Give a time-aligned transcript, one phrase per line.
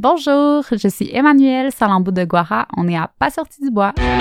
[0.00, 2.68] Bonjour, je suis Emmanuel Salambo de Guara.
[2.76, 3.92] On est à Pas sorti du bois.
[3.98, 4.14] Mesdames,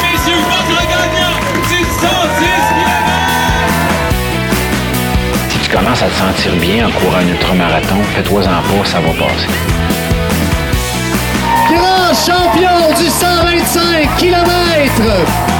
[0.00, 1.36] messieurs, votre gagnant
[1.68, 1.92] du 110
[5.50, 9.10] Si tu commences à te sentir bien en courant un ultramarathon, fais-toi-en pas, ça va
[9.10, 9.48] passer.
[11.68, 15.57] grand champion du 125 km.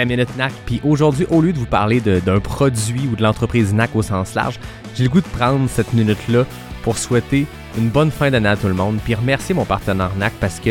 [0.00, 3.74] La Minute NAC, puis aujourd'hui, au lieu de vous parler d'un produit ou de l'entreprise
[3.74, 4.58] NAC au sens large,
[4.96, 6.46] j'ai le goût de prendre cette minute-là
[6.82, 7.44] pour souhaiter
[7.76, 10.70] une bonne fin d'année à tout le monde, puis remercier mon partenaire NAC parce que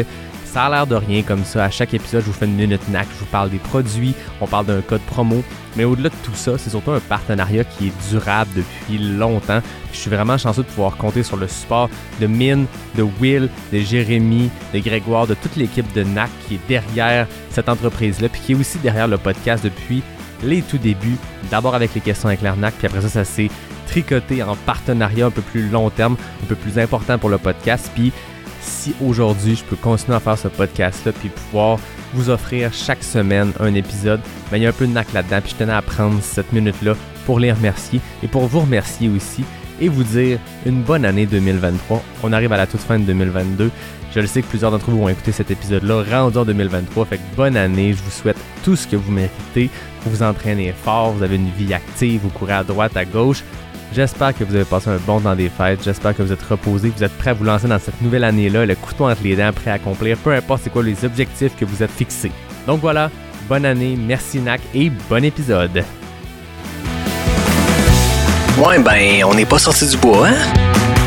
[0.52, 1.66] ça a l'air de rien comme ça.
[1.66, 4.48] À chaque épisode, je vous fais une minute NAC, je vous parle des produits, on
[4.48, 5.44] parle d'un code promo,
[5.76, 9.62] mais au-delà de tout ça, c'est surtout un partenariat qui est durable depuis longtemps.
[9.94, 11.90] Je suis vraiment chanceux de pouvoir compter sur le support
[12.20, 16.68] de Mine, de Will, de Jérémy, de Grégoire, de toute l'équipe de NAC qui est
[16.68, 20.02] derrière cette entreprise-là, puis qui est aussi derrière le podcast depuis
[20.42, 21.18] les tout débuts.
[21.52, 23.52] D'abord avec les questions avec NAC, puis après ça, ça s'est
[23.86, 27.92] tricoté en partenariat un peu plus long terme, un peu plus important pour le podcast.
[27.94, 28.12] Puis
[28.62, 31.80] si aujourd'hui je peux continuer à faire ce podcast-là, puis pouvoir
[32.14, 35.42] vous offrir chaque semaine un épisode, ben, il y a un peu de NAC là-dedans,
[35.42, 39.44] puis je tenais à prendre cette minute-là pour les remercier et pour vous remercier aussi
[39.82, 42.04] et vous dire une bonne année 2023.
[42.24, 43.72] On arrive à la toute fin de 2022.
[44.14, 47.06] Je le sais que plusieurs d'entre vous vont écouter cet épisode-là rendu en 2023.
[47.06, 47.94] Fait que bonne année.
[47.94, 49.70] Je vous souhaite tout ce que vous méritez.
[50.04, 53.44] Vous vous entraînez fort, vous avez une vie active, vous courez à droite, à gauche.
[53.92, 55.84] J'espère que vous avez passé un bon temps des fêtes.
[55.84, 58.24] J'espère que vous êtes reposé, que vous êtes prêt à vous lancer dans cette nouvelle
[58.24, 61.56] année-là, le couteau entre les dents, prêt à accomplir peu importe c'est quoi les objectifs
[61.58, 62.32] que vous êtes fixés.
[62.68, 63.10] Donc voilà,
[63.48, 65.84] bonne année, merci NAC et bon épisode.
[68.58, 70.99] Ouais, ben, on n'est pas sorti du bois, hein?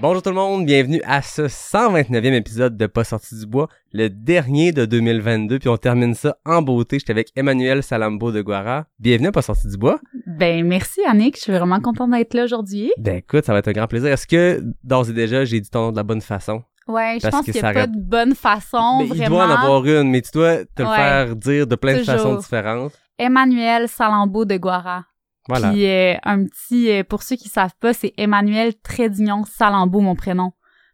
[0.00, 4.08] Bonjour tout le monde, bienvenue à ce 129e épisode de Pas sorti du bois, le
[4.08, 7.00] dernier de 2022, puis on termine ça en beauté.
[7.00, 8.84] J'étais avec Emmanuel Salambo de Guara.
[9.00, 9.98] Bienvenue à Pas sorti du bois.
[10.26, 12.92] Ben, merci Annick, je suis vraiment contente d'être là aujourd'hui.
[12.96, 14.12] Ben écoute, ça va être un grand plaisir.
[14.12, 16.62] Est-ce que d'ores et déjà j'ai dit ton nom de la bonne façon?
[16.86, 19.24] Ouais, je pense que qu'il n'y a pas de bonne façon, Mais vraiment.
[19.24, 22.04] il doit en avoir une, mais tu dois te le faire dire de plein de
[22.04, 22.92] façons différentes.
[23.18, 25.04] Emmanuel Salambo de Guara.
[25.48, 25.70] Voilà.
[25.70, 30.14] Puis euh, un petit, euh, pour ceux qui savent pas, c'est Emmanuel Trédignon Salambo, mon
[30.14, 30.52] prénom.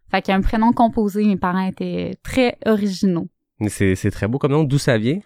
[0.09, 3.27] Fait qu'il y a un prénom composé, mes parents étaient très originaux.
[3.67, 4.63] C'est c'est très beau comme nom.
[4.63, 5.19] D'où ça vient?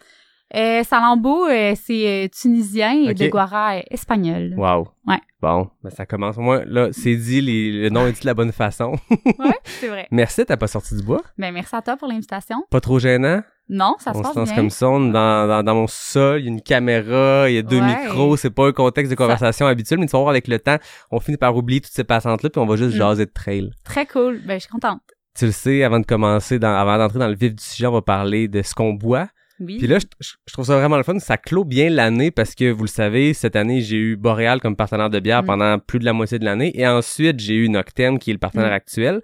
[0.56, 4.56] Euh, Salambo, euh, c'est tunisien et de Guara, espagnol.
[4.58, 4.88] Wow.
[5.06, 5.20] Ouais.
[5.42, 6.38] Bon, ben ça commence.
[6.38, 8.96] Moi, là, c'est dit, les- le nom est dit de la bonne façon.
[9.12, 10.08] Ouais, c'est vrai.
[10.10, 11.22] Merci, t'as pas sorti du bois.
[11.38, 12.64] Ben, merci à toi pour l'invitation.
[12.72, 13.42] Pas trop gênant?
[13.70, 14.56] Non, ça se on se passe bien.
[14.56, 17.54] comme ça, on est dans, dans, dans mon sol, il y a une caméra, il
[17.56, 17.86] y a deux Ouais.
[18.04, 20.78] micros, c'est pas un contexte de conversation habituel, mais tu vas voir avec le temps,
[21.12, 22.98] on finit par oublier toutes ces passantes-là, puis on va juste Mm.
[22.98, 23.70] jaser de trail.
[23.84, 24.40] Très cool.
[24.46, 25.02] Ben, je suis contente.
[25.38, 27.92] Tu le sais, avant de commencer, dans, avant d'entrer dans le vif du sujet, on
[27.92, 29.28] va parler de ce qu'on boit.
[29.60, 29.78] Oui.
[29.78, 32.86] Puis là, je trouve ça vraiment le fun, ça clôt bien l'année parce que, vous
[32.86, 35.46] le savez, cette année, j'ai eu Boréal comme partenaire de bière Mm.
[35.46, 38.40] pendant plus de la moitié de l'année, et ensuite, j'ai eu Noctem, qui est le
[38.40, 38.74] partenaire Mm.
[38.74, 39.22] actuel.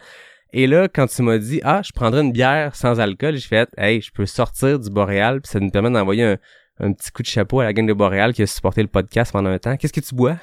[0.57, 3.69] Et là, quand tu m'as dit, ah, je prendrais une bière sans alcool, j'ai fait,
[3.77, 6.37] hey, je peux sortir du Boréal, puis ça nous permet d'envoyer un,
[6.79, 9.33] un petit coup de chapeau à la gang de Boréal qui a supporté le podcast
[9.33, 9.75] pendant un temps.
[9.75, 10.37] Qu'est-ce que tu bois?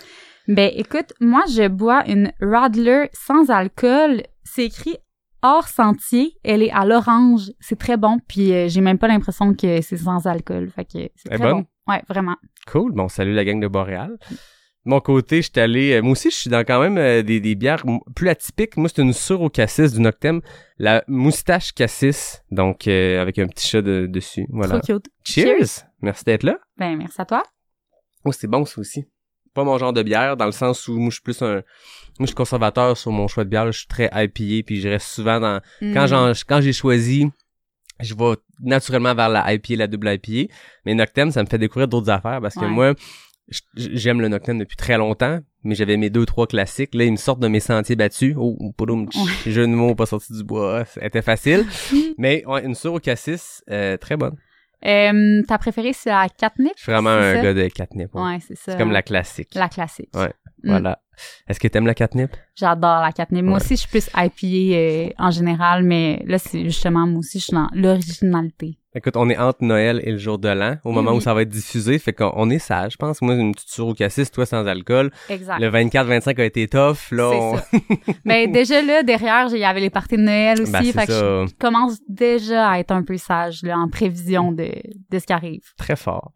[0.48, 4.22] Ben, écoute, moi, je bois une Radler sans alcool.
[4.44, 4.98] C'est écrit
[5.40, 6.36] hors sentier.
[6.44, 7.50] Elle est à l'orange.
[7.60, 8.18] C'est très bon.
[8.28, 10.68] Puis, euh, j'ai même pas l'impression que c'est sans alcool.
[10.76, 11.62] Fait que c'est très bonne?
[11.62, 11.66] bon.
[11.88, 12.36] Ouais, vraiment.
[12.66, 12.92] Cool.
[12.92, 14.18] Bon, salut la gang de Boréal.
[14.84, 15.92] De mon côté, je suis allé.
[15.92, 17.84] euh, moi aussi, je suis dans quand même euh, des, des bières
[18.16, 18.76] plus atypiques.
[18.76, 20.40] Moi, c'est une sur au cassis du Noctem,
[20.78, 24.44] la moustache cassis, donc euh, avec un petit chat de- dessus.
[24.50, 24.80] Voilà.
[24.80, 25.06] Trop cute.
[25.24, 25.84] Cheers.
[26.00, 26.58] Merci d'être là.
[26.78, 27.44] Ben, merci à toi.
[28.24, 29.06] Oh, c'est bon ça aussi.
[29.54, 31.54] Pas mon genre de bière, dans le sens où moi, je suis plus un.
[31.56, 31.62] Moi,
[32.20, 33.64] je suis conservateur sur mon choix de bière.
[33.66, 33.70] là.
[33.70, 35.60] Je suis très IPA, puis je reste souvent dans.
[35.80, 36.08] Quand Mm.
[36.08, 37.30] j'en, quand j'ai choisi,
[38.00, 40.52] je vais naturellement vers la IPA, la double IPA.
[40.86, 42.68] Mais Noctem, ça me fait découvrir d'autres affaires parce que Ouais.
[42.68, 42.94] moi,
[43.76, 46.94] j'aime le Noctem depuis très longtemps, mais j'avais mes deux, trois classiques.
[46.94, 48.34] Là, ils me sortent de mes sentiers battus.
[48.38, 50.84] Oh, poudoum, tch, jeu de mots, pas sorti du bois.
[50.84, 51.66] C'était facile.
[52.18, 54.36] mais ouais, une sur au cassis, euh, très bonne.
[54.84, 56.72] Euh, ta préférée, c'est la catnip?
[56.76, 57.40] Je suis vraiment un ça?
[57.42, 58.12] gars de catnip.
[58.14, 58.22] ouais.
[58.22, 58.72] Ouais, c'est ça.
[58.72, 59.54] C'est comme la classique.
[59.54, 60.10] La classique.
[60.14, 60.32] Ouais.
[60.64, 60.70] Mm.
[60.70, 60.98] Voilà.
[61.48, 62.30] Est-ce que t'aimes la catnip?
[62.56, 63.44] J'adore la catnip.
[63.44, 63.62] Moi Ouais.
[63.62, 67.44] aussi, je suis plus IPA euh, en général, mais là, c'est justement, moi aussi, je
[67.44, 68.78] suis dans l'originalité.
[68.94, 71.42] Écoute, on est entre Noël et le jour de l'an, au moment où ça va
[71.42, 73.22] être diffusé, fait qu'on on est sage, je pense.
[73.22, 75.10] Moi, une petite sur au cassis, toi sans alcool.
[75.30, 75.58] Exact.
[75.60, 77.30] Le 24-25 a été tough, là.
[77.30, 77.64] on- ça.
[78.26, 80.72] Mais déjà là, derrière, il y avait les parties de Noël aussi.
[80.72, 81.46] Ben, c'est fait que ça.
[81.46, 84.68] je commence déjà à être un peu sage là, en prévision de,
[85.10, 85.62] de ce qui arrive.
[85.78, 86.32] Très fort.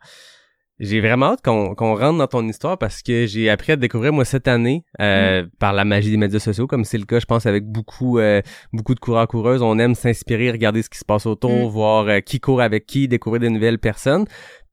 [0.78, 3.80] J'ai vraiment hâte qu'on qu'on rentre dans ton histoire parce que j'ai appris à te
[3.80, 5.48] découvrir moi cette année euh, Mm.
[5.58, 8.42] par la magie des médias sociaux, comme c'est le cas, je pense, avec beaucoup euh,
[8.72, 9.62] beaucoup de coureurs coureuses.
[9.62, 11.70] On aime s'inspirer, regarder ce qui se passe autour, Mm.
[11.70, 14.26] voir euh, qui court avec qui, découvrir des nouvelles personnes.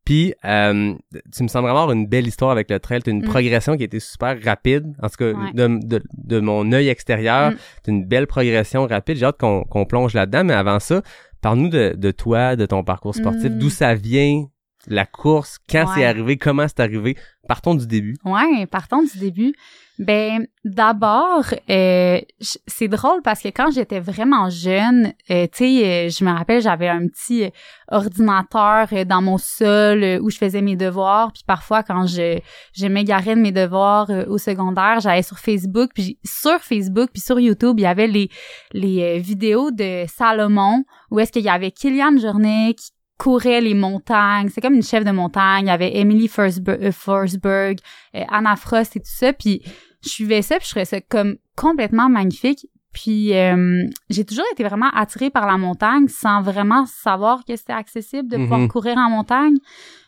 [0.06, 0.94] Puis euh,
[1.34, 3.02] tu me sembles avoir une belle histoire avec le trail.
[3.02, 3.30] T'as une Mm.
[3.30, 4.94] progression qui a été super rapide.
[5.02, 5.54] En tout cas, Ouais.
[5.54, 7.54] de, de, de mon œil extérieur,
[7.84, 9.16] t'as une belle progression rapide.
[9.16, 10.44] J'ai hâte qu'on qu'on plonge là-dedans.
[10.44, 11.02] Mais avant ça,
[11.42, 14.44] parle-nous de, de toi, de ton parcours sportif, d'où ça vient,
[14.88, 17.16] la course, quand c'est arrivé, comment c'est arrivé.
[17.48, 18.16] Partons du début.
[18.24, 19.54] Ouais, partons du début.
[20.00, 22.20] Ben, d'abord, euh,
[22.68, 26.62] c'est drôle parce que quand j'étais vraiment jeune, euh, tu sais, euh, je me rappelle,
[26.62, 27.50] j'avais un petit euh,
[27.90, 31.32] ordinateur dans mon sol où je faisais mes devoirs.
[31.34, 32.40] Puis parfois, quand je,
[32.74, 35.92] je m'égarais de mes devoirs au secondaire, j'allais sur Facebook.
[35.94, 38.30] Puis sur Facebook, puis sur YouTube, il y avait les,
[38.72, 44.50] les vidéos de Salomon où est-ce qu'il y avait Kylian Jornet qui courait les montagnes.
[44.50, 45.66] C'est comme une chef de montagne.
[45.66, 47.80] Il y avait Emily Forsberg, euh, Forsberg
[48.16, 49.34] euh, Anna Frost et tout ça.
[49.34, 49.62] Puis
[50.04, 52.68] je suivais ça, puis je trouvais ça comme complètement magnifique.
[52.92, 57.74] Puis euh, j'ai toujours été vraiment attirée par la montagne sans vraiment savoir que c'était
[57.74, 58.68] accessible de pouvoir Mhm.
[58.68, 59.56] courir en montagne.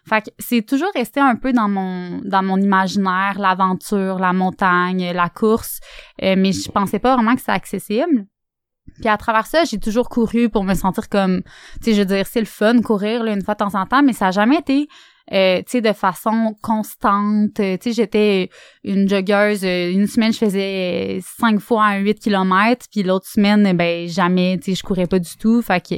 [0.08, 5.12] Fait que c'est toujours resté un peu dans mon dans mon imaginaire, l'aventure, la montagne,
[5.14, 5.80] la course,
[6.22, 8.26] euh, mais je pensais pas vraiment que c'était accessible.
[9.00, 11.42] Puis à travers ça, j'ai toujours couru pour me sentir comme,
[11.82, 13.86] tu sais, je veux dire, c'est le fun courir là, une fois de temps en
[13.86, 14.88] temps, mais ça a jamais été,
[15.34, 17.60] euh, tu sais, de façon constante.
[17.60, 18.50] Euh, Tu sais, j'étais
[18.84, 19.64] une joggeuse.
[19.66, 24.58] euh, Une semaine, je faisais cinq fois un 8 km, puis l'autre semaine, ben jamais,
[24.60, 25.62] tu sais, je courais pas du tout.
[25.62, 25.96] Fait que,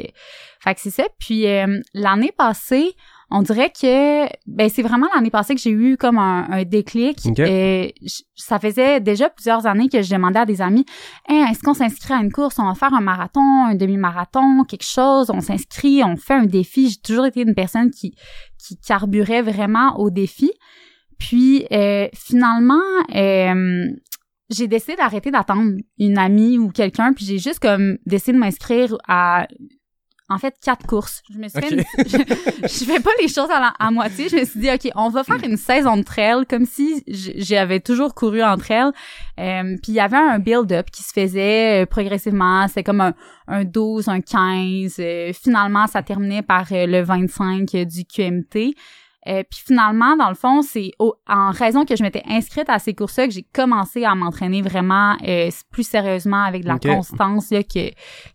[0.60, 1.04] fait que c'est ça.
[1.20, 2.94] Puis euh, l'année passée,
[3.30, 7.20] on dirait que ben c'est vraiment l'année passée que j'ai eu comme un, un déclic.
[7.26, 7.40] Ok.
[7.40, 10.86] Euh, j- ça faisait déjà plusieurs années que je demandais à des amis
[11.28, 14.86] Hey, est-ce qu'on s'inscrit à une course, on va faire un marathon, un demi-marathon, quelque
[14.86, 16.90] chose, on s'inscrit, on fait un défi.
[16.90, 18.14] J'ai toujours été une personne qui
[18.66, 20.52] qui carburait vraiment au défi.
[21.20, 22.82] Puis euh, finalement,
[23.16, 23.86] euh,
[24.50, 28.96] j'ai décidé d'arrêter d'attendre une amie ou quelqu'un, puis j'ai juste comme décidé de m'inscrire
[29.08, 29.48] à
[30.30, 31.24] en fait quatre courses.
[31.34, 32.18] Je me suis fait une- je,
[32.64, 34.28] je fais pas les choses à, la- à moitié.
[34.30, 37.80] Je me suis dit ok, on va faire une saison de trail comme si j'avais
[37.80, 38.92] toujours couru en trail.
[39.40, 42.68] Euh, puis il y avait un build-up qui se faisait euh, progressivement.
[42.68, 43.14] C'était comme un,
[43.48, 44.96] un 12, un 15.
[45.00, 48.74] Euh, finalement, ça terminait par euh, le 25 du QMT.
[49.28, 50.92] Euh, puis finalement, dans le fond, c'est
[51.28, 55.18] en raison que je m'étais inscrite à ces courses-là que j'ai commencé à m'entraîner vraiment
[55.28, 57.90] euh, plus sérieusement avec de la constance là, que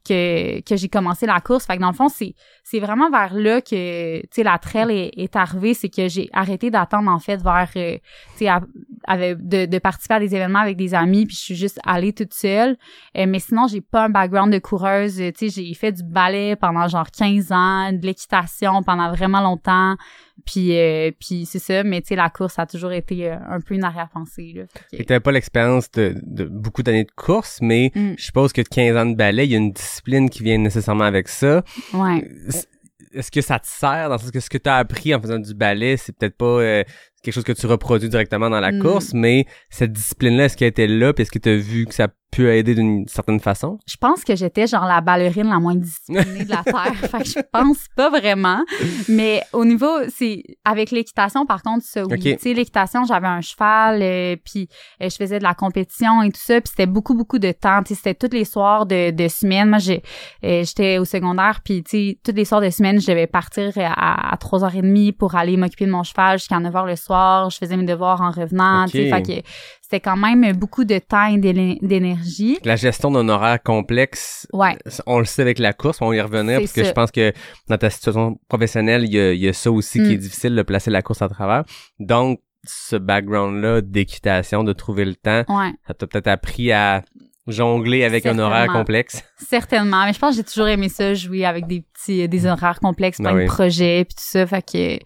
[0.06, 1.66] que que j'ai commencé la course.
[1.66, 4.90] Fait que dans le fond, c'est c'est vraiment vers là que tu sais la trail
[4.90, 7.98] est, est arrivée, c'est que j'ai arrêté d'attendre en fait vers euh,
[8.38, 8.50] tu sais
[9.08, 12.34] de, de participer à des événements avec des amis puis je suis juste allée toute
[12.34, 12.76] seule.
[13.16, 16.56] Euh, mais sinon, j'ai pas un background de coureuse, tu sais j'ai fait du ballet
[16.56, 19.96] pendant genre 15 ans, de l'équitation pendant vraiment longtemps.
[20.46, 23.60] Puis euh, puis c'est ça, mais tu sais la course a toujours été euh, un
[23.60, 28.14] peu une arrière-pensée que t'avais pas l'expérience de, de beaucoup d'années de course, mais Mm.
[28.16, 31.04] je suppose que 15 ans de ballet, il y a une discipline qui vient nécessairement
[31.04, 31.62] avec ça.
[31.94, 32.28] ouais.
[33.14, 35.20] Est-ce que ça te sert dans le sens que ce que tu as appris en
[35.20, 36.84] faisant du ballet, c'est peut-être pas euh,
[37.22, 38.80] quelque chose que tu reproduis directement dans la Mm.
[38.80, 41.94] course, mais cette discipline-là, est-ce qu'elle était là, puis est-ce que tu as vu que
[41.94, 43.78] ça peut aider d'une certaine façon?
[43.86, 46.94] Je pense que j'étais genre la ballerine la moins disciplinée de la terre.
[46.96, 48.64] fait que je pense pas vraiment.
[49.08, 52.18] Mais au niveau, c'est avec l'équitation, par contre, ça, oui.
[52.18, 54.68] Tu sais, l'équitation, j'avais un cheval, euh, puis
[55.02, 57.82] euh, je faisais de la compétition et tout ça, puis c'était beaucoup, beaucoup de temps.
[57.82, 59.68] Tu c'était tous les soirs de, de semaine.
[59.68, 60.02] Moi, j'ai,
[60.44, 63.70] euh, j'étais au secondaire, puis tu sais, tous les soirs de semaine, je devais partir
[63.76, 67.11] à, à 3h30 pour aller m'occuper de mon cheval jusqu'à 9h le soir.
[67.50, 69.12] Je faisais mes devoirs en revenant, tu sais.
[69.12, 69.26] Ok.
[69.26, 69.48] Fait que
[69.82, 72.58] c'était quand même beaucoup de temps et d'énergie.
[72.64, 74.76] La gestion d'un horaire complexe, Ouais.
[75.06, 77.32] on le sait avec la course, on va y revenir, parce que je pense que
[77.68, 80.12] dans ta situation professionnelle, il y a, il y a ça aussi qui Mm.
[80.12, 81.64] est difficile de placer la course à travers.
[81.98, 85.72] Donc, ce background-là d'équitation, de trouver le temps, Ouais.
[85.86, 87.02] ça t'a peut-être appris à
[87.48, 89.24] jongler avec un horaire complexe.
[89.36, 92.78] Certainement, mais je pense que j'ai toujours aimé ça, jouer avec des petits, des horaires
[92.78, 93.42] complexes, Ah plein oui.
[93.42, 94.98] de projets, puis tout ça, fait que,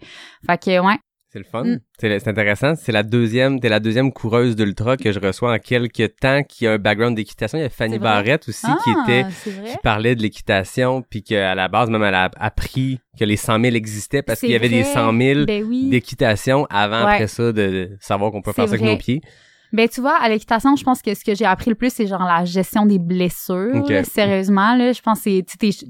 [0.45, 0.97] fait que, ouais.
[1.37, 1.63] C'est le fun.
[1.63, 1.79] Mm.
[1.99, 2.75] C'est intéressant.
[2.75, 6.65] C'est la deuxième, t'es la deuxième coureuse d'ultra que je reçois en quelques temps qui
[6.65, 7.59] a un background d'équitation.
[7.59, 7.99] Il y a Fanny?
[7.99, 9.25] Barrette aussi qui Ah, était,
[9.71, 13.61] qui parlait de l'équitation puis qu'à la base même elle a appris que les 100
[13.61, 14.93] 000 existaient parce qu'il y avait des vrai.
[14.93, 15.89] 100 000 Ben oui.
[15.89, 17.13] d'équitation avant Ouais.
[17.13, 19.21] après ça de, savoir qu'on peut faire ça avec nos pieds.
[19.73, 22.07] Ben, tu vois, à l'équitation, je pense que ce que j'ai appris le plus, c'est
[22.07, 23.83] genre la gestion des blessures.
[23.89, 24.03] Là.
[24.05, 25.41] Sérieusement, là, je pense que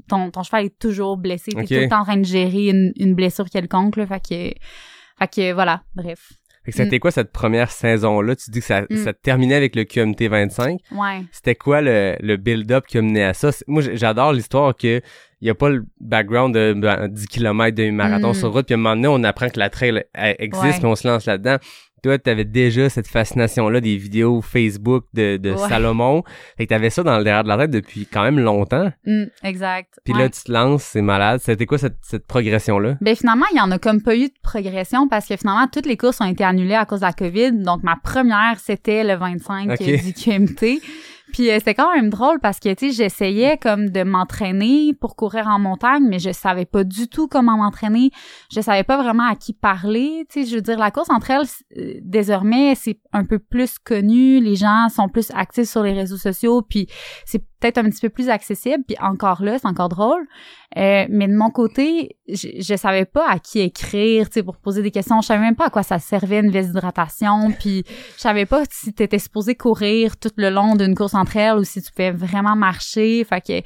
[0.07, 1.51] ton, ton cheval est toujours blessé.
[1.51, 4.07] T'es tout le temps en train de gérer une, une blessure quelconque, là.
[4.07, 4.59] Fait que,
[5.19, 5.81] fait que, voilà.
[5.95, 6.33] Bref.
[6.65, 8.35] Fait que c'était quoi cette première saison-là?
[8.35, 8.97] Tu dis que ça, Mm.
[8.97, 10.79] ça terminait avec le QMT 25.
[10.91, 11.21] Ouais.
[11.31, 13.51] C'était quoi le, le build-up qui a mené à ça?
[13.67, 15.01] Moi, j'adore l'histoire que
[15.39, 18.33] il y a pas le background de ben, 10 km de marathon Mm.
[18.33, 20.73] sur route, puis à un moment donné, on apprend que la trail elle, existe, Ouais.
[20.77, 21.55] puis on se lance là-dedans.
[22.07, 25.67] Toi, t'avais déjà cette fascination-là des vidéos Facebook de, de Ouais.
[25.67, 26.23] Salomon.
[26.57, 28.91] Fait que t'avais ça dans le derrière de la tête depuis quand même longtemps.
[29.05, 29.99] Mm, exact.
[30.05, 30.21] Puis Ouais.
[30.21, 31.41] là, tu te lances, c'est malade.
[31.43, 32.95] C'était quoi cette, cette progression-là?
[33.01, 35.85] Ben finalement, il y en a comme pas eu de progression parce que finalement, toutes
[35.85, 37.51] les courses ont été annulées à cause de la COVID.
[37.63, 39.81] Donc, ma première, c'était le 25 Ok.
[39.81, 40.79] euh, du QMT.
[41.33, 45.15] Puis euh, c'était quand même drôle parce que, tu sais, j'essayais comme de m'entraîner pour
[45.15, 48.11] courir en montagne, mais je savais pas du tout comment m'entraîner.
[48.51, 50.25] Je savais pas vraiment à qui parler.
[50.29, 53.77] Tu sais, je veux dire, la course entre elles, euh, désormais, c'est un peu plus
[53.79, 54.39] connu.
[54.39, 56.87] Les gens sont plus actifs sur les réseaux sociaux, puis
[57.25, 58.83] c'est peut-être un petit peu plus accessible.
[58.87, 60.25] Puis encore là, c'est encore drôle.
[60.75, 64.57] Euh, mais de mon côté, je, je savais pas à qui écrire, tu sais, pour
[64.57, 65.21] poser des questions.
[65.21, 67.51] Je savais même pas à quoi ça servait une veste d'hydratation.
[67.57, 67.83] Puis
[68.15, 71.63] je savais pas si t'étais supposé courir tout le long d'une course entre elles ou
[71.63, 73.23] si tu pouvais vraiment marcher.
[73.23, 73.61] Fait que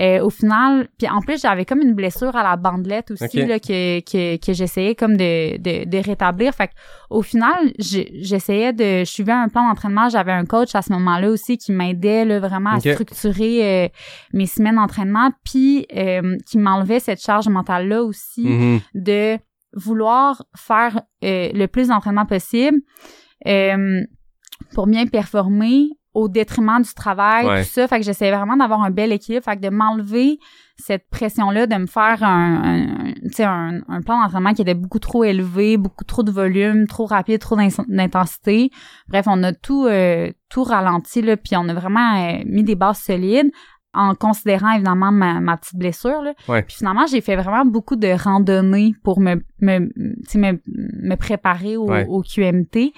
[0.00, 3.58] euh, au final, puis en plus j'avais comme une blessure à la bandelette aussi là
[3.58, 6.54] que que, que j'essayais comme de, de de rétablir.
[6.54, 6.72] Fait que
[7.10, 10.08] au final, j'essayais de, je suivais un plan d'entraînement.
[10.08, 13.29] J'avais un coach à ce moment-là aussi qui m'aidait là vraiment à Ok.
[13.30, 13.88] Structurer euh,
[14.32, 18.80] mes semaines d'entraînement, puis euh, qui m'enlevait cette charge mentale là aussi Mhm.
[18.94, 19.38] de
[19.74, 22.78] vouloir faire euh, le plus d'entraînement possible
[24.74, 27.62] pour bien performer au détriment du travail, Ouais.
[27.62, 27.86] tout ça.
[27.86, 29.44] Fait que j'essayais vraiment d'avoir un bel équilibre.
[29.44, 30.38] Fait que de m'enlever
[30.80, 36.04] cette pression-là, de me faire un, un, plan d'entraînement qui était beaucoup trop élevé, beaucoup
[36.04, 38.70] trop de volume, trop rapide, trop d'in- d'intensité.
[39.08, 42.74] Bref, on a tout, euh, tout ralenti, là, puis on a vraiment euh, mis des
[42.74, 43.50] bases solides
[43.92, 46.22] en considérant évidemment ma, ma petite blessure.
[46.22, 46.32] Là.
[46.48, 46.62] Ouais.
[46.62, 51.16] Puis finalement, j'ai fait vraiment beaucoup de randonnées pour me, me, tu sais, me, me
[51.16, 52.06] préparer au, Ouais.
[52.08, 52.92] au QMT.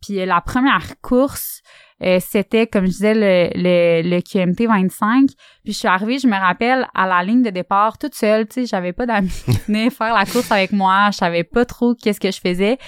[0.00, 1.62] Puis la première course,
[2.04, 5.30] euh, c'était, comme je disais, le, le, le QMT 25.
[5.64, 8.54] Puis je suis arrivée, je me rappelle, à la ligne de départ, toute seule, tu
[8.54, 11.94] sais, j'avais pas d'amis qui venaient faire la course avec moi, je savais pas trop
[11.94, 12.78] qu'est-ce que je faisais.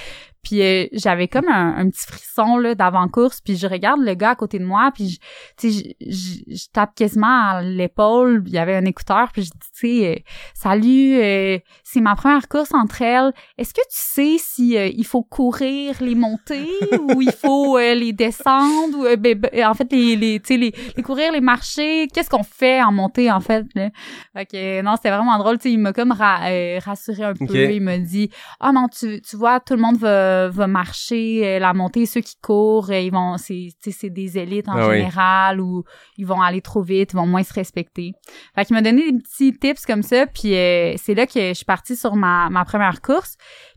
[0.44, 4.30] Puis euh, j'avais comme un, un petit frisson là d'avant-course, puis je regarde le gars
[4.30, 5.18] à côté de moi, puis je-
[5.56, 9.42] tu sais, je, je, je tape quasiment à l'épaule, il y avait un écouteur, puis
[9.42, 10.22] je dis, tu sais, euh,
[10.54, 13.32] salut, euh, c'est ma première course entre elles.
[13.58, 16.68] Est-ce que tu sais si euh, il faut courir les montées
[17.00, 20.56] ou il faut euh, les descendre ou ben, ben, en fait les les tu sais
[20.56, 22.08] les, les courir les marcher?
[22.12, 23.90] Qu'est-ce qu'on fait en montée en fait là?
[24.36, 26.40] Fait que non, c'était vraiment drôle, tu sais, il m'a comme ra-
[26.84, 30.33] rassuré un peu, il m'a dit "Ah non, tu tu vois, tout le monde va
[30.52, 34.68] va marcher euh, la montée, ceux qui courent, euh, ils vont c'est c'est des élites
[34.68, 34.98] en Ah oui.
[34.98, 35.84] général ou
[36.16, 38.12] ils vont aller trop vite, ils vont moins se respecter."
[38.54, 41.54] Fait qu'il m'a donné des petits tips comme ça, puis euh, c'est là que je
[41.54, 43.36] suis partie sur ma, ma première course.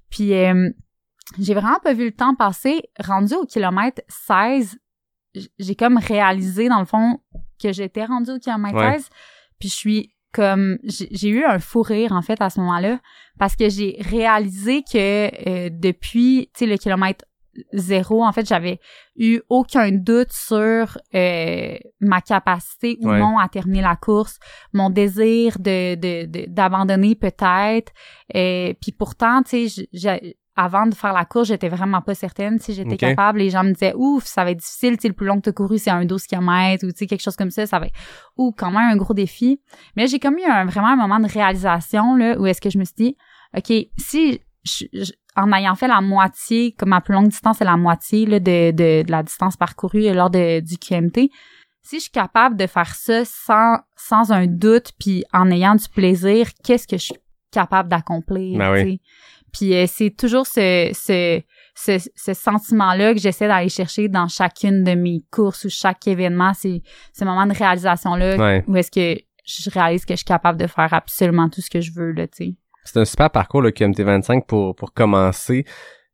[0.09, 0.69] Puis euh,
[1.39, 2.81] j'ai vraiment pas vu le temps passer.
[2.99, 4.77] Rendu au kilomètre 16,
[5.35, 7.19] j- j'ai comme réalisé dans le fond
[7.61, 8.93] que j'étais rendue au kilomètre Ouais.
[8.97, 9.09] 16.
[9.59, 12.99] Puis je suis comme j'ai eu un fou rire en fait à ce moment-là
[13.39, 14.97] parce que j'ai réalisé que
[15.49, 17.25] euh, depuis tu sais le kilomètre
[17.73, 18.79] zéro en fait j'avais
[19.15, 23.19] eu aucun doute sur euh, ma capacité ou Ouais.
[23.19, 24.37] non à terminer la course
[24.73, 27.91] mon désir de de- de- d'abandonner peut-être
[28.35, 29.87] euh, puis pourtant tu sais
[30.57, 33.39] avant de faire la course, j'étais vraiment pas certaine si j'étais capable.
[33.39, 35.49] Les gens me disaient, ouf, ça va être difficile, tu le plus long que tu
[35.49, 37.85] as couru, c'est un 12 km ou tu sais, quelque chose comme ça, ça va
[37.85, 37.95] être,
[38.35, 39.61] ou quand même un gros défi.
[39.95, 42.77] Mais j'ai comme eu un, vraiment un moment de réalisation, là, où est-ce que je
[42.79, 43.17] me suis dit,
[43.55, 47.63] OK, si, je- je- en ayant fait la moitié, comme ma plus longue distance, c'est
[47.65, 51.29] la moitié, là, de, de, de la distance parcourue lors de, du QMT,
[51.83, 55.87] si je suis capable de faire ça sans, sans un doute, puis en ayant du
[55.87, 57.15] plaisir, qu'est-ce que je suis
[57.51, 59.01] capable d'accomplir, Ben oui.
[59.53, 61.41] Puis euh, c'est toujours ce, ce,
[61.75, 66.53] ce, ce sentiment-là que j'essaie d'aller chercher dans chacune de mes courses ou chaque événement,
[66.53, 66.81] c'est
[67.13, 68.63] ce moment de réalisation-là Ouais.
[68.67, 71.79] où est-ce que je réalise que je suis capable de faire absolument tout ce que
[71.81, 72.55] je veux, là, tu sais.
[72.83, 75.65] C'est un super parcours, le QMT25, pour, pour commencer.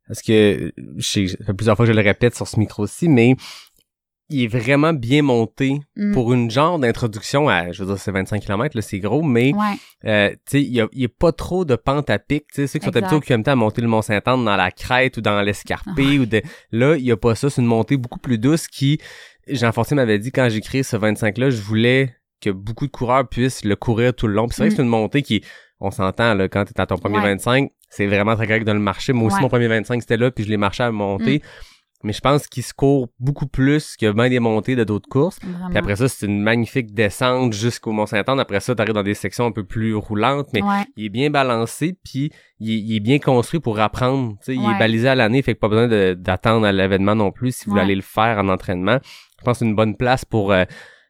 [0.06, 1.26] Parce que, je sais,
[1.56, 3.34] plusieurs fois que je le répète sur ce micro-ci, mais
[4.30, 6.12] il est vraiment bien monté Mm.
[6.12, 9.52] pour une genre d'introduction à, je veux dire, c'est 25 km, là, c'est gros, mais,
[9.54, 9.76] Ouais,
[10.06, 12.66] euh, tu sais, il y a, a pas trop de pente à pic, tu sais,
[12.66, 15.40] ceux qui sont habitués au QMT à monter le Mont-Saint-Anne dans la crête ou dans
[15.42, 18.66] l'escarpé ou de, là, il y a pas ça, c'est une montée beaucoup plus douce
[18.66, 18.98] qui,
[19.48, 23.28] Jean Fortier m'avait dit quand j'ai créé ce 25-là, je voulais que beaucoup de coureurs
[23.28, 24.46] puissent le courir tout le long.
[24.48, 24.76] Puis c'est vrai que Mm.
[24.76, 25.42] c'est une montée qui,
[25.80, 27.34] on s'entend, là, quand t'es à ton premier Ouais.
[27.34, 29.12] 25, c'est vraiment très correct de le marcher.
[29.12, 29.42] Moi aussi, Ouais.
[29.42, 31.42] mon premier 25, c'était là, puis je l'ai marché à monter.
[32.04, 35.38] Mais je pense qu'il se court beaucoup plus que bien des montées de d'autres courses.
[35.42, 35.68] Vraiment.
[35.70, 38.38] Puis après ça, c'est une magnifique descente jusqu'au Mont-Saint-Anne.
[38.38, 40.84] Après ça, t'arrives dans des sections un peu plus roulantes, mais Ouais.
[40.96, 42.30] il est bien balancé, puis
[42.60, 44.36] il est, il est bien construit pour apprendre.
[44.44, 47.32] Tu sais, Il est balisé à l'année, fait que pas besoin d'attendre à l'événement non
[47.32, 48.98] plus si vous voulez aller le faire en entraînement.
[49.40, 50.64] Je pense que c'est une bonne place pour euh,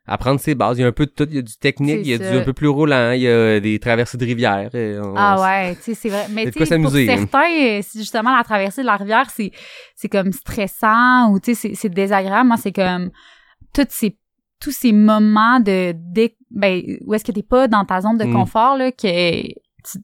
[0.06, 0.78] apprendre ses bases.
[0.78, 1.26] Il y a un peu de tout.
[1.30, 2.30] Il y a du technique, il y a ça.
[2.30, 4.74] du un peu plus roulant, il y a des traversées de rivières.
[4.74, 6.26] et on- Ah ouais, tu sais, c'est vrai.
[6.30, 7.06] Mais tu sais, pour hein.
[7.06, 9.50] certains, euh, justement la traversée de la rivière, c'est
[9.96, 12.48] c'est comme stressant ou tu sais, c'est- c'est désagréable.
[12.48, 13.10] Moi, c'est comme
[13.74, 14.18] tous ces
[14.60, 18.24] tous ces moments de dé- ben où est-ce que t'es pas dans ta zone de
[18.24, 18.32] Mm.
[18.32, 19.52] confort là que tu-
[19.88, 19.98] tu-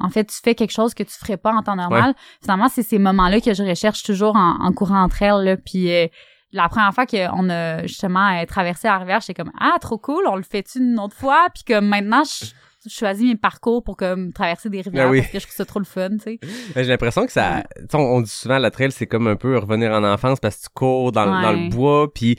[0.00, 2.14] en fait tu fais quelque chose que tu ferais pas en temps normal.
[2.42, 5.56] Finalement, c'est ces moments-là que je recherche toujours en, en courant entre elles là.
[5.56, 6.06] Puis euh,
[6.52, 10.24] la première fois qu'on a justement euh, traversé la rivière, j'étais comme ah trop cool,
[10.26, 11.46] on le fait une autre fois.
[11.54, 12.46] Puis comme maintenant, je,
[12.88, 15.20] choisis mes parcours pour comme traverser des rivières Ah oui.
[15.20, 16.38] parce que je trouve ça trop le fun, tu sais.
[16.76, 17.62] J'ai l'impression que ça,
[17.94, 20.62] on, on dit souvent la trail, c'est comme un peu revenir en enfance parce que
[20.64, 21.68] tu cours dans, le- dans le Ouais.
[21.68, 22.38] bois, puis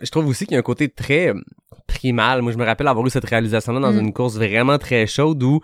[0.00, 1.32] je trouve aussi qu'il y a un côté très
[1.86, 2.40] primal.
[2.42, 3.98] Moi, je me rappelle avoir eu cette réalisation-là dans Mm.
[4.00, 5.60] une course vraiment très chaude où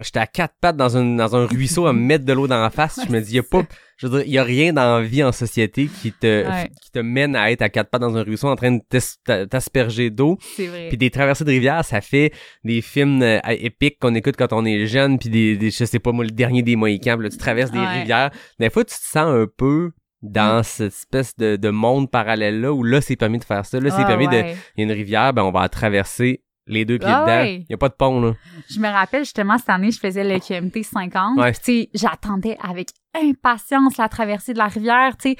[0.00, 2.60] j'étais à quatre pattes dans un, dans un ruisseau à me mettre de l'eau dans
[2.60, 2.98] la face.
[3.06, 3.62] Je me dis, il y a pas,
[3.98, 6.70] je veux dire, il y a rien dans la vie en société qui te, Ouais.
[6.82, 8.80] qui te mène à être à quatre pattes dans un ruisseau en train de
[9.24, 10.38] t'as- t'asperger d'eau.
[10.56, 10.88] C'est vrai.
[10.88, 12.32] Puis des traversées de rivière, ça fait
[12.64, 15.98] des films euh, épiques qu'on écoute quand on est jeune, puis des, des je sais
[15.98, 18.00] pas moi, le dernier des Mohicans, là, tu traverses des Ouais.
[18.00, 18.30] rivières.
[18.58, 19.90] Des fois, tu te sens un peu
[20.22, 23.80] dans cette espèce de, de monde parallèle-là, où là, c'est permis de faire ça.
[23.80, 24.34] Là, c'est Ah, permis de...
[24.76, 27.26] Il y a une rivière, ben on va la traverser les deux pieds Ah, dedans.
[27.42, 27.56] ouais.
[27.68, 28.32] Il y a pas de pont, là.
[28.70, 31.38] Je me rappelle justement cette année, je faisais le QMT 50.
[31.38, 31.52] Ouais.
[31.52, 35.36] Puis, tu sais, j'attendais avec impatience la traversée de la rivière, tu sais.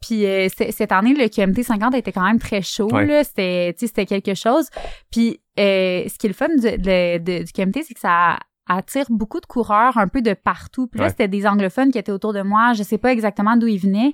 [0.00, 3.06] Puis euh, cette année, le QMT 50 était quand même très chaud, Ouais.
[3.06, 3.24] là.
[3.24, 4.68] C'était, tu sais, c'était quelque chose.
[5.10, 8.38] Puis euh, ce qui est le fun du, le- de- du QMT, c'est que ça
[8.66, 10.86] attire beaucoup de coureurs un peu de partout.
[10.86, 11.10] Puis là, Ouais.
[11.10, 12.72] c'était des anglophones qui étaient autour de moi.
[12.72, 14.12] Je sais pas exactement d'où ils venaient.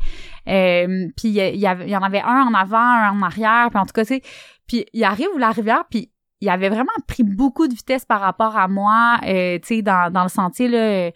[0.49, 3.69] Euh, puis il y, en avait un en avant, un en arrière.
[3.71, 4.23] Puis en tout cas, tu sais,
[4.67, 8.20] puis il arrive où la rivière, puis il avait vraiment pris beaucoup de vitesse par
[8.20, 11.11] rapport à moi, euh, tu sais, dans, dans le sentier, là.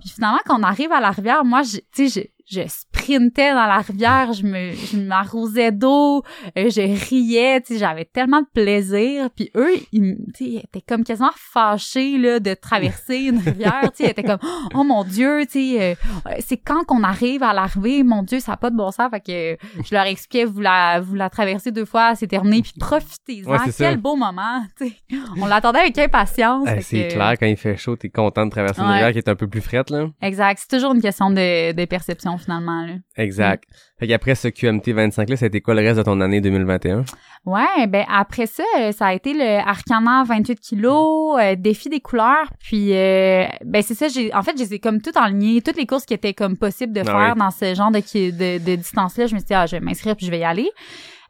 [0.00, 3.78] Puis finalement, quand on arrive à la rivière, moi, tu sais, je, sprintais dans la
[3.78, 6.22] rivière, je me, je m'arrosais d'eau,
[6.58, 9.28] euh, je riais, tu sais, j'avais tellement de plaisir.
[9.34, 13.38] Puis eux, ils, me- tu sais, ils étaient comme quasiment fâchés, là, de traverser une
[13.38, 14.38] rivière, tu sais, ils étaient comme,
[14.74, 15.82] oh mon Dieu, tu sais,
[16.26, 19.10] euh, c'est quand qu'on arrive à l'arrivée, mon Dieu, ça n'a pas de bon sens.
[19.10, 22.72] Fait que je leur expliquais, vous la, vous la traversez deux fois, c'est terminé, puis
[22.78, 23.50] profitez-en.
[23.50, 23.90] Ouais, c'est ça.
[23.90, 24.94] Quel beau moment, tu sais.
[25.40, 26.66] On l'attendait avec impatience.
[26.80, 29.28] C'est que- clair, quand il fait chaud, t'es content de traverser une rivière qui est
[29.28, 30.06] un peu plus frette, là.
[30.22, 30.58] Exact.
[30.60, 32.94] C'est toujours une question de, de perception, finalement, là.
[33.16, 33.64] Exact.
[33.98, 37.04] Fait qu'après ce QMT 25-là, ça a été quoi le reste de ton année 2021?
[37.46, 42.00] Ouais, ben après ça, euh, ça a été le Arcana 28 kilos, euh, défi des
[42.00, 45.60] couleurs, puis euh, ben c'est ça, j'ai en fait, je les ai comme tout enligné,
[45.62, 48.64] toutes les courses qui étaient comme possibles de Ah faire dans ce genre de de,
[48.64, 50.44] de distance là, je me suis dit ah, je vais m'inscrire puis je vais y
[50.44, 50.70] aller.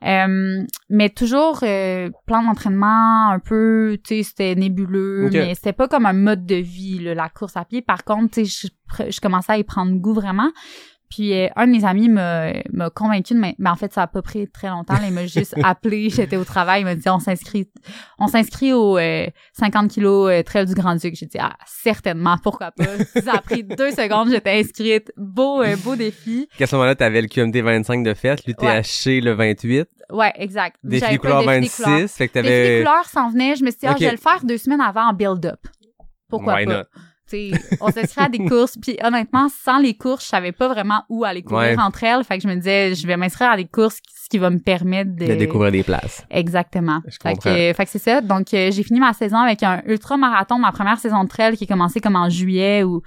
[0.05, 5.89] Euh, mais toujours euh, plan d'entraînement un peu, tu sais, c'était nébuleux, mais c'était pas
[5.89, 7.81] comme un mode de vie là, la course à pied.
[7.81, 10.51] Par contre, tu sais, je, je commençais à y prendre goût vraiment.
[11.15, 14.21] Puis euh, un de mes amis m'a convaincu de mais en fait ça a pas
[14.21, 17.21] pris très longtemps, là, il m'a juste appelé, j'étais au travail, il m'a dit on
[17.21, 17.69] s'inscrit
[18.19, 21.15] on s'inscrit au euh, 50 kilos euh, trail du Grand Duc.
[21.15, 22.85] J'ai dit ah certainement pourquoi pas.
[23.23, 25.13] ça a pris deux secondes, j'étais inscrite.
[25.17, 26.49] Beau euh, beau défi.
[26.61, 30.77] À ce moment-là, t'avais le QMT 25 de fête, l'UTHC le 28, Ouais, exact.
[30.83, 31.61] défi couleurs couleurs.
[31.61, 32.79] 26, fait que Le défi des t'avais...
[32.85, 35.11] couleurs s'en venait, je me suis dit ah, je vais le faire deux semaines avant
[35.11, 35.61] en build-up.
[36.29, 36.79] Pourquoi Why pas?
[36.79, 36.85] not?
[37.81, 41.25] On s'inscrit à des courses, puis honnêtement, sans les courses, je savais pas vraiment où
[41.25, 41.77] aller courir Ouais.
[41.81, 42.23] entre elles.
[42.25, 44.59] Fait que je me disais, je vais m'inscrire à des courses, ce qui va me
[44.59, 45.27] permettre de...
[45.27, 46.25] De découvrir des places.
[46.31, 47.01] Exactement.
[47.07, 47.51] Je fait comprends.
[47.55, 48.21] que, fait que c'est ça.
[48.21, 51.65] Donc, euh, j'ai fini ma saison avec un ultra-marathon, ma première saison de trail qui
[51.65, 53.03] a commencé comme en juillet ou,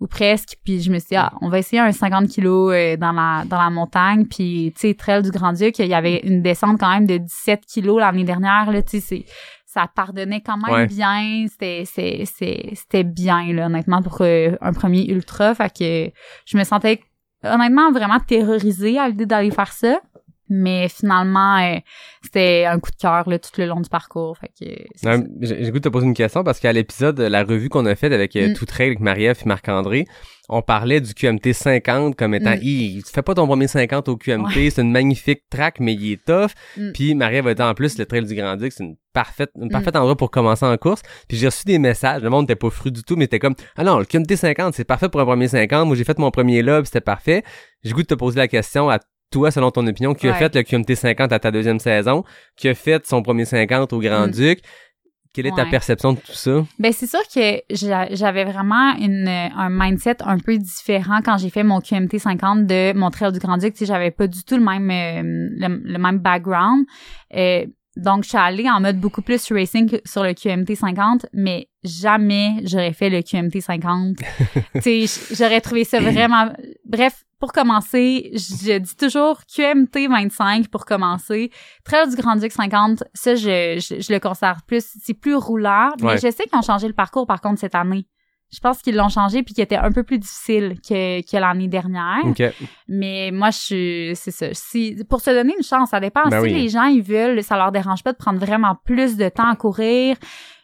[0.00, 0.56] ou presque.
[0.64, 3.44] Puis je me suis dit, ah, on va essayer un 50 kilos euh, dans la
[3.46, 4.26] dans la montagne.
[4.26, 7.60] Puis, tu sais, trail du Grand-Duc, il y avait une descente quand même de 17
[7.66, 8.70] kilos l'année dernière.
[8.70, 9.24] Là, tu sais, c'est
[9.72, 10.86] ça pardonnait quand même Ouais.
[10.86, 11.46] bien.
[11.48, 15.54] C'était bien, là, honnêtement, pour euh, un premier ultra.
[15.54, 16.12] Fait que
[16.46, 17.00] je me sentais
[17.44, 20.00] honnêtement vraiment terrorisée à l'idée d'aller faire ça.
[20.48, 21.78] Mais finalement, euh,
[22.22, 24.36] c'était un coup de cœur là, tout le long du parcours.
[24.38, 25.16] Fait que ça.
[25.40, 28.12] J'ai goût de te poser une question parce qu'à l'épisode, la revue qu'on a faite
[28.12, 28.54] avec euh, Mm.
[28.54, 30.04] Tout Trail avec Marie-Ève et Marc-André,
[30.48, 32.62] on parlait du QMT 50 comme étant, Mm.
[32.62, 36.12] Hi, tu fais pas ton premier 50 au QMT, c'est une magnifique track, mais il
[36.12, 36.50] est tough.
[36.76, 36.92] Mm.
[36.92, 39.94] Puis Marie-Ève a été en plus le Trail du Grand-Duc, c'est une parfaite, une parfaite
[39.96, 41.02] endroit pour commencer en course.
[41.28, 43.54] Puis j'ai reçu des messages, le monde était pas fru du tout, mais c'était comme,
[43.76, 45.86] ah non, le QMT 50, c'est parfait pour un premier 50.
[45.86, 47.42] Moi, j'ai fait mon premier là, c'était parfait.
[47.84, 48.98] J'ai goût de te poser la question à
[49.32, 52.22] toi, selon ton opinion, qui a fait le QMT 50 à ta deuxième saison,
[52.56, 54.60] qui a fait son premier 50 au Grand-Duc.
[55.34, 56.62] quelle est ta perception de tout ça?
[56.78, 61.48] Ben c'est sûr que j'a- j'avais vraiment une un mindset un peu différent quand j'ai
[61.48, 64.62] fait mon QMT 50 de Montréal du Grand-Duc, tu sais j'avais pas du tout le
[64.62, 65.22] même euh,
[65.58, 66.84] le, le même background.
[67.34, 67.64] Euh,
[67.96, 72.60] donc je suis allée en mode beaucoup plus racing sur le QMT 50, mais jamais
[72.64, 74.16] j'aurais fait le QMT 50.
[74.82, 76.52] tu sais j'aurais trouvé ça vraiment
[76.84, 81.50] bref, pour commencer, je dis toujours QMT 25 pour commencer.
[81.84, 86.06] Trail du Grand-Duc 50, ça, je, je, je le considère plus, c'est plus roulant, mais
[86.06, 86.14] Ouais.
[86.18, 88.06] je sais qu'ils ont changé le parcours, par contre, cette année.
[88.52, 91.68] Je pense qu'ils l'ont changé puis qu'il était un peu plus difficile que, que l'année
[91.68, 92.24] dernière.
[92.24, 92.42] OK.
[92.88, 94.46] Mais moi, je suis, c'est ça.
[94.52, 96.28] Si, pour se donner une chance, ça dépend.
[96.28, 96.52] Ben si oui.
[96.52, 99.56] les gens, ils veulent, ça leur dérange pas de prendre vraiment plus de temps à
[99.56, 100.16] courir,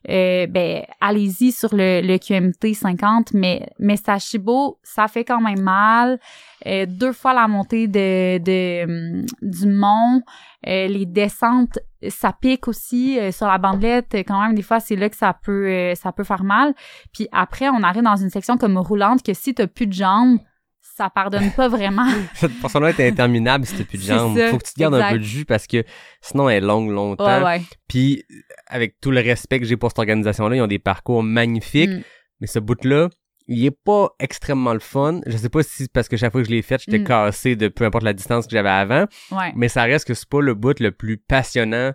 [0.08, 3.34] euh, ben, allez-y sur le, le QMT 50.
[3.34, 6.18] Mais, mais Sashibo, ça fait quand même mal.
[6.66, 10.22] Euh, deux fois la montée de, de, hum, du mont.
[10.66, 14.14] Euh, les descentes, ça pique aussi euh, sur la bandelette.
[14.14, 16.74] euh, Quand même, des fois, c'est là que ça peut, euh, ça peut faire mal.
[17.12, 20.38] Puis après, on arrive dans une section comme roulante que si t'as plus de jambes,
[20.80, 22.06] ça pardonne pas vraiment.
[22.34, 24.36] Cette portion-là est interminable si t'as plus de jambes.
[24.36, 25.84] ça, Faut que tu te gardes un peu de jus parce que
[26.20, 27.24] sinon elle est longue longtemps.
[27.38, 27.62] Ouais, ouais.
[27.88, 28.24] Puis
[28.66, 32.02] avec tout le respect que j'ai pour cette organisation-là, ils ont des parcours magnifiques, Mm.
[32.40, 33.08] mais ce bout-là,
[33.48, 35.20] il est pas extrêmement le fun.
[35.26, 37.04] Je sais pas si c'est parce que chaque fois que je l'ai fait, j'étais Mm.
[37.04, 39.52] cassé de peu importe la distance que j'avais avant, Ouais.
[39.56, 41.92] mais ça reste que c'est pas le bout le plus passionnant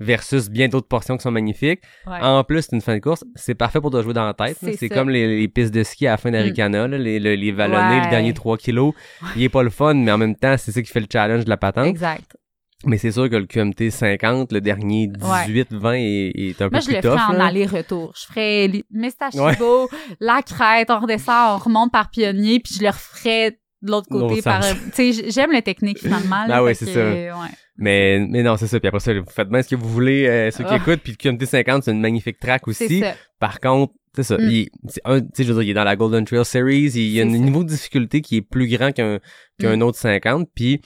[0.00, 1.80] versus bien d'autres portions qui sont magnifiques.
[2.06, 2.18] ouais.
[2.20, 4.58] En plus, c'est une fin de course, c'est parfait pour te jouer dans la tête.
[4.76, 7.52] C'est comme les, les pistes de ski à la fin d'Aricana, là, les, les, les
[7.52, 8.04] vallonnés, Ouais.
[8.04, 8.92] les derniers 3 kilos.
[9.36, 11.44] Il est pas le fun, mais en même temps, c'est ça qui fait le challenge
[11.44, 11.86] de la patente.
[11.86, 12.36] Exact.
[12.86, 16.78] Mais c'est sûr que le QMT 50, le dernier 18, 20 est, est un Moi,
[16.78, 17.10] peu je plus le tough.
[17.18, 18.12] ferais en aller-retour.
[18.18, 19.88] Je ferais les- Mestachibo,
[20.20, 24.40] la crête, on redescend, on remonte par pionnier, puis je le referais de l'autre côté
[24.42, 24.60] par...
[24.94, 26.46] Tu sais, j'aime la technique, finalement.
[26.46, 27.00] là, Ah ouais, fait c'est ça.
[27.04, 27.30] ouais.
[27.76, 28.78] Mais, mais non, c'est ça.
[28.78, 30.76] Puis après ça, vous faites bien ce que vous voulez, euh, ceux qui Ah.
[30.76, 31.00] écoutent.
[31.02, 33.00] Puis le QMT 50, c'est une magnifique track aussi.
[33.00, 33.14] ça.
[33.40, 34.36] Par contre, c'est ça.
[34.38, 34.40] Mm.
[34.48, 36.44] Il, est- c'est un, tu sais, je veux dire, il est dans la Golden Trail
[36.44, 36.92] Series.
[36.94, 37.36] Il y a un ça.
[37.36, 39.18] niveau de difficulté qui est plus grand qu'un
[39.60, 39.82] qu'un Mm.
[39.82, 40.48] autre 50.
[40.54, 40.80] Puis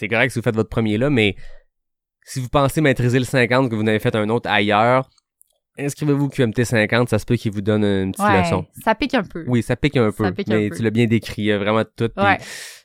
[0.00, 1.36] c'est correct si vous faites votre premier là, mais
[2.24, 5.08] si vous pensez maîtriser le 50, que vous en avez fait un autre ailleurs,
[5.78, 7.08] inscrivez-vous au QMT 50.
[7.08, 8.66] Ça se peut qu'il vous donne une petite Ouais, leçon.
[8.84, 9.44] ça pique un peu.
[9.46, 10.30] Oui, ça pique un peu.
[10.32, 10.76] Pique un mais peu.
[10.76, 11.50] tu l'as bien décrit.
[11.56, 12.10] Vraiment tout.
[12.16, 12.38] Ouais.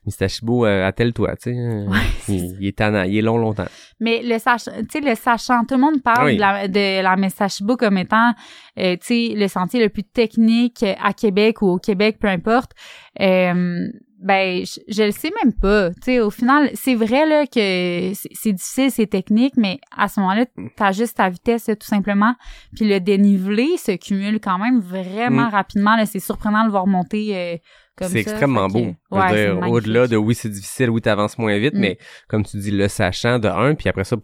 [0.05, 1.57] Mistachibo, euh, attelle-toi, tu sais.
[1.57, 3.03] Ouais, c'est il, il est tannant.
[3.03, 3.65] Il est long, longtemps.
[3.99, 6.35] Mais le sais, le sachant, tout le monde parle Oui.
[6.35, 8.33] de la, de la Mestachibo comme étant,
[8.79, 12.71] euh, tu sais, le sentier le plus technique à Québec ou au Québec, peu importe.
[13.19, 13.87] Euh,
[14.25, 15.91] ben, je, je le sais même pas.
[15.91, 20.19] Tu sais, au final, c'est vrai là que c'est difficile, c'est technique, mais à ce
[20.19, 22.35] moment-là, t'as juste ta vitesse, tout simplement.
[22.75, 25.51] Puis le dénivelé se cumule quand même vraiment Mm.
[25.51, 25.95] rapidement.
[25.95, 27.57] Là, c'est surprenant de le voir monter euh,
[27.95, 28.13] comme ça.
[28.13, 28.95] C'est extrêmement que- beau.
[29.11, 31.79] Ouais, au-delà de oui, c'est difficile, oui, t'avances moins vite, Mm.
[31.79, 34.17] mais comme tu dis, le sachant de un, puis après ça,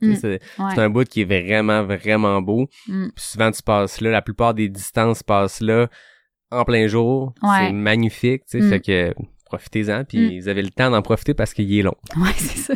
[0.00, 0.14] Mm.
[0.14, 0.70] C'est Ouais.
[0.74, 2.68] c'est un bout qui est vraiment, vraiment beau.
[2.88, 3.08] Mm.
[3.14, 5.88] Puis souvent, tu passes là, la plupart des distances passent là
[6.50, 7.32] en plein jour.
[7.42, 7.66] Ouais.
[7.68, 8.70] C'est magnifique, tu sais, Mm.
[8.70, 9.14] fait que
[9.46, 11.94] profitez-en, puis vous avez le temps d'en profiter parce qu'il est long.
[12.16, 12.74] Ouais, c'est ça.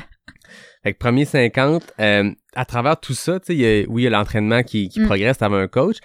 [0.82, 4.10] Fait que premier 50, euh, à travers tout ça, tu sais, oui, il y a
[4.10, 5.06] l'entraînement qui, qui Mm.
[5.06, 5.96] progresse, t'avais un coach,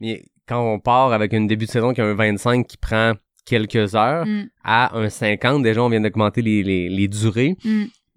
[0.00, 3.12] mais quand on part avec une début de saison qui a un 25 qui prend
[3.46, 4.44] quelques heures, Mm.
[4.64, 7.56] à un 50, déjà on vient d'augmenter les, les, les durées.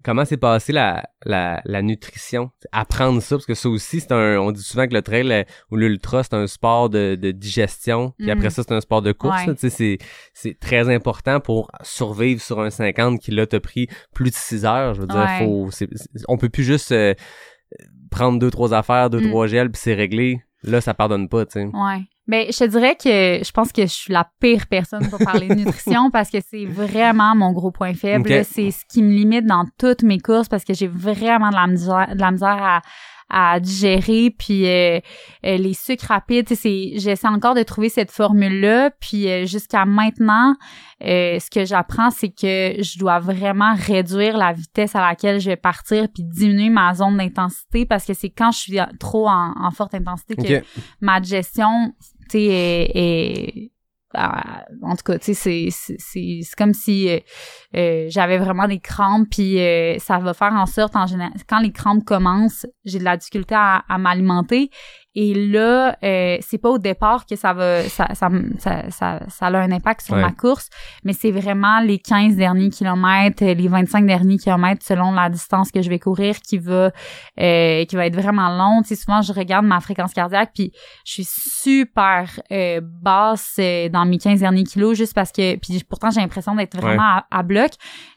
[0.08, 0.10] Mm.
[0.10, 2.50] Comment s'est passée la, la, la nutrition?
[2.72, 4.38] Apprendre ça, parce que ça aussi, c'est un.
[4.38, 8.14] On dit souvent que le trail euh, ou l'ultra, c'est un sport de, de digestion.
[8.18, 8.30] Puis Mm.
[8.30, 9.40] après ça, c'est un sport de course.
[9.40, 9.46] Ouais.
[9.48, 9.54] là.
[9.54, 9.98] Tu sais,
[10.32, 14.64] c'est, très important pour survivre sur un 50 qui là t'a pris plus de 6
[14.64, 14.94] heures.
[14.94, 15.38] Je veux dire, Ouais.
[15.44, 15.68] faut.
[16.28, 17.14] on peut plus juste euh,
[18.10, 19.28] prendre deux, trois affaires, deux, Mm.
[19.28, 20.42] trois gels, puis c'est réglé.
[20.64, 21.64] Là, ça pardonne pas, tu sais.
[21.66, 22.00] Ouais.
[22.28, 25.48] Ben, je te dirais que je pense que je suis la pire personne pour parler
[25.48, 28.44] de nutrition parce que c'est vraiment mon gros point faible.
[28.44, 31.66] C'est ce qui me limite dans toutes mes courses parce que j'ai vraiment de la
[31.66, 32.82] misère, de la misère à,
[33.30, 34.30] à digérer.
[34.30, 35.00] Puis euh,
[35.44, 39.84] euh, les sucres rapides c'est j'essaie encore de trouver cette formule là puis euh, jusqu'à
[39.84, 40.54] maintenant
[41.04, 45.50] euh, ce que j'apprends c'est que je dois vraiment réduire la vitesse à laquelle je
[45.50, 49.52] vais partir puis diminuer ma zone d'intensité parce que c'est quand je suis trop en,
[49.56, 50.64] en forte intensité que
[51.00, 51.92] ma digestion,
[54.14, 55.68] ah, en tout cas, c'est,
[56.56, 57.18] comme si euh,
[57.76, 61.04] euh, j'avais vraiment des crampes, puis euh, ça va faire en sorte, en
[61.46, 64.70] quand les crampes commencent, j'ai de la difficulté à m'alimenter.
[65.14, 69.46] Et là, euh, c'est pas au départ que ça va, ça, ça, ça, ça, ça
[69.46, 70.22] a un impact sur Ouais.
[70.22, 70.68] ma course,
[71.02, 75.82] mais c'est vraiment les 15 derniers kilomètres, les 25 derniers kilomètres selon la distance que
[75.82, 76.92] je vais courir qui va,
[77.40, 78.82] euh, qui va être vraiment long.
[78.82, 80.72] Tu sais, souvent, je regarde ma fréquence cardiaque, puis
[81.04, 85.82] je suis super euh, basse euh, dans mes 15 derniers kilos juste parce que puis
[85.88, 87.70] pourtant j'ai l'impression d'être vraiment à, à bloc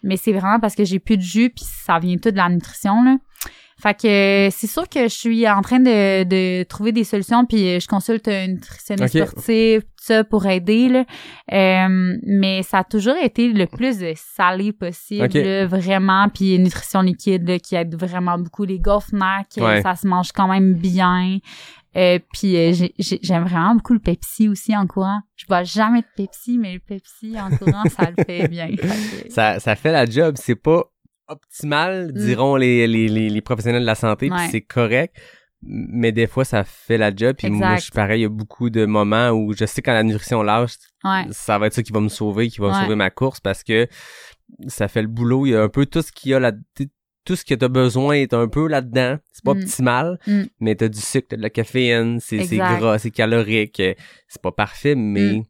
[0.03, 2.49] mais c'est vraiment parce que j'ai plus de jus puis ça vient tout de la
[2.49, 3.15] nutrition là
[3.81, 7.79] Fait que c'est sûr que je suis en train de, de trouver des solutions, puis
[7.79, 9.27] je consulte une nutritionniste Ok.
[9.27, 11.05] sportive, tout ça pour aider, là.
[11.51, 17.01] Euh, mais ça a toujours été le plus de salé possible, là, vraiment, puis nutrition
[17.01, 18.65] liquide, là, qui aide vraiment beaucoup.
[18.65, 19.81] Les Golfnac, Ouais.
[19.81, 21.39] ça se mange quand même bien.
[21.97, 25.19] Euh, puis euh, j'ai- j'ai- j'aime vraiment beaucoup le Pepsi aussi en courant.
[25.35, 28.69] Je bois jamais de Pepsi, mais le Pepsi en courant, ça le fait bien.
[29.29, 30.35] Ça, ça fait la job.
[30.37, 30.83] C'est pas
[31.31, 34.41] optimal, diront les, les, les, les professionnels de la santé, puis Mm.
[34.41, 34.49] Ouais.
[34.51, 35.15] c'est correct.
[35.63, 37.35] Mais des fois, ça fait la job.
[37.37, 38.21] Puis moi, je suis pareil.
[38.21, 41.25] Il y a beaucoup de moments où je sais quand la nutrition lâche, Ouais.
[41.31, 42.81] ça va être ça qui va me sauver, qui va Ouais.
[42.81, 43.87] sauver ma course parce que
[44.67, 45.45] ça fait le boulot.
[45.45, 46.51] Il y a un peu tout ce qu'il y a là
[47.23, 49.17] tout ce que tu as besoin est un peu là-dedans.
[49.31, 49.57] C'est pas Mm.
[49.61, 50.41] optimal, Mm.
[50.59, 53.79] mais t'as du sucre, t'as de la caféine, c'est gras, c'est calorique.
[53.79, 53.93] euh,
[54.27, 55.43] C'est pas parfait, mais Mm.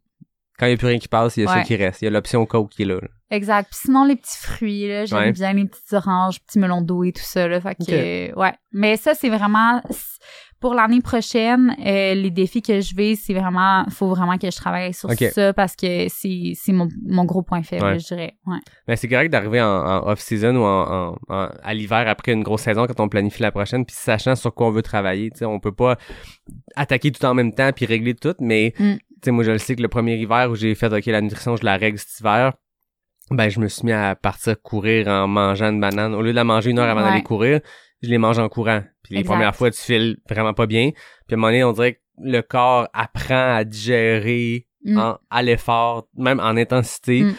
[0.62, 1.63] Quand il y a plus rien qui passe, il y a ça Ouais.
[1.63, 2.04] qui reste.
[2.04, 3.00] Il y a l'option Coke qui est là.
[3.02, 3.08] là.
[3.32, 3.69] Exact.
[3.71, 5.32] Puis sinon, les petits fruits, là, j'aime Ouais.
[5.32, 7.60] bien les petites oranges, petits melons d'eau et tout ça, là.
[7.60, 8.54] Fait que, ouais.
[8.71, 9.82] Mais ça, c'est vraiment,
[10.60, 14.56] pour l'année prochaine, euh, les défis que je vais, c'est vraiment, faut vraiment que je
[14.56, 18.00] travaille sur ça parce que c'est, c'est mon, mon gros point faible, Ouais.
[18.00, 18.34] je dirais.
[18.45, 18.60] Ouais.
[18.88, 22.86] Mais c'est correct d'arriver en, en off-season ou en, à l'hiver après une grosse saison
[22.86, 25.32] quand on planifie la prochaine, puis sachant sur quoi on veut travailler.
[25.41, 25.97] On peut pas
[26.76, 28.95] attaquer tout en même temps puis régler tout, mais Mm.
[29.21, 31.21] Tu sais, moi je le sais que le premier hiver où j'ai fait ok la
[31.21, 32.53] nutrition je la règle cet hiver,
[33.29, 36.13] ben je me suis mis à partir courir en mangeant une banane.
[36.13, 37.10] Au lieu de la manger une heure avant Ouais.
[37.10, 37.62] d'aller courir,
[38.01, 38.81] je les mange en courant.
[39.03, 39.34] Puis les Exact.
[39.34, 40.91] premières fois tu files vraiment pas bien,
[41.27, 44.97] puis à un moment donné on dirait que le corps apprend à digérer Mm.
[44.97, 47.21] en- à l'effort, même en intensité.
[47.23, 47.36] Mm.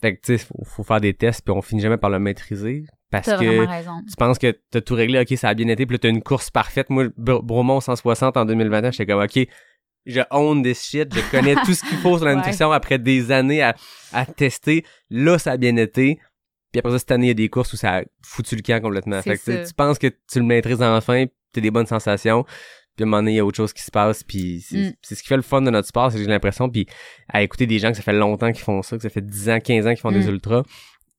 [0.00, 2.18] Fait que, tu sais, faut, faut faire des tests, puis on finit jamais par le
[2.20, 2.84] maîtriser.
[3.10, 4.00] Parce que raison.
[4.08, 6.22] tu penses que t'as tout réglé, ok, ça a bien été, puis là, t'as une
[6.22, 6.90] course parfaite.
[6.90, 9.46] Moi, Br- Bromont 160 en 2021, j'étais comme, ok,
[10.06, 12.36] je own this shit, je connais tout ce qu'il faut sur la Ouais.
[12.38, 13.74] nutrition après des années à,
[14.12, 14.84] à tester.
[15.10, 16.18] Là, ça a bien été.
[16.72, 18.62] Puis après ça, cette année, il y a des courses où ça a foutu le
[18.62, 19.22] camp complètement.
[19.22, 22.44] Fait que tu tu penses que tu le maîtrises enfin, puis t'as des bonnes sensations.
[22.96, 24.76] Puis à un moment donné, il y a autre chose qui se passe, puis c'est
[24.78, 24.92] Mm.
[25.02, 26.86] c'est ce qui fait le fun de notre sport, c'est que j'ai l'impression, puis
[27.28, 29.48] à écouter des gens que ça fait longtemps qu'ils font ça, que ça fait 10
[29.50, 30.34] ans, 15 ans qu'ils font des Mm.
[30.34, 30.62] ultras,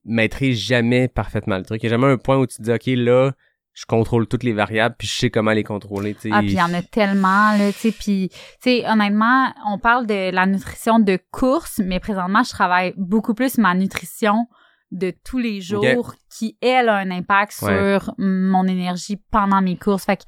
[0.04, 1.82] maîtrise jamais parfaitement le truc.
[1.82, 3.32] Il y a jamais un point où tu te dis, OK, là,
[3.78, 6.16] je contrôle toutes les variables, puis je sais comment les contrôler.
[6.32, 9.78] Ah, puis il y en a tellement, là, tu sais, puis, tu sais, honnêtement, on
[9.78, 14.46] parle de la nutrition de course, mais présentement, je travaille beaucoup plus ma nutrition
[14.92, 17.98] de tous les jours qui, elle, a un impact Ouais.
[17.98, 20.06] sur mon énergie pendant mes courses.
[20.06, 20.22] Fait que,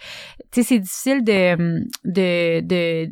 [0.53, 3.09] tu sais, c'est difficile de, de, de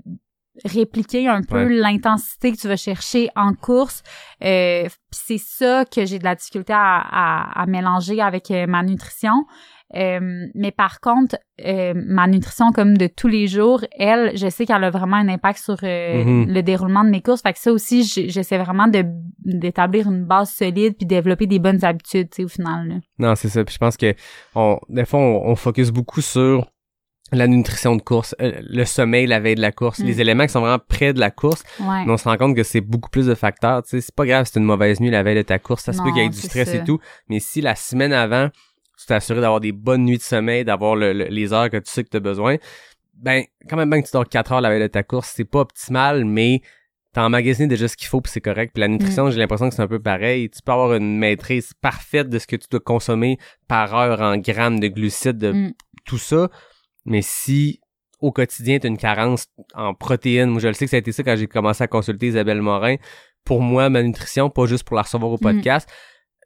[0.64, 1.75] répliquer un peu Ouais.
[1.75, 4.03] l'intensité que tu vas chercher en course.
[4.42, 8.83] Euh, c'est ça que j'ai de la difficulté à, à, à mélanger avec euh, ma
[8.83, 9.44] nutrition.
[9.94, 14.66] Euh, mais par contre, euh, ma nutrition comme de tous les jours, elle, je sais
[14.66, 16.46] qu'elle a vraiment un impact sur euh, Mhm.
[16.53, 17.40] le déroulement de mes courses.
[17.42, 19.05] Fait que ça aussi, j'essaie vraiment de
[19.44, 22.88] d'établir une base solide puis développer des bonnes habitudes, tu sais, au final.
[22.88, 22.94] Là.
[23.20, 23.64] Non, c'est ça.
[23.64, 24.12] Puis je pense que
[24.57, 26.68] on, des fois, on, on focus beaucoup sur
[27.33, 30.05] la nutrition de course, euh, le sommeil la veille de la course, Mm.
[30.05, 31.62] les éléments qui sont vraiment près de la course.
[31.81, 32.05] Ouais.
[32.07, 33.83] Mais on se rend compte que c'est beaucoup plus de facteurs.
[33.85, 35.85] Tu sais, c'est pas grave si c'est une mauvaise nuit la veille de ta course.
[35.85, 36.77] Ça se peut qu'il y ait du stress ça.
[36.77, 36.99] et tout.
[37.29, 38.49] Mais si la semaine avant,
[38.99, 41.77] tu t'es assuré d'avoir des bonnes nuits de sommeil, d'avoir le- le- les heures que
[41.77, 42.57] tu sais que tu as besoin,
[43.15, 45.45] ben, quand même bien que tu dors 4 heures la veille de ta course, c'est
[45.45, 46.61] pas optimal, mais
[47.13, 48.73] t'as emmagasiné déjà ce qu'il faut puis c'est correct.
[48.75, 48.93] Puis la Mm.
[48.93, 50.51] nutrition, j'ai l'impression que c'est un peu pareil.
[50.51, 54.37] Tu peux avoir une maîtrise parfaite de ce que tu dois consommer par heure en
[54.37, 55.73] grammes de glucides, de Mm.
[56.05, 56.51] tout ça.
[57.07, 57.81] Mais si
[58.21, 61.01] au quotidien, tu as une carence en protéines, moi je le sais que ça a
[61.01, 62.97] été ça quand j'ai commencé à consulter Isabelle Morin.
[63.45, 65.89] Pour moi, ma nutrition, pas juste pour la recevoir au podcast,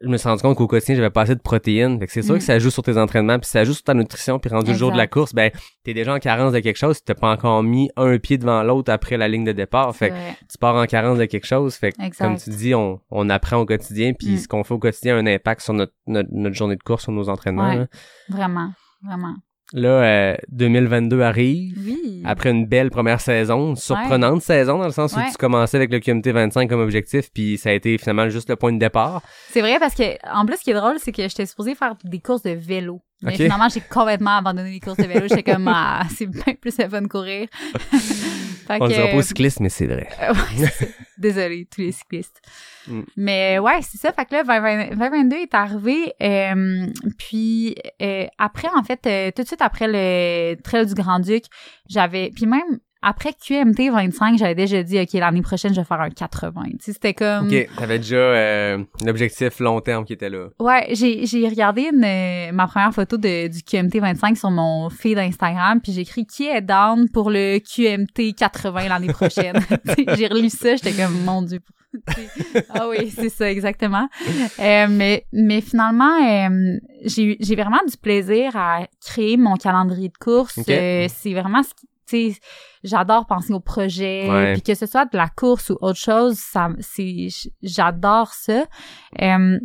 [0.03, 1.99] je me suis rendu compte qu'au quotidien, j'avais pas assez de protéines.
[1.99, 2.39] Fait que c'est sûr Mm.
[2.39, 4.77] que ça joue sur tes entraînements, puis ça joue sur ta nutrition, puis rendu le
[4.79, 5.13] jour de la Exact.
[5.13, 5.51] course, ben
[5.85, 8.63] t'es déjà en carence de quelque chose, si t'as pas encore mis un pied devant
[8.63, 9.95] l'autre après la ligne de départ.
[9.95, 10.15] Fait que
[10.51, 11.75] tu pars en carence de quelque chose.
[11.75, 12.25] Fait que, Exact.
[12.25, 14.39] comme tu dis, on, on apprend au quotidien, puis Mm.
[14.39, 17.03] ce qu'on fait au quotidien a un impact sur notre, notre, notre journée de course,
[17.05, 17.75] sur nos entraînements.
[17.75, 17.87] Ouais.
[18.29, 18.73] Vraiment,
[19.05, 19.35] vraiment.
[19.73, 21.75] Là, euh, 2022 arrive.
[21.87, 22.23] Oui.
[22.25, 25.31] Après une belle première saison, une surprenante saison dans le sens où Ouais.
[25.31, 28.57] tu commençais avec le QMT 25 comme objectif, puis ça a été finalement juste le
[28.57, 29.23] point de départ.
[29.51, 30.03] C'est vrai parce que
[30.35, 33.01] en plus ce qui est drôle c'est que j'étais supposée faire des courses de vélo.
[33.23, 35.27] Mais finalement j'ai complètement abandonné les courses de vélo.
[35.29, 37.49] J'étais comme ah, c'est bien plus le fun de courir.
[38.67, 40.09] Fait On dira pas aux cyclistes, mais c'est vrai.
[40.21, 40.69] ouais.
[41.19, 42.41] Désolée tous les cyclistes.
[42.87, 43.01] Mm.
[43.17, 44.13] Mais ouais, c'est ça.
[44.13, 46.87] Fait que là 2020 2022 est arrivé euh,
[47.19, 51.45] puis euh, après en fait euh, tout de suite après le Trail du Grand-Duc,
[51.89, 56.01] j'avais puis même après QMT 25, j'avais déjà dit OK, l'année prochaine je vais faire
[56.01, 56.63] un 80.
[56.65, 60.49] Tu sais, c'était comme Ok, t'avais déjà euh, l'objectif long terme qui était là.
[60.59, 64.91] Ouais, j'ai j'ai regardé une, euh, ma première photo de, du QMT 25 sur mon
[64.91, 69.59] feed Instagram, puis j'ai écrit qui est down pour le QMT 80 l'année prochaine.
[70.17, 71.61] J'ai relu ça, j'étais comme mon dieu,
[72.71, 74.09] ah oui, c'est ça, exactement.
[74.61, 80.17] Euh, mais, mais finalement, euh, j'ai j'ai vraiment du plaisir à créer mon calendrier de
[80.19, 80.59] course.
[80.59, 80.69] Ok.
[80.69, 82.40] Euh, c'est vraiment ce qui, tu sais,
[82.83, 84.29] j'adore penser au projet.
[84.29, 84.53] Ouais.
[84.55, 87.29] Puis que ce soit de la course ou autre chose, ça, c'est,
[87.62, 88.64] j'adore ça.
[89.20, 89.59] Euh,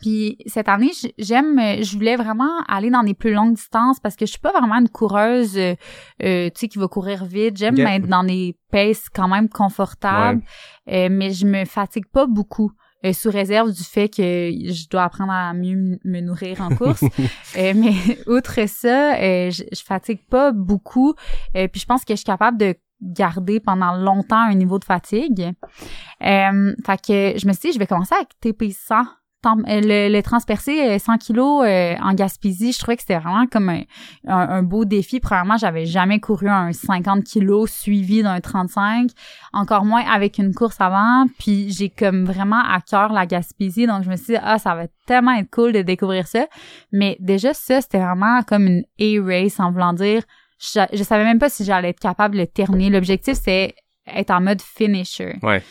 [0.00, 4.26] puis cette année, j'aime, je voulais vraiment aller dans des plus longues distances parce que
[4.26, 5.74] je suis pas vraiment une coureuse, euh,
[6.22, 7.56] euh, tu sais, qui va courir vite.
[7.56, 10.42] J'aime être dans des paces quand même confortables,
[10.90, 12.72] euh, mais je me fatigue pas beaucoup.
[13.04, 17.04] Euh, sous réserve du fait que je dois apprendre à mieux me nourrir en course.
[17.56, 17.94] Euh, mais
[18.26, 21.14] outre ça, euh, je, je fatigue pas beaucoup.
[21.56, 24.84] Euh, puis je pense que je suis capable de garder pendant longtemps un niveau de
[24.84, 25.52] fatigue.
[26.22, 29.04] Euh, fait que je me suis dit, je vais commencer avec TP100.
[29.46, 33.46] Euh, Le, le transpercé euh, 100 kilos euh, en Gaspésie, je trouvais que c'était vraiment
[33.46, 33.82] comme un,
[34.26, 35.20] un, un beau défi.
[35.20, 39.10] Premièrement, j'avais jamais couru un 50 kilos suivi d'un 35,
[39.52, 41.26] encore moins avec une course avant.
[41.38, 44.74] Puis j'ai comme vraiment à cœur la Gaspésie, donc je me suis dit ah ça
[44.74, 46.46] va tellement être cool de découvrir ça.
[46.90, 50.22] Mais déjà ça c'était vraiment comme une A-race en voulant dire,
[50.60, 52.90] je, je savais même pas si j'allais être capable de le terminer.
[52.90, 55.36] L'objectif c'est être en mode finisher.
[55.44, 55.62] Ouais.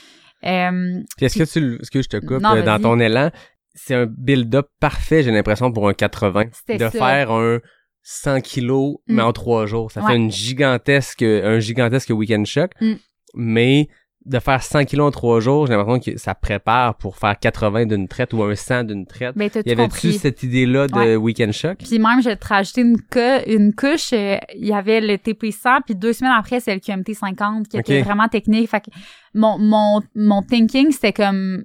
[0.45, 2.99] Euh, Puis est-ce que tu, le- est-ce que je te coupe Non, euh, dans ton
[2.99, 3.31] élan,
[3.77, 6.45] c'est un build-up parfait, j'ai l'impression, pour un 80.
[6.51, 6.91] C'était De ça.
[6.91, 7.59] faire un
[8.03, 9.27] 100 kilos, mais Mm.
[9.27, 9.91] en trois jours.
[9.91, 10.07] Ça Ouais.
[10.11, 12.71] fait une gigantesque, un gigantesque week-end choc.
[12.81, 12.93] Mm.
[13.35, 13.87] Mais
[14.25, 17.85] de faire 100 kilos en trois jours, j'ai l'impression que ça prépare pour faire 80
[17.85, 19.37] d'une traite ou un 100 d'une traite.
[19.37, 21.15] ben t'as y avait-tu cette idée-là de Ouais.
[21.15, 21.77] week-end choc?
[21.79, 24.11] Puis même, je vais te rajouter une, cou- une couche.
[24.11, 27.77] euh, Il y avait le TP100, puis deux semaines après, c'est le QMT 50 qui
[27.77, 28.69] était vraiment technique.
[28.69, 28.89] Fait que
[29.33, 31.63] mon, mon, mon thinking, c'était comme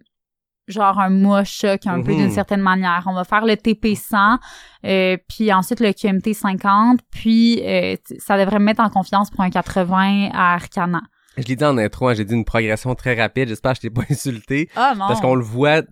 [0.69, 3.05] genre un mois choc un peu d'une certaine manière.
[3.07, 4.39] On va faire le TP100,
[4.85, 9.41] euh, puis ensuite le QMT 50, puis euh, ça devrait me mettre en confiance pour
[9.41, 11.03] un 80 à Arcana.
[11.37, 13.49] Je l'ai dit en intro, hein, j'ai dit une progression très rapide.
[13.49, 14.69] J'espère que je t'ai pas insulté.
[14.77, 15.07] Ah non!
[15.09, 15.83] Parce qu'on le voit,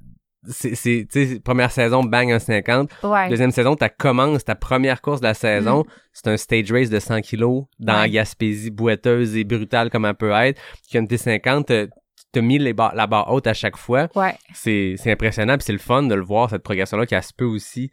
[0.46, 1.06] c'est,
[1.42, 2.90] première saison, bang, un 50.
[3.02, 3.28] Ouais.
[3.28, 5.84] Deuxième saison, tu commences ta première course de la saison.
[6.12, 7.94] C'est un stage race de 100 kilos dans.
[7.94, 8.00] Ouais.
[8.00, 10.60] la Gaspésie boiteuse et brutale comme elle peut être.
[10.88, 11.88] Puis une T50,
[12.32, 14.08] t'as- mis les barres- la barre haute à chaque fois.
[14.14, 14.34] Ouais.
[14.54, 17.44] C'est, c'est impressionnant puis c'est le fun de le voir, cette progression-là, qui se peut
[17.44, 17.90] aussi.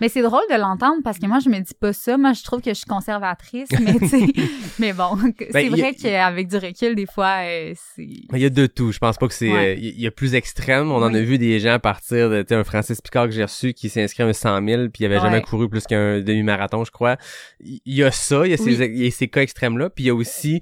[0.00, 2.16] Mais c'est drôle de l'entendre parce que moi, je me dis pas ça.
[2.16, 4.26] Moi, je trouve que je suis conservatrice, mais tu sais,
[4.78, 8.02] mais bon, c'est Ben, vrai qu'avec du recul, des fois, euh, c'est...
[8.04, 8.92] Il y a de tout.
[8.92, 9.74] Je pense pas que c'est, Ouais.
[9.74, 10.90] euh, il y a plus extrême.
[10.90, 13.42] On en a vu des gens partir de, tu sais, un Francis Picard que j'ai
[13.44, 15.22] reçu qui s'est inscrit à un 100 000 puis il avait Ouais.
[15.22, 17.16] jamais couru plus qu'un demi-marathon, je crois.
[17.60, 18.96] Il y a ça, il y a ces, Oui.
[18.98, 20.60] y a ces cas extrêmes-là, puis il y a aussi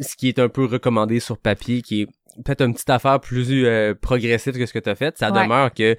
[0.00, 2.06] ce qui est un peu recommandé sur papier, qui est
[2.44, 5.16] peut-être une petite affaire plus euh, progressive que ce que tu as fait.
[5.18, 5.42] Ça Ouais.
[5.42, 5.96] demeure que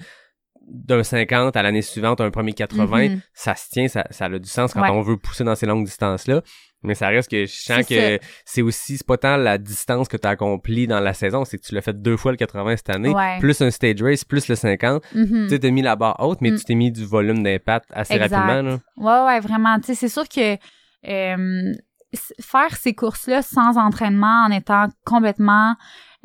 [0.67, 3.21] d'un 50 à l'année suivante, un premier 80, Mhm.
[3.33, 4.89] ça se tient, ça, ça a du sens quand Ouais.
[4.89, 6.41] on veut pousser dans ces longues distances-là.
[6.81, 10.17] Mais ça reste que je sens que c'est aussi, c'est pas tant la distance que
[10.17, 12.77] tu as accompli dans la saison, c'est que tu l'as fait deux fois le 80
[12.77, 13.39] cette année, Ouais.
[13.39, 15.03] plus un stage race, plus le 50.
[15.15, 15.43] Mhm.
[15.45, 16.57] Tu sais, t'as mis la barre haute, mais Mm.
[16.59, 18.35] tu t'es mis du volume d'impact assez Exact.
[18.35, 18.79] rapidement, là.
[18.97, 19.79] Ouais, ouais, vraiment.
[19.79, 20.57] Tu sais, c'est sûr que
[21.07, 21.73] euh,
[22.41, 25.75] faire ces courses-là sans entraînement, en étant complètement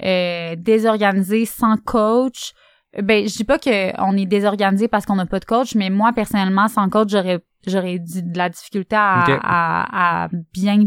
[0.02, 2.52] euh, désorganisé, sans coach,
[3.00, 6.12] ben, je dis pas qu'on est désorganisé parce qu'on n'a pas de coach, mais moi,
[6.12, 10.86] personnellement, sans coach, j'aurais j'aurais de la difficulté à, à, à bien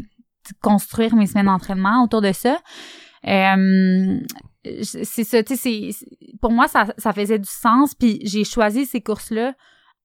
[0.61, 2.57] construire mes semaines d'entraînement autour de ça.
[3.27, 4.19] Euh,
[4.81, 6.05] c'est ça, tu sais, c'est-
[6.41, 9.53] pour moi, ça, ça faisait du sens, puis j'ai choisi ces courses-là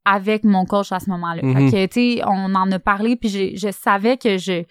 [0.05, 1.43] avec mon coach à ce moment-là.
[1.43, 1.71] Mhm.
[1.71, 4.63] Fait que, tu sais, on en a parlé, puis je, je savais que je,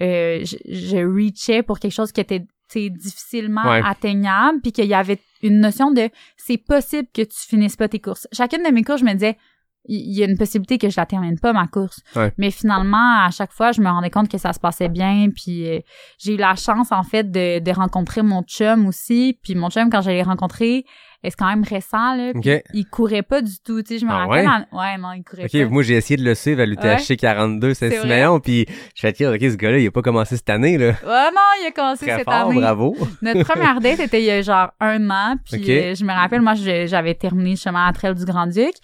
[0.00, 3.80] euh, je, je reachais pour quelque chose qui était, sais, difficilement Ouais.
[3.84, 7.98] atteignable, puis qu'il y avait une notion de c'est possible que tu finisses pas tes
[8.00, 8.26] courses.
[8.32, 9.36] Chacune de mes courses, je me disais,
[9.86, 12.00] il y a une possibilité que je la termine pas ma course.
[12.14, 12.32] Ouais.
[12.38, 15.28] Mais finalement, à chaque fois, je me rendais compte que ça se passait bien.
[15.34, 15.80] Puis euh,
[16.18, 19.38] j'ai eu la chance en fait de, de rencontrer mon chum aussi.
[19.42, 20.84] Puis mon chum, quand je l'ai rencontré,
[21.24, 22.32] euh, c'est quand même récent là.
[22.40, 22.62] puis OK.
[22.74, 23.82] Il courait pas du tout.
[23.82, 24.46] Tu sais, je me Ah rappelle.
[24.46, 24.52] ouais?
[24.72, 25.68] en- ouais, non, il courait OK, pas.
[25.68, 29.30] moi j'ai essayé de le suivre à l'UTHC 42 C'est Saint-Siméon, puis je fais dire,
[29.30, 30.88] OK, ce gars-là, il a pas commencé cette année, là.
[31.04, 32.60] Ouais, non, il a commencé Très cette fort, année.
[32.60, 32.96] bravo.
[33.20, 35.36] Notre première date était il y a genre un an.
[35.44, 38.74] Puis euh, je me rappelle, moi, j'avais terminé justement à Trail du Grand-Duc.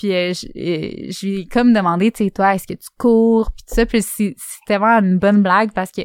[0.00, 2.88] Puis euh, je, euh, je lui ai comme demandé, tu sais, toi, est-ce que tu
[2.98, 3.50] cours?
[3.52, 3.84] Puis tout ça.
[3.84, 6.00] Puis c'était vraiment une bonne blague parce que,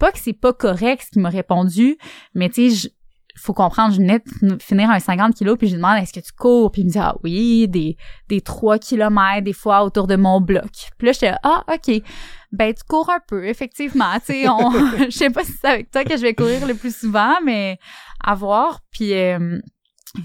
[0.00, 1.96] pas que c'est pas correct ce qu'il m'a répondu,
[2.34, 2.90] mais tu sais,
[3.38, 6.12] faut comprendre, je venais de fin- finir un 50 kilos, puis je lui demande, est-ce
[6.12, 6.72] que tu cours?
[6.72, 7.96] Puis il me dit, ah oui, des,
[8.28, 10.70] des 3 kilomètres, des fois, autour de mon bloc.
[10.98, 12.02] Puis là, j'étais, ah, OK.
[12.50, 14.14] Ben, tu cours un peu, effectivement.
[14.24, 14.70] Tu sais, on,
[15.04, 17.78] je sais pas si c'est avec toi que je vais courir le plus souvent, mais
[18.24, 18.80] à voir.
[18.90, 19.60] Puis euh,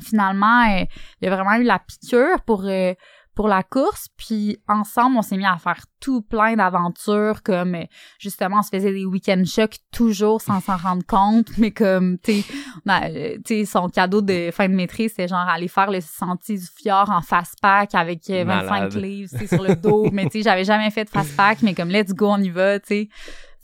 [0.01, 0.85] finalement, euh,
[1.21, 2.93] il y a vraiment eu la piqûre pour euh,
[3.33, 7.85] pour la course, puis ensemble, on s'est mis à faire tout plein d'aventures, comme euh,
[8.19, 12.41] justement, on se faisait des week-end shocks toujours sans s'en rendre compte, mais comme, tu
[12.41, 12.45] sais,
[12.89, 16.57] euh, tu sais, son cadeau de fin de maîtrise, c'est genre aller faire le sentier
[16.57, 18.93] du fjord en fast pack avec euh, 25 Malade.
[18.95, 21.89] livres, sur le dos, mais tu sais, j'avais jamais fait de fast pack, mais comme
[21.89, 23.09] let's go, on y va, tu sais.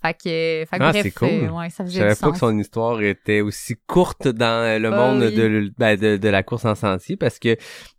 [0.02, 1.28] Fait que, fait que Ah, bref, c'est cool.
[1.30, 2.34] euh, ouais, ça Je faisait savais du pas sens.
[2.34, 5.34] que son histoire était aussi courte dans euh, le Ah monde oui.
[5.36, 7.56] de, ben, de, de la course en sentier parce que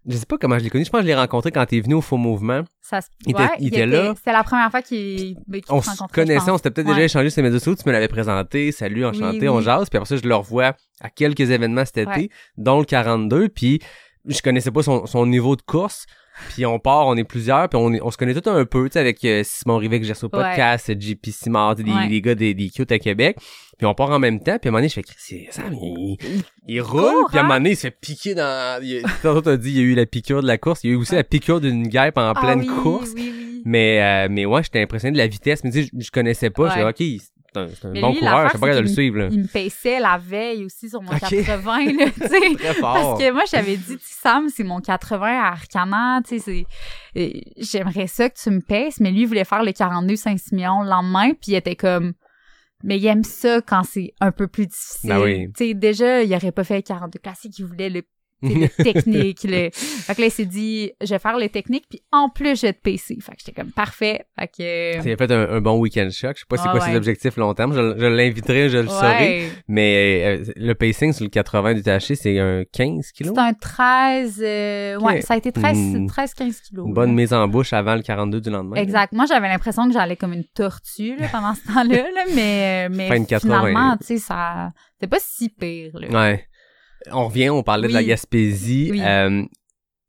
[0.06, 0.84] je sais pas comment je l'ai connu.
[0.84, 2.62] Je pense que je l'ai rencontré quand t'es venu au Faux Mouvement.
[2.80, 4.14] Ça se- Il était- il là.
[4.16, 6.94] C'était la première fois qu'il ben, qu'il On se je connaissait, on s'était peut-être Ouais.
[6.94, 7.74] déjà échangé sur les médias sociaux.
[7.74, 8.70] Tu me l'avais présenté.
[8.72, 9.64] Salut, enchanté, Oui, on oui.
[9.64, 9.90] jase.
[9.90, 13.48] Puis après ça, je le revois à quelques événements cet été, dont le 42.
[13.48, 13.80] Puis
[14.24, 16.06] je connaissais pas son, son niveau de course.
[16.50, 18.88] Puis on part, on est plusieurs, puis on, est- on se connaît tout un peu,
[18.88, 20.42] tu sais, avec euh, Simon Rivet que j'ai reçu au Ouais.
[20.42, 22.08] podcast, JP Simard, des, Ouais.
[22.08, 23.36] des gars des, des cute à Québec.
[23.76, 25.62] Puis on part en même temps, puis à un moment donné, je fais, c'est ça,
[25.70, 26.16] il,
[26.66, 27.46] il roule, court, puis à un hein?
[27.48, 28.82] moment donné, il se fait piquer dans...
[28.82, 30.96] Il, t'as dit, il y a eu la piqûre de la course, il y a
[30.96, 33.10] eu aussi la piqûre d'une guêpe en Ah pleine oui, course.
[33.14, 33.62] Oui, oui.
[33.64, 36.50] Mais, euh, mais ouais, j'étais impressionné de la vitesse, mais tu sais, je, je connaissais
[36.50, 36.92] pas, je Ouais.
[36.94, 37.22] suis OK,
[37.56, 39.28] un, c'est un Mais bon lui, coureur, je sais pas de le suivre, là.
[39.30, 41.20] Il me paissait la veille aussi sur mon Ok.
[41.20, 42.10] 80, là.
[42.58, 42.94] Très fort.
[42.94, 46.66] Parce que moi, j'avais dit, tu sais, Sam, c'est mon 80 à Arcana, tu sais,
[47.14, 50.16] c'est, euh, j'aimerais ça que tu me pèses, mais lui, il voulait faire le 42
[50.16, 52.12] Saint-Siméon le lendemain, puis il était comme,
[52.84, 55.10] mais il aime ça quand c'est un peu plus difficile.
[55.10, 55.46] Ben oui.
[55.56, 58.02] Tu sais, déjà, il aurait pas fait le 42 classique, il voulait le,
[58.42, 62.00] le technique, le, fait que là, il s'est dit, je vais faire le technique, puis
[62.12, 63.18] en plus, je vais te PC.
[63.20, 64.24] Fait que j'étais comme, parfait.
[64.38, 66.36] Fait que, Il a fait un, un bon week-end choc.
[66.36, 67.72] Je sais pas c'est Ah quoi ses objectifs long terme.
[67.74, 69.48] Je, je l'inviterai, je le saurai.
[69.68, 73.34] Mais euh, le pacing sur le 80 du THC, c'est un 15 kilos?
[73.34, 76.06] C'est un 13, euh, ouais, ça a été 13, Hmm.
[76.06, 76.86] 13 15 kilos.
[76.86, 77.14] Une bonne là.
[77.16, 78.76] mise en bouche avant le 42 du lendemain.
[78.76, 79.12] Exact.
[79.12, 82.94] Moi, j'avais l'impression que j'allais comme une tortue là, pendant ce temps-là, là, mais, euh,
[82.94, 83.58] mais Fin de 80.
[83.60, 85.92] finalement, tu sais, ça, c'est pas si pire.
[85.94, 86.08] Là.
[86.08, 86.44] Ouais.
[87.12, 88.02] On revient, on parlait de la.
[88.04, 88.88] Gaspésie.
[88.92, 89.00] Oui.
[89.02, 89.42] Euh,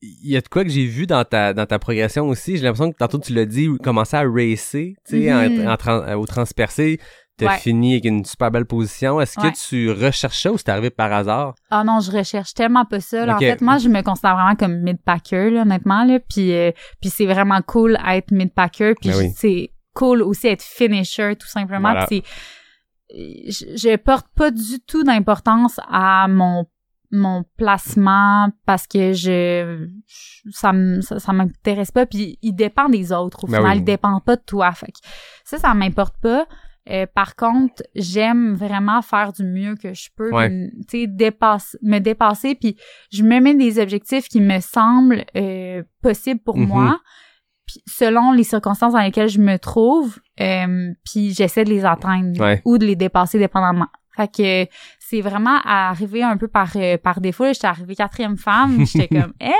[0.01, 2.55] il y a de quoi que j'ai vu dans ta dans ta progression aussi?
[2.57, 5.75] J'ai l'impression que tantôt tu l'as dit, commencer à racer, tu sais, Mhm.
[5.77, 6.99] tran- euh, au transpercé.
[7.37, 7.57] T'as Ouais.
[7.57, 9.21] fini avec une super belle position.
[9.21, 9.51] Est-ce Ouais.
[9.51, 11.55] que tu recherches ça ou c'est arrivé par hasard?
[11.69, 13.25] Ah non, je recherche tellement pas ça.
[13.25, 13.35] là.
[13.35, 16.03] En fait, moi, je me considère vraiment comme mid-packer, là, honnêtement.
[16.03, 16.19] Là.
[16.19, 18.93] Puis, euh, puis c'est vraiment cool à être mid-packer.
[18.99, 19.29] Puis Ben oui.
[19.37, 21.91] c'est cool aussi à être finisher, tout simplement.
[21.91, 22.07] Voilà.
[22.07, 22.23] Puis
[23.09, 23.73] c'est...
[23.77, 26.65] Je, je porte pas du tout d'importance à mon
[27.11, 29.87] mon placement parce que je
[30.51, 33.77] ça ça, ça m'intéresse pas puis il dépend des autres au Ben final oui.
[33.79, 34.99] il dépend pas de toi fait que
[35.43, 36.45] ça ça m'importe pas
[36.89, 40.49] Euh, par contre j'aime vraiment faire du mieux que je peux Ouais.
[40.89, 42.77] tu sais dépasse me dépasser puis
[43.11, 46.67] je me mets des objectifs qui me semblent euh, possibles pour Mhm.
[46.67, 46.99] moi
[47.67, 52.39] puis selon les circonstances dans lesquelles je me trouve euh, puis j'essaie de les atteindre
[52.39, 52.61] Ouais.
[52.65, 54.71] ou de les dépasser dépendamment fait que
[55.09, 57.45] c'est vraiment arrivé un peu par euh, par défaut.
[57.47, 58.85] J'étais arrivée quatrième femme.
[58.85, 59.51] J'étais comme, eh,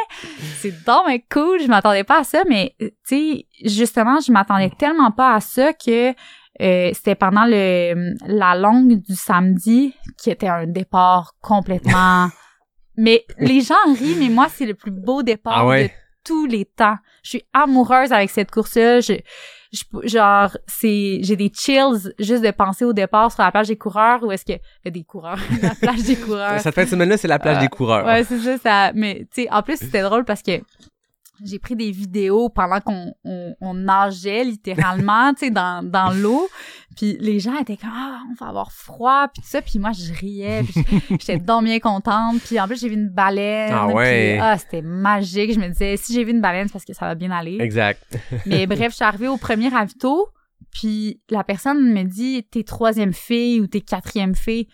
[0.58, 1.60] c'est donc mais cool.
[1.62, 5.40] Je m'attendais pas à ça, mais euh, tu sais, justement, je m'attendais tellement pas à
[5.40, 6.10] ça que
[6.62, 12.28] euh, c'était pendant le la longue du samedi qui était un départ complètement.
[12.98, 15.86] mais les gens rient, mais moi c'est le plus beau départ Ah ouais?
[15.86, 15.90] de
[16.24, 16.98] tous les temps.
[17.24, 19.00] Je suis amoureuse avec cette course-là.
[19.00, 19.14] Je,
[19.72, 23.78] je- genre c'est j'ai des chills juste de penser au départ sur la plage des
[23.78, 27.18] coureurs ou est-ce que euh, des coureurs la plage des coureurs Cette fin de semaine-là,
[27.18, 28.06] c'est la plage Euh, des coureurs.
[28.06, 30.60] ouais c'est ça ça mais tu sais en plus c'était drôle parce que
[31.46, 36.48] j'ai pris des vidéos pendant qu'on on, on nageait littéralement tu sais dans dans l'eau
[36.96, 39.92] puis les gens étaient comme ah on va avoir froid puis tout ça puis moi
[39.92, 43.88] je riais puis j'étais donc bien contente puis en plus j'ai vu une baleine Ah
[43.88, 44.34] ouais.
[44.34, 46.94] puis, ah c'était magique je me disais si j'ai vu une baleine c'est parce que
[46.94, 48.02] ça va bien aller Exact.
[48.46, 50.28] mais bref, je suis arrivée au premier ravito,
[50.72, 54.68] puis la personne me dit t'es troisième fille ou t'es quatrième fille.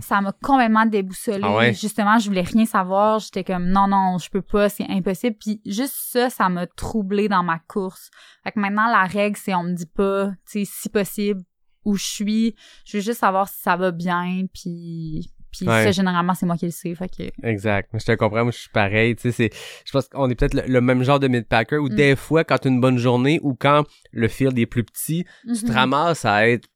[0.00, 1.40] Ça m'a complètement déboussolée.
[1.44, 1.72] Ah ouais?
[1.74, 3.20] Justement, je voulais rien savoir.
[3.20, 5.36] J'étais comme non, non, je peux pas, c'est impossible.
[5.40, 8.10] Puis juste ça, ça m'a troublée dans ma course.
[8.42, 11.42] Fait que maintenant, la règle, c'est on me dit pas, tu sais, si possible,
[11.84, 12.56] où je suis.
[12.84, 15.30] Je veux juste savoir si ça va bien, puis...
[15.56, 15.84] Puis Ouais.
[15.84, 16.92] ça, généralement, c'est moi qui le sais.
[16.96, 17.22] Fait que...
[17.46, 17.88] Exact.
[17.94, 19.14] Je te comprends, moi je suis pareil.
[19.14, 19.50] Tu sais, c'est,
[19.86, 21.94] je pense qu'on est peut-être le, le même genre de mid-packer où Mm.
[21.94, 25.24] des fois, quand tu as une bonne journée ou quand le field est plus petit,
[25.46, 25.76] tu te Mhm.
[25.76, 26.66] ramasses à être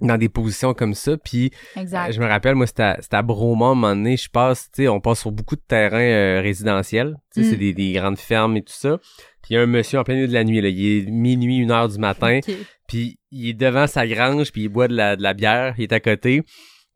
[0.00, 1.16] dans des positions comme ça.
[1.16, 2.08] Puis Exact.
[2.08, 4.28] euh, je me rappelle, moi, c'était à, c'était à Bromont, à un moment donné, je
[4.28, 7.16] passe, tu sais, on passe sur beaucoup de terrains euh, résidentiels.
[7.34, 7.50] Tu sais, Mm.
[7.50, 8.98] c'est des, des grandes fermes et tout ça.
[9.42, 10.68] Puis il y a un monsieur en plein milieu de la nuit, là.
[10.68, 12.40] Il est minuit, une heure du matin.
[12.46, 12.54] Ok.
[12.88, 15.84] Puis il est devant sa grange, puis il boit de la, de la bière, il
[15.84, 16.42] est à côté.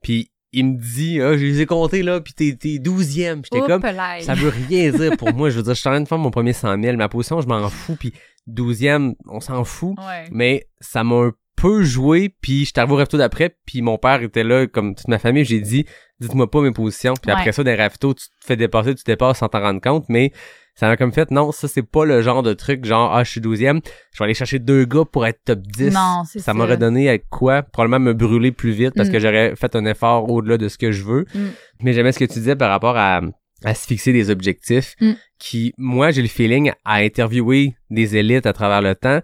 [0.03, 3.43] Puis il me dit, ah, je les ai comptés, là, puis t'es, t'es douzième.
[3.45, 3.81] J'étais comme,
[4.25, 5.49] ça veut rien dire pour moi.
[5.49, 6.97] Je veux dire, je suis en train de faire mon premier 100 000.
[6.97, 7.95] Ma position, je m'en fous.
[7.97, 8.13] Puis
[8.49, 9.95] douzième, on s'en fout.
[9.99, 10.25] Ouais.
[10.33, 12.35] Mais ça m'a un peu joué.
[12.41, 13.57] Puis j'étais arrivé au resto d'après.
[13.67, 15.45] Puis mon père était là, comme toute ma famille.
[15.45, 15.85] J'ai dit,
[16.21, 17.15] dites-moi pas mes positions.
[17.21, 20.05] Puis après ça, dans les tu te fais dépasser, tu dépasses sans t'en rendre compte.
[20.09, 20.33] Mais
[20.77, 23.31] ça m'a comme fait, non, ça c'est pas le genre de truc, genre, ah, je
[23.31, 23.81] suis 12e,
[24.13, 25.93] je vais aller chercher deux gars pour être top 10.
[25.93, 26.47] Non, c'est ça.
[26.47, 27.63] Ça m'aurait donné avec quoi?
[27.63, 29.13] Probablement me brûler plus vite parce Mm.
[29.13, 31.27] que j'aurais fait un effort au-delà de ce que je veux.
[31.35, 31.39] Mm.
[31.83, 33.21] Mais j'aimais ce que tu disais par rapport à,
[33.65, 35.13] à se fixer des objectifs Mm.
[35.39, 39.21] qui, moi, j'ai le feeling à interviewer des élites à travers le temps.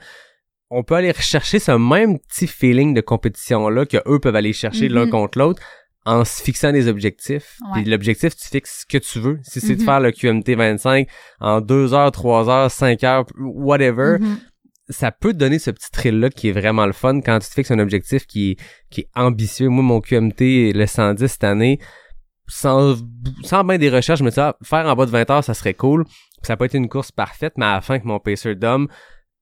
[0.71, 4.89] On peut aller rechercher ce même petit feeling de compétition-là que eux peuvent aller chercher
[4.89, 5.11] l'un Mhm.
[5.11, 5.63] contre l'autre
[6.05, 7.57] en se fixant des objectifs.
[7.73, 7.83] Ouais.
[7.83, 9.39] Puis l'objectif, tu fixes ce que tu veux.
[9.43, 9.85] Si c'est de Mhm.
[9.85, 11.09] faire le QMT 25
[11.41, 14.39] en 2 heures, 3 heures, 5 heures, whatever, Mhm.
[14.89, 17.55] ça peut te donner ce petit thrill-là qui est vraiment le fun quand tu te
[17.55, 18.57] fixes un objectif qui est,
[18.91, 19.69] qui est ambitieux.
[19.69, 21.79] Moi, mon QMT, le 110 cette année,
[22.49, 22.97] sans,
[23.43, 25.55] sans bien des recherches, je me dit, ah, faire en bas de 20 heures, ça
[25.55, 26.05] serait cool.
[26.05, 28.87] Puis ça pas été une course parfaite, mais à la fin, avec mon pacer d'homme,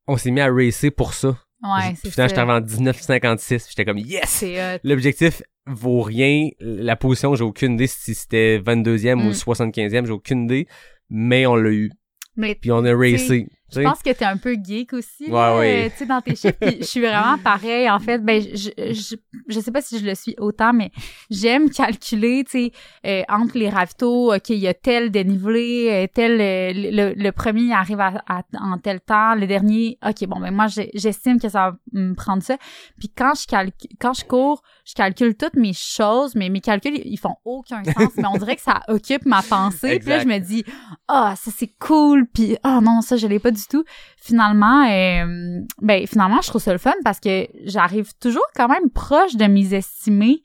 [0.06, 1.36] on s'est mis à racer pour ça.
[1.62, 2.28] Ouais, c'est ça.
[2.28, 3.68] j'étais en 19,56.
[3.70, 4.44] J'étais comme, yes!
[4.84, 6.48] L'objectif vaut rien.
[6.60, 9.32] La position, j'ai aucune idée si c'était 22e ou Mm.
[9.32, 10.68] 75e, j'ai aucune idée.
[11.08, 11.90] Mais on l'a eu.
[12.36, 13.46] Mais Puis on a racé.
[13.72, 16.54] Je pense que t'es un peu geek aussi, Ouais, euh, tu sais, dans tes chiffres.
[16.60, 18.18] Puis je suis vraiment pareil, en fait.
[18.18, 19.16] Ben, je, je,
[19.48, 20.92] je sais pas si je le suis autant, mais
[21.30, 22.72] j'aime calculer, tu sais,
[23.06, 27.32] euh, entre les ravitaux, OK, il y a tel dénivelé, euh, tel, euh, le, le
[27.32, 31.48] premier arrive à, à- en tel temps, le dernier, OK, bon, ben moi, j'estime que
[31.48, 32.56] ça va me prendre ça.
[32.98, 37.00] Puis quand je calcule, quand je cours, je calcule toutes mes choses, mais mes calculs,
[37.04, 39.98] ils font aucun sens, mais on dirait que ça occupe ma pensée.
[39.98, 40.64] Puis là, je me dis,
[41.08, 43.84] ah, ça c'est cool, puis ah non, ça je l'ai pas du tout.
[44.18, 48.90] Finalement, euh, ben finalement, je trouve ça le fun parce que j'arrive toujours quand même
[48.90, 50.42] proche de mes estimés.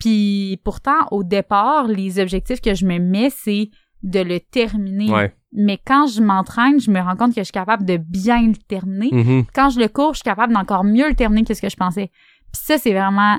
[0.00, 3.68] Puis pourtant, au départ, les objectifs que je me mets, c'est
[4.02, 5.10] de le terminer.
[5.12, 5.34] Ouais.
[5.52, 8.56] Mais quand je m'entraîne, je me rends compte que je suis capable de bien le
[8.56, 9.10] terminer.
[9.12, 9.44] Mhm.
[9.54, 11.76] Quand je le cours, je suis capable d'encore mieux le terminer que ce que je
[11.76, 12.10] pensais.
[12.52, 13.38] Puis ça, c'est vraiment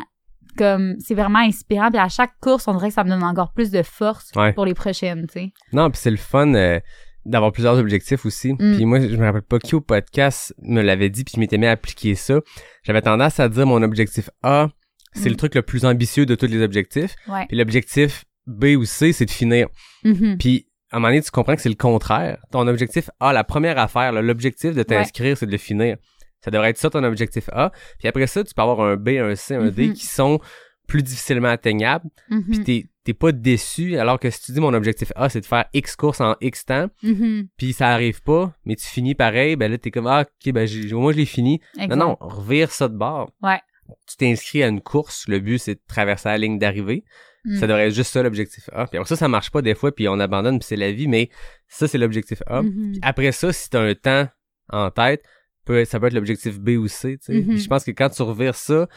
[0.55, 1.89] comme c'est vraiment inspirant.
[1.89, 4.53] Puis à chaque course, on dirait que ça me donne encore plus de force Ouais.
[4.53, 5.53] pour les prochaines, tu sais.
[5.71, 6.79] Non, puis c'est le fun euh,
[7.25, 8.53] d'avoir plusieurs objectifs aussi.
[8.53, 8.75] Mm.
[8.75, 11.57] Puis moi, je me rappelle pas qui au podcast me l'avait dit, puis je m'étais
[11.57, 12.39] mis à appliquer ça.
[12.83, 14.69] J'avais tendance à dire mon objectif A,
[15.13, 15.31] c'est Mm.
[15.31, 17.15] le truc le plus ambitieux de tous les objectifs.
[17.27, 17.45] Ouais.
[17.47, 19.67] Puis l'objectif B ou C, c'est de finir.
[20.03, 20.37] Mhm.
[20.37, 22.37] Puis à un moment donné, tu comprends que c'est le contraire.
[22.51, 25.97] Ton objectif A, la première affaire, là, l'objectif de t'inscrire, c'est de le finir.
[26.43, 27.71] Ça devrait être ça ton objectif A.
[27.99, 29.93] Puis après ça, tu peux avoir un B, un C, un D Mhm.
[29.93, 30.39] qui sont
[30.87, 32.09] plus difficilement atteignables.
[32.29, 32.43] Mhm.
[32.49, 35.45] Puis t'es, t'es pas déçu, alors que si tu dis mon objectif A, c'est de
[35.45, 37.47] faire X courses en X temps, Mhm.
[37.57, 40.67] puis ça arrive pas, mais tu finis pareil, ben là, t'es comme, ah, ok, ben
[40.93, 41.59] moins je l'ai fini.
[41.75, 41.95] Exact.
[41.95, 43.31] Non, non, revire ça de bord.
[43.41, 43.59] Ouais.
[44.07, 47.03] Tu t'inscris à une course, le but c'est de traverser la ligne d'arrivée.
[47.45, 47.57] Mm.
[47.59, 48.87] Ça devrait être juste ça l'objectif A.
[48.87, 51.09] Puis après ça, ça marche pas des fois, puis on abandonne, puis c'est la vie,
[51.09, 51.29] mais
[51.67, 52.61] ça c'est l'objectif A.
[52.61, 52.91] Mhm.
[52.93, 54.29] Puis après ça, si t'as un temps
[54.69, 55.21] en tête,
[55.65, 57.33] peut, ça peut être l'objectif B ou C, tu sais.
[57.41, 57.47] Mhm.
[57.49, 58.87] Puis je pense que quand tu revires ça,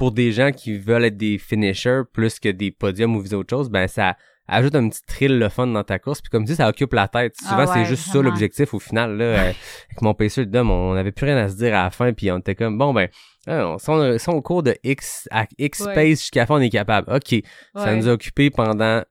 [0.00, 3.50] pour des gens qui veulent être des finishers plus que des podiums ou viser autre
[3.54, 4.16] chose, ben ça
[4.48, 6.22] ajoute un petit thrill le fun dans ta course.
[6.22, 7.36] Puis comme tu dis, ça occupe la tête.
[7.36, 9.16] Souvent, Ah c'est ouais, juste ça l'objectif au final.
[9.18, 9.36] Là, euh,
[9.90, 12.12] avec mon pacer de dom, on avait plus rien à se dire à la fin.
[12.14, 13.08] Puis on était comme, bon ben,
[13.48, 15.92] euh, si on, si on court de X à X Ouais.
[15.92, 17.12] space jusqu'à la fin, on est capable.
[17.14, 17.42] OK,
[17.76, 19.02] ça nous a occupé pendant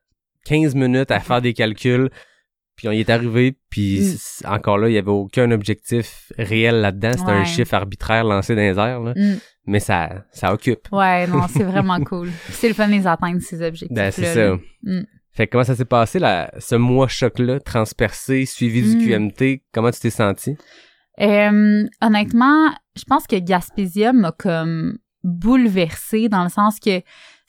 [0.45, 2.09] 15 minutes à faire des calculs.
[2.80, 4.47] Puis on y est arrivé, puis Mm.
[4.53, 7.11] encore là, il y avait aucun objectif réel là-dedans.
[7.11, 9.01] C'était un chiffre arbitraire lancé dans les airs.
[9.01, 9.11] Là.
[9.17, 9.36] Mm.
[9.65, 10.88] Mais ça, ça occupe.
[10.93, 12.30] Ouais, non, c'est vraiment cool.
[12.51, 13.93] C'est le fun de les atteindre, ces objectifs.
[13.93, 14.55] Ben, c'est ça.
[14.84, 15.01] Mm.
[15.34, 19.05] Fait que comment ça s'est passé, là, ce mois choc-là, transpercé, suivi du.
[19.05, 19.63] QMT?
[19.73, 20.55] Comment tu t'es senti?
[21.19, 27.01] Euh, honnêtement, je pense que Gaspésia m'a comme bouleversée dans le sens que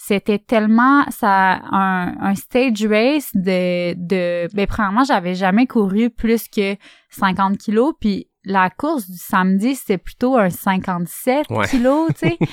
[0.03, 6.75] c'était tellement ça un, stage race de de ben premièrement j'avais jamais couru plus que
[7.11, 11.67] 50 kilos puis la course du samedi c'était plutôt un 57 Ouais.
[11.69, 12.39] kilos tu sais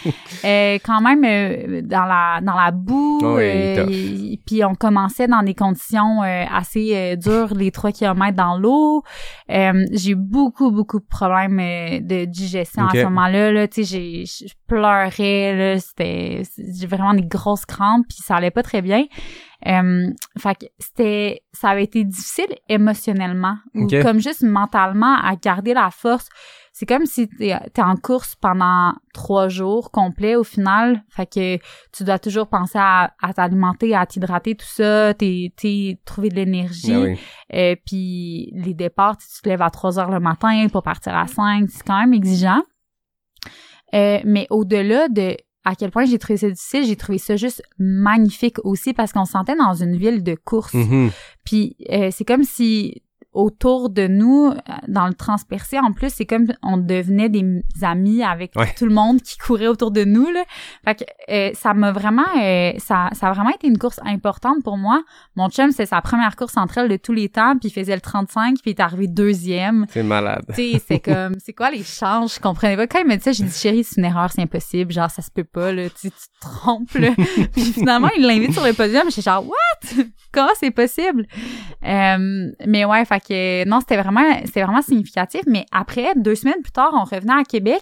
[0.45, 5.41] Euh, quand même euh, dans la dans la boue Ouais, euh, puis on commençait dans
[5.43, 9.03] des conditions euh, assez euh, dures les 3 km dans l'eau
[9.49, 13.51] euh, j'ai eu beaucoup, beaucoup de problèmes euh, de digestion à ce moment-là.
[13.51, 18.35] Là, tu sais, j'ai, je pleurais, là, c'était, j'ai vraiment des grosses crampes, puis ça
[18.35, 19.05] allait pas très bien.
[19.66, 25.74] Euh, fait que c'était, ça avait été difficile émotionnellement, ou comme juste mentalement à garder
[25.74, 26.30] la force.
[26.74, 31.03] C'est comme si t'es, en course pendant trois jours complets au final.
[31.10, 31.58] Fait que
[31.91, 36.36] tu dois toujours penser à, à t'alimenter, à t'hydrater, tout ça, t'es, t'es, trouver de
[36.36, 36.93] l'énergie.
[36.93, 37.20] Ah oui.
[37.55, 41.26] Euh, puis les départs, tu te lèves à 3 heures le matin pour partir à
[41.26, 42.62] 5, c'est quand même exigeant.
[43.95, 45.36] Euh, mais au-delà de
[45.68, 49.26] à quel point j'ai trouvé ça difficile, j'ai trouvé ça juste magnifique aussi parce qu'on
[49.26, 50.74] se sentait dans une ville de course.
[50.74, 51.11] Mhm.
[51.43, 53.01] Puis euh, c'est comme si
[53.38, 58.23] autour de nous, euh, dans le transpercé, en plus, c'est comme on devenait des amis
[58.23, 58.73] avec Ouais.
[58.75, 60.43] tout le monde qui courait autour de nous, là.
[60.83, 62.25] Fait que euh, ça m'a vraiment...
[62.41, 65.03] euh, ça, ça a vraiment été une course importante pour moi.
[65.35, 67.93] Mon chum, c'est sa première course entre elles de tous les temps, puis il faisait
[67.93, 69.85] le 35, puis il est arrivé deuxième.
[69.89, 70.43] C'est malade.
[70.55, 72.35] Tu sais, c'est comme, c'est quoi les chances?
[72.35, 72.88] Je comprenais pas.
[72.88, 74.91] Quand il m'a dit ça, j'ai dit, chérie, c'est une erreur, c'est impossible.
[74.91, 75.83] Genre, ça se peut pas, là.
[76.01, 77.09] Tu, te trompes, là.
[77.53, 79.09] Puis finalement, il l'invite sur le podium.
[79.09, 80.03] J'étais genre, what?
[80.31, 81.27] Comment c'est possible?
[81.85, 85.41] Euh, mais ouais, fait que, non, c'était vraiment, c'était vraiment significatif.
[85.47, 87.82] Mais après, deux semaines plus tard, on revenait à Québec,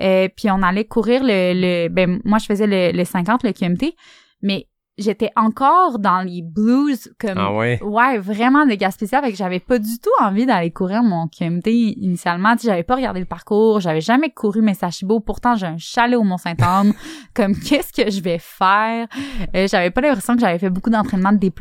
[0.00, 3.52] euh, puis on allait courir le, le, ben, moi, je faisais le, le 50, le
[3.52, 3.94] QMT.
[4.42, 4.68] Mais
[4.98, 7.80] j'étais encore dans les blues, comme, Ah ouais?
[7.82, 11.68] Ouais, vraiment de Gaspésia, fait que j'avais pas du tout envie d'aller courir mon QMT
[11.68, 12.54] initialement.
[12.56, 15.20] Tu sais, j'avais pas regardé le parcours, j'avais jamais couru mes Sachibo.
[15.20, 16.92] Pourtant, j'ai un chalet au Mont-Saint-Anne.
[17.34, 19.06] comme, qu'est-ce que je vais faire?
[19.54, 21.52] Euh, j'avais pas l'impression que j'avais fait beaucoup d'entraînement de D+.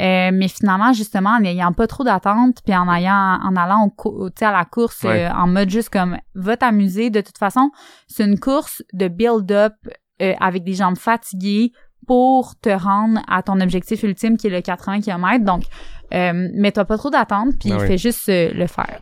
[0.00, 3.90] Euh, mais finalement, justement, en n'ayant pas trop d'attente, puis en ayant, en allant au,
[3.90, 5.26] cou- tu sais, à la course Ouais.
[5.26, 7.10] euh, en mode juste comme, va t'amuser.
[7.10, 7.70] De toute façon,
[8.08, 9.74] c'est une course de build-up
[10.20, 11.70] euh, avec des jambes fatiguées
[12.08, 15.44] pour te rendre à ton objectif ultime qui est le 80 km.
[15.44, 15.62] Donc,
[16.12, 17.86] euh, mais t'as pas trop d'attente, puis Ah oui.
[17.86, 19.00] fais juste euh, le faire.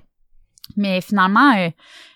[0.76, 1.70] Mais finalement, euh,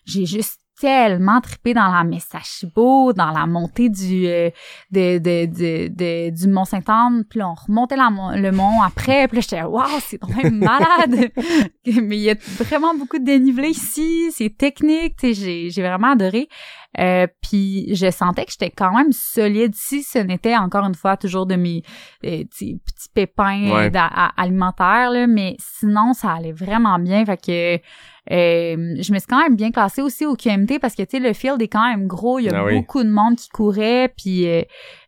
[0.05, 4.51] j'ai juste tellement trippé dans la Messachibo, dans la montée du euh,
[4.91, 10.21] de, de, du Mont Saint-Anne, puis on remontait le mont après, puis j'étais waouh, c'est
[10.23, 11.31] vraiment malade.
[11.87, 16.49] Mais il y a vraiment beaucoup de dénivelé ici, c'est technique, j'ai vraiment adoré.
[16.99, 21.17] Euh, puis je sentais que j'étais quand même solide si ce n'était encore une fois
[21.19, 21.83] toujours de mes
[22.25, 22.81] euh, petits
[23.15, 23.91] pépins Ouais.
[23.95, 29.27] euh, alimentaires là, mais sinon ça allait vraiment bien fait que euh, je me suis
[29.29, 31.87] quand même bien classée aussi au QMT parce que tu sais le field est quand
[31.89, 32.77] même gros, il y a Ah oui.
[32.79, 34.63] beaucoup de monde qui courait puis euh,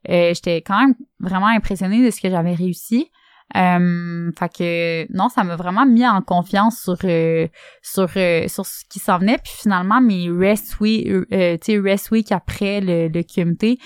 [0.07, 3.11] j'étais quand même vraiment impressionnée de ce que j'avais réussi.
[3.57, 7.49] Euh, fait que non, ça m'a vraiment mis en confiance sur euh,
[7.83, 11.73] sur euh, sur ce qui s'en venait puis finalement mes rest week euh, euh, tu
[11.73, 13.79] sais rest week après le, le QMT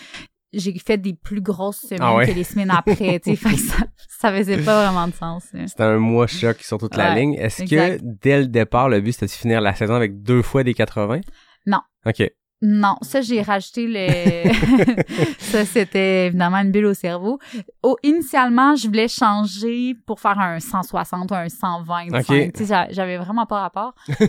[0.53, 2.27] j'ai fait des plus grosses semaines Ah ouais?
[2.27, 3.77] que les semaines après tu sais fait que ça
[4.21, 5.45] ça faisait pas vraiment de sens.
[5.67, 7.35] C'était un mois choc sur toute la Ouais, ligne.
[7.35, 10.63] Est-ce que dès le départ, le but c'était de finir la saison avec deux fois
[10.63, 11.23] des 80?
[11.67, 11.81] Non.
[12.07, 12.31] OK.
[12.63, 14.53] Non, ça j'ai rajouté le
[15.39, 17.39] ça c'était évidemment une bulle au cerveau.
[17.83, 22.13] Au, initialement, je voulais changer pour faire un 160 ou un 125.
[22.21, 22.53] Ok.
[22.55, 23.95] Tu sais, j'avais vraiment pas rapport.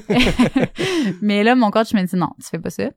[1.21, 2.89] Mais là mon coach me dit non, tu fais pas ça.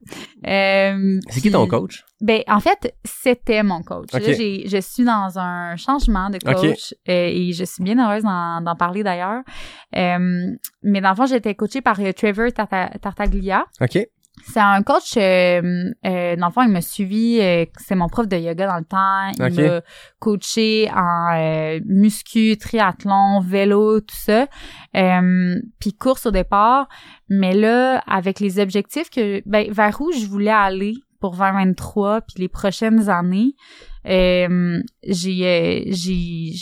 [0.46, 2.04] Euh, C'est qui ton coach?
[2.22, 4.08] Ben en fait, c'était mon coach.
[4.12, 8.22] Là, j'ai je suis dans un changement de coach euh, et je suis bien heureuse
[8.22, 9.42] d'en d'en parler d'ailleurs.
[9.94, 10.50] Euh,
[10.82, 13.66] mais dans le fond, j'étais coachée par Trevor Tarta- Tartaglia.
[13.82, 13.98] OK.
[14.44, 18.28] C'est un coach, euh, euh, dans le fond, il m'a suivi, euh, c'est mon prof
[18.28, 19.48] de yoga dans le temps.
[19.48, 19.80] Il m'a
[20.18, 24.46] coaché en euh, muscu, triathlon, vélo, tout ça.
[24.94, 26.88] Euh, puis course au départ.
[27.28, 32.34] Mais là, avec les objectifs que, ben, vers où je voulais aller pour 2023 puis
[32.38, 33.54] les prochaines années,
[34.08, 36.52] euh, j'ai euh, j'ai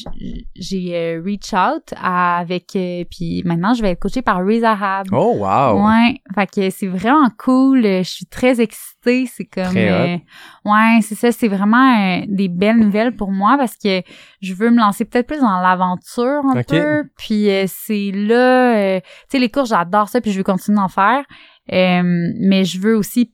[0.56, 4.72] j'ai euh, reach out à- avec euh, puis maintenant je vais être coachée par Reza
[4.72, 5.08] Hab.
[5.12, 5.86] Oh, wow!
[5.86, 7.82] Ouais, fait que c'est vraiment cool.
[7.82, 9.26] Je suis très excitée.
[9.26, 10.16] C'est comme, euh,
[10.64, 11.30] ouais, c'est ça.
[11.32, 14.00] C'est vraiment des belles nouvelles pour moi parce que
[14.40, 17.04] je veux me lancer peut-être plus dans l'aventure un peu.
[17.18, 21.24] Puis c'est là, tu sais, les cours j'adore ça puis je veux continuer d'en faire.
[21.70, 23.33] Mais je veux aussi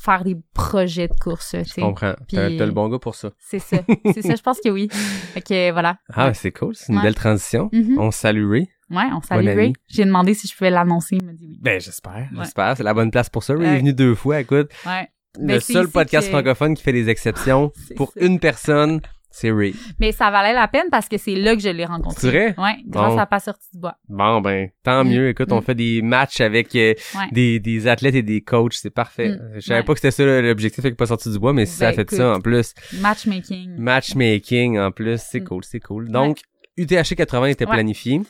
[0.00, 1.50] faire des projets de course.
[1.50, 1.80] tu Je sais.
[1.80, 2.14] comprends.
[2.30, 3.30] T'as Puis- t'as le bon gars pour ça.
[3.38, 3.78] C'est ça,
[4.12, 4.34] c'est ça.
[4.34, 4.88] Je pense que oui.
[5.34, 5.98] Fait que voilà.
[6.12, 6.74] Ah, c'est cool.
[6.74, 7.04] C'est une Ouais.
[7.04, 7.68] belle transition.
[7.72, 7.98] Mhm.
[7.98, 8.68] On salue Ray.
[8.90, 9.72] Ouais, on salue Ray.
[9.86, 11.16] J'ai demandé si je pouvais l'annoncer.
[11.20, 11.58] Il m'a dit oui.
[11.60, 12.12] Ben, j'espère.
[12.14, 12.26] Ouais.
[12.38, 12.76] J'espère.
[12.76, 13.52] C'est la bonne place pour ça.
[13.54, 13.74] Ray Ouais.
[13.74, 14.40] est venu deux fois.
[14.40, 15.08] Écoute, Ouais.
[15.38, 19.00] le Ben, seul podcast que- francophone qui fait des exceptions pour une personne,
[19.40, 19.74] c'est Ray.
[20.00, 22.20] Mais ça valait la peine parce que c'est là que je l'ai rencontré.
[22.20, 22.54] C'est vrai?
[22.58, 23.18] Ouais, grâce Bon.
[23.18, 23.94] à pas sortie du bois.
[24.08, 25.08] Bon, ben, tant Mm.
[25.08, 25.28] mieux.
[25.28, 25.62] Écoute, on Mm.
[25.62, 27.24] fait des matchs avec euh, Ouais.
[27.32, 28.74] des, des athlètes et des coachs.
[28.74, 29.28] C'est parfait.
[29.30, 29.50] Mm.
[29.56, 29.84] Je savais Ouais.
[29.86, 31.96] pas que c'était ça l'objectif avec pas sorti du bois, mais si ça a Ben,
[31.96, 32.18] fait écoute.
[32.18, 32.74] ça en plus.
[33.00, 33.76] Matchmaking.
[33.78, 36.08] Matchmaking en plus, c'est cool, c'est cool.
[36.10, 36.38] Donc,
[36.76, 38.20] UTHC 80 était planifié.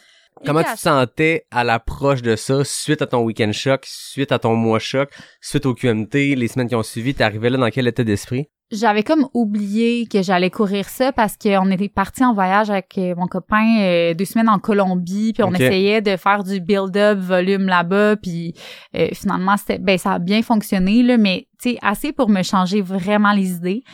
[0.47, 4.39] Comment tu te sentais à l'approche de ça, suite à ton week-end choc, suite à
[4.39, 7.71] ton mois choc, suite au QMT, les semaines qui ont suivi, t'es arrivé là dans
[7.71, 8.47] quel état d'esprit?
[8.71, 13.15] J'avais comme oublié que j'allais courir ça parce qu'on était parti en voyage avec euh,
[13.17, 17.67] mon copain euh, deux semaines en Colombie, puis on essayait de faire du build-up volume
[17.67, 18.53] là-bas, puis
[18.95, 22.43] euh, finalement c'était ben ça a bien fonctionné là, mais tu sais assez pour me
[22.43, 23.85] changer vraiment les idées.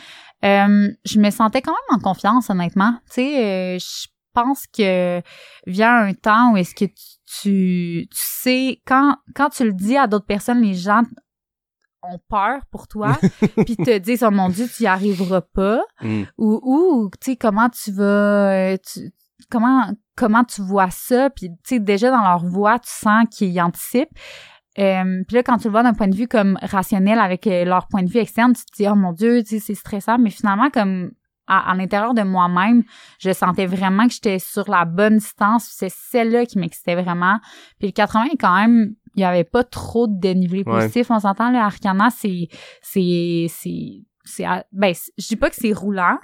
[0.43, 5.21] Euh, je me sentais quand même en confiance honnêtement, tu sais je pense que
[5.65, 6.93] vient un temps où est-ce que tu,
[7.41, 11.03] tu tu sais quand quand tu le dis à d'autres personnes les gens
[12.11, 13.17] ont peur pour toi
[13.65, 15.81] puis te disent oh mon dieu tu y arriveras pas.
[16.01, 16.23] Hmm.
[16.37, 19.11] ou ou tu sais comment tu vas euh, tu
[19.49, 21.29] comment comment tu vois ça?
[21.29, 24.17] Puis tu sais déjà dans leur voix tu sens qu'ils anticipent.
[24.77, 27.63] Euh, puis là quand tu le vois d'un point de vue comme rationnel avec euh,
[27.63, 30.17] leur point de vue externe tu te dis oh mon dieu tu sais c'est stressant.
[30.17, 31.11] Mais finalement comme
[31.47, 32.83] à, à l'intérieur de moi-même
[33.19, 37.39] je sentais vraiment que j'étais sur la bonne distance c'est celle-là qui m'excitait vraiment
[37.79, 40.73] puis le 80 est quand même il y avait pas trop de dénivelé Ouais.
[40.81, 42.47] positif on s'entend le Arcana c'est
[42.81, 46.17] c'est c'est c'est à- ben je dis pas que c'est roulant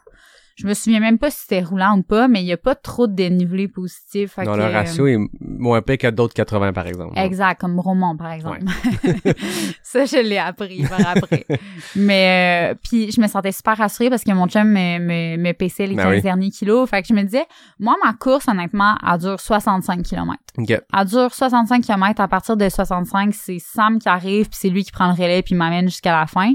[0.56, 2.76] je me souviens même pas si c'était roulant ou pas, mais il y a pas
[2.76, 4.34] trop de dénivelé positif.
[4.34, 7.18] fait Non, que, le euh, ratio est moins pire que d'autres 80, par exemple.
[7.18, 8.62] Exact, comme Roman, par exemple.
[9.84, 11.46] ça, je l'ai appris par après.
[11.96, 15.54] mais, euh, puis je me sentais super rassurée parce que mon chum me, me, me
[15.54, 16.22] pesait les Ben 15 oui.
[16.22, 16.90] derniers kilos.
[16.90, 17.46] Fait que je me disais,
[17.80, 20.38] moi, ma course, honnêtement, elle dure 65 km.
[20.58, 20.70] OK.
[20.70, 22.22] Elle dure 65 km.
[22.22, 25.42] À partir de 65, c'est Sam qui arrive, puis c'est lui qui prend le relais,
[25.42, 26.54] puis il m'amène jusqu'à la fin.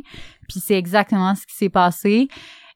[0.49, 2.28] Puis c'est exactement ce qui s'est passé.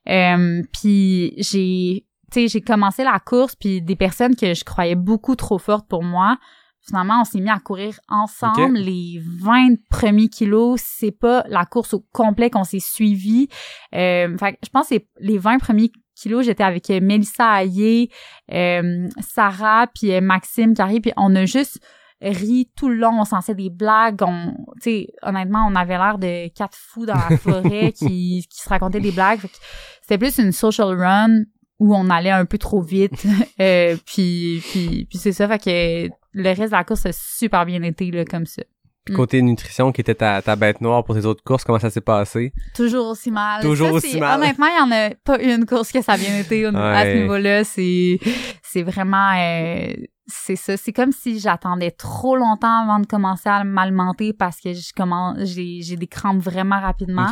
[0.09, 4.95] Euh, puis j'ai, tu sais, j'ai commencé la course, puis des personnes que je croyais
[4.95, 6.37] beaucoup trop fortes pour moi,
[6.85, 10.81] finalement, on s'est mis à courir ensemble les 20 premiers kilos.
[10.83, 13.47] C'est pas la course au complet qu'on s'est suivi.
[13.95, 18.09] Euh, fait que je pense que les 20 premiers kilos, j'étais avec Mélissa Hayé,
[18.51, 21.79] euh, Sarah, puis euh, Maxime arrive, puis on a juste
[22.21, 25.97] ri tout le long, on s'en fait des blagues, on, tu sais, honnêtement, on avait
[25.97, 29.39] l'air de quatre fous dans la forêt qui, qui se racontaient des blagues.
[30.01, 31.43] C'était plus une social run
[31.79, 33.25] où on allait un peu trop vite,
[33.59, 37.65] euh, puis, puis, puis c'est ça, fait que le reste de la course a super
[37.65, 38.61] bien été, là, comme ça.
[39.03, 39.17] Puis Mm.
[39.17, 42.01] côté nutrition, qui était ta, ta bête noire pour tes autres courses, comment ça s'est
[42.01, 42.53] passé?
[42.75, 43.61] Toujours aussi mal.
[43.63, 44.39] Toujours Ça, aussi mal.
[44.39, 47.21] Honnêtement, il y en a pas une course que ça a bien été à ce
[47.21, 47.63] niveau-là.
[47.63, 48.19] C'est,
[48.61, 49.91] c'est vraiment, euh,
[50.31, 50.77] c'est ça.
[50.77, 55.37] C'est comme si j'attendais trop longtemps avant de commencer à m'alimenter parce que je commence,
[55.43, 57.27] j'ai, j'ai des crampes vraiment rapidement.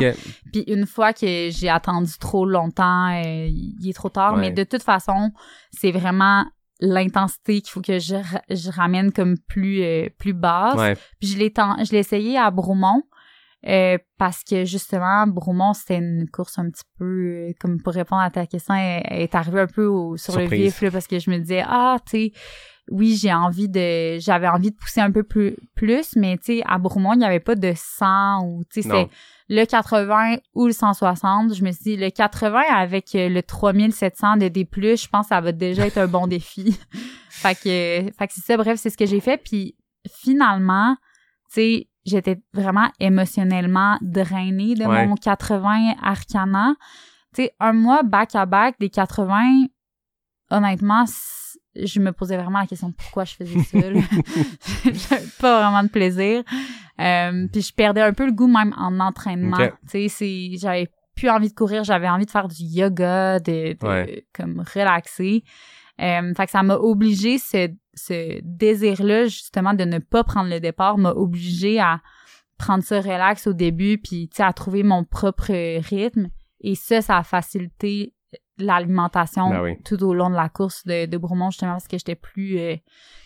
[0.52, 4.34] Puis une fois que j'ai attendu trop longtemps, euh, il est trop tard.
[4.34, 4.40] Ouais.
[4.40, 5.30] Mais de toute façon,
[5.72, 6.44] c'est vraiment
[6.82, 10.76] l'intensité qu'il faut que je, ra- je ramène comme plus, euh, plus basse.
[10.78, 10.96] Ouais.
[11.20, 13.02] Puis je l'ai ten- je l'ai essayé à Bromont
[13.66, 18.22] euh, parce que justement Bromont c'était une course un petit peu euh, comme pour répondre
[18.22, 21.06] à ta question elle, elle est arrivée un peu au- sur le vif là, parce
[21.06, 22.32] que je me disais ah tu sais
[22.90, 26.62] oui j'ai envie de j'avais envie de pousser un peu plus plus mais tu sais
[26.66, 29.08] à Bromont il n'y avait pas de 100 ou tu sais c'est
[29.54, 34.36] le 80 ou le 160 je me suis dit le 80 avec euh, le 3700
[34.38, 36.78] de D+, je pense que ça va déjà être un bon défi.
[37.30, 38.56] Fait que fait que c'est ça.
[38.56, 39.38] Bref c'est ce que j'ai fait.
[39.38, 39.76] Puis
[40.08, 40.96] finalement
[41.52, 45.06] tu sais j'étais vraiment émotionnellement drainée de Ouais.
[45.06, 46.74] mon 80 Arcana
[47.34, 49.66] tu sais un mois back à back des 80
[50.50, 51.04] honnêtement
[51.76, 53.78] je me posais vraiment la question pourquoi je faisais ça.
[54.84, 56.42] J'avais pas vraiment de plaisir
[57.00, 60.88] euh, puis je perdais un peu le goût même en entraînement tu sais c'est j'avais
[61.14, 64.24] plus envie de courir j'avais envie de faire du yoga de, de Ouais.
[64.34, 65.44] comme relaxer
[66.00, 70.60] euh, fait que ça m'a obligé ce, ce désir-là, justement, de ne pas prendre le
[70.60, 72.00] départ, m'a obligé à
[72.58, 75.50] prendre ça relax au début, puis, tu sais, à trouver mon propre
[75.88, 76.28] rythme.
[76.60, 78.12] Et ça, ça a facilité
[78.58, 79.82] l'alimentation Ben oui.
[79.84, 82.76] tout au long de la course de, de Bromont, justement, parce que j'étais plus euh,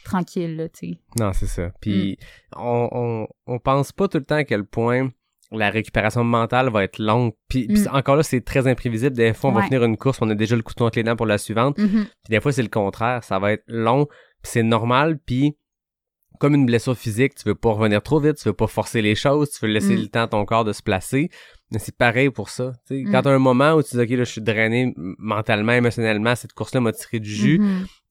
[0.05, 0.99] tranquille, tu sais.
[1.18, 1.70] Non, c'est ça.
[1.81, 2.18] Puis
[2.53, 2.59] Mm.
[2.61, 5.11] on, on, on pense pas tout le temps à quel point
[5.57, 7.33] la récupération mentale va être longue.
[7.49, 7.89] Puis, puis Mm.
[7.95, 9.17] encore là, c'est très imprévisible.
[9.17, 11.17] Des fois, on va finir une course, on a déjà le couteau entre les dents
[11.17, 11.79] pour la suivante.
[11.79, 12.05] Mhm.
[12.05, 13.23] Puis des fois, c'est le contraire.
[13.25, 15.19] Ça va être long, puis c'est normal.
[15.25, 15.57] Puis
[16.41, 19.15] comme une blessure physique, tu veux pas revenir trop vite, tu veux pas forcer les
[19.15, 20.01] choses, tu veux laisser Mm.
[20.03, 21.31] le temps à ton corps de se placer.
[21.71, 22.73] Mais c'est pareil pour ça.
[22.87, 23.03] tu sais.
[23.05, 23.13] Mm.
[23.13, 26.53] Quand t'as un moment où tu dis, OK, là, je suis drainé mentalement, émotionnellement, cette
[26.53, 27.61] course-là m'a tiré du jus,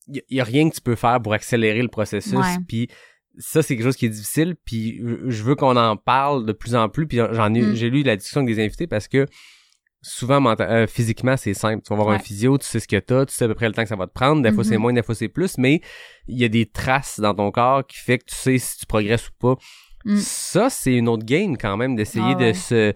[0.07, 2.37] il y, a rien que tu peux faire pour accélérer le processus
[2.67, 2.89] puis
[3.37, 6.75] ça c'est quelque chose qui est difficile puis je- veux qu'on en parle de plus
[6.75, 7.75] en plus puis j'en ai Mm.
[7.75, 9.25] j'ai lu la discussion avec des invités parce que
[10.01, 13.25] souvent euh, physiquement c'est simple tu vas voir un physio tu sais ce que t'as
[13.25, 14.75] tu sais à peu près le temps que ça va te prendre des fois c'est
[14.75, 14.81] Mhm.
[14.81, 15.81] moins des fois c'est plus mais
[16.27, 18.85] il y a des traces dans ton corps qui fait que tu sais si tu
[18.85, 19.55] progresses ou pas
[20.05, 20.17] Mm.
[20.17, 22.51] ça c'est une autre game quand même d'essayer Ah ouais.
[22.51, 22.93] de se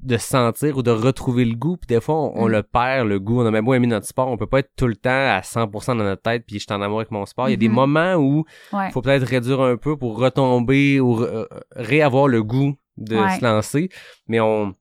[0.00, 2.52] de se sentir ou de retrouver le goût puis des fois on, on Mm.
[2.52, 4.70] le perd le goût on a même beau aimer notre sport on peut pas être
[4.76, 7.26] tout le temps à 100% dans notre tête puis je suis en amour avec mon
[7.26, 7.74] sport il y a des Mhm.
[7.74, 8.90] moments où Ouais.
[8.92, 13.38] faut peut-être réduire un peu pour retomber ou re- réavoir le goût de Ouais.
[13.38, 13.88] se lancer
[14.28, 14.74] mais on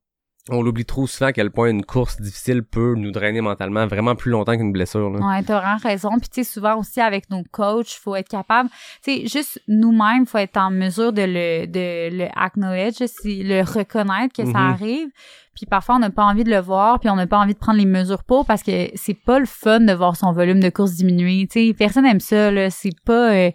[0.49, 4.15] on l'oublie trop souvent à quel point une course difficile peut nous drainer mentalement vraiment
[4.15, 5.19] plus longtemps qu'une blessure là.
[5.19, 6.09] Ouais, t'as vraiment raison.
[6.19, 8.69] Puis tu sais, souvent aussi avec nos coachs, faut être capable,
[9.03, 13.61] tu sais, juste nous-mêmes, faut être en mesure de le, de le acknowledge, si- le
[13.61, 14.53] reconnaître que Mhm.
[14.53, 15.07] ça arrive.
[15.55, 17.59] Puis parfois, on n'a pas envie de le voir, puis on n'a pas envie de
[17.59, 20.69] prendre les mesures pour parce que c'est pas le fun de voir son volume de
[20.69, 21.47] course diminuer.
[21.51, 22.69] Tu sais, personne aime ça, là.
[22.69, 23.51] C'est pas, euh,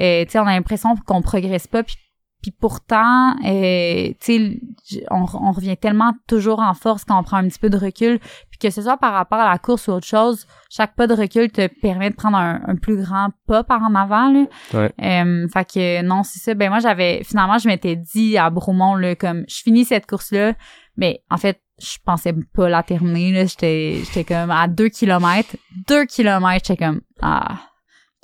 [0.00, 1.82] euh, tu sais, on a l'impression qu'on progresse pas.
[1.82, 1.96] Puis
[2.44, 7.38] Puis pourtant, euh, tu sais, on, on revient tellement toujours en force quand on prend
[7.38, 8.18] un petit peu de recul.
[8.50, 11.14] Puis que ce soit par rapport à la course ou autre chose, chaque pas de
[11.14, 14.30] recul te permet de prendre un, un plus grand pas par en avant.
[14.30, 14.44] Là.
[14.74, 14.92] Ouais.
[15.02, 16.52] Euh, fait que non, c'est ça.
[16.52, 20.52] Ben moi, j'avais finalement, je m'étais dit à Bromont, là, comme je finis cette course-là,
[20.98, 23.32] mais en fait, je pensais pas la terminer.
[23.32, 23.46] Là.
[23.46, 25.56] J'étais, j'étais comme à deux kilomètres.
[25.88, 27.56] Deux kilomètres, j'étais comme ah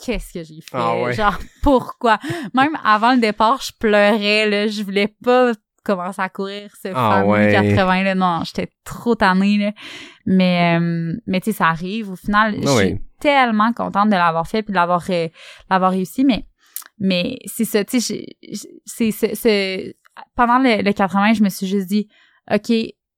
[0.04, 0.76] qu'est-ce que j'ai fait?
[0.76, 1.12] Ah ouais.
[1.12, 2.18] Genre, pourquoi?
[2.54, 4.66] Même avant le départ, je pleurais, là.
[4.66, 5.52] Je voulais pas
[5.84, 7.52] commencer à courir ce Ah fameux ouais.
[7.52, 8.14] 80, là.
[8.14, 9.72] Non, j'étais trop tannée, là.
[10.26, 12.10] Mais, euh, mais tu sais, ça arrive.
[12.10, 13.00] Au final, je suis ouais.
[13.20, 15.28] tellement contente de l'avoir fait puis de l'avoir, euh,
[15.70, 16.24] l'avoir réussi.
[16.24, 16.44] Mais,
[16.98, 18.26] mais c'est ça, tu sais,
[18.86, 19.96] c'est-
[20.36, 22.08] pendant le, le 80, je me suis juste dit,
[22.52, 22.72] OK,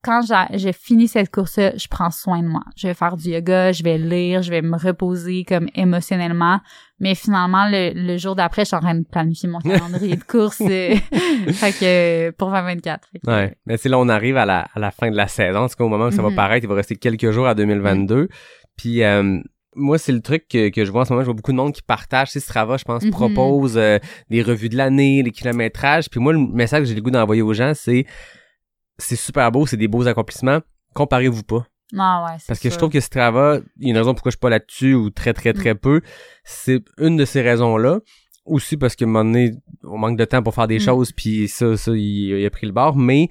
[0.04, 0.20] quand
[0.54, 2.62] j'ai fini cette course-là, je prends soin de moi.
[2.76, 6.60] Je vais faire du yoga, je vais lire, je vais me reposer comme émotionnellement.
[6.98, 10.24] Mais finalement, le, le jour d'après, je suis en train de planifier mon calendrier de
[10.24, 10.60] course.
[10.60, 10.94] euh,
[11.52, 13.08] fait que pour 2024.
[13.12, 13.56] Fait que, Ouais.
[13.66, 15.68] Mais tu sais, là, on arrive à la, à la fin de la saison.
[15.68, 16.36] C'est qu'au moment où ça va Mhm.
[16.36, 18.28] paraître, il va rester quelques jours à 2022.
[18.76, 19.38] Puis, euh,
[19.74, 21.22] moi, c'est le truc que, que je vois en ce moment.
[21.22, 22.28] Je vois beaucoup de monde qui partage.
[22.28, 23.10] Tu sais, Strava, je pense, Mhm.
[23.10, 23.98] propose euh,
[24.30, 26.10] des revues de l'année, les kilométrages.
[26.10, 28.04] Puis moi, le message que j'ai le goût d'envoyer aux gens, c'est
[28.98, 30.60] c'est super beau, c'est des beaux accomplissements.
[30.94, 31.66] Comparez-vous pas.
[31.98, 34.36] Ah ouais, Parce que je trouve que Strava, il y a une raison pourquoi je
[34.36, 36.00] suis pas là-dessus ou très très très peu.
[36.44, 38.00] C'est une de ces raisons-là.
[38.44, 39.52] Aussi parce que un moment donné,
[39.84, 40.80] on manque de temps pour faire des Mm.
[40.80, 42.96] choses, puis ça, ça, il, il a pris le bord.
[42.96, 43.28] Mais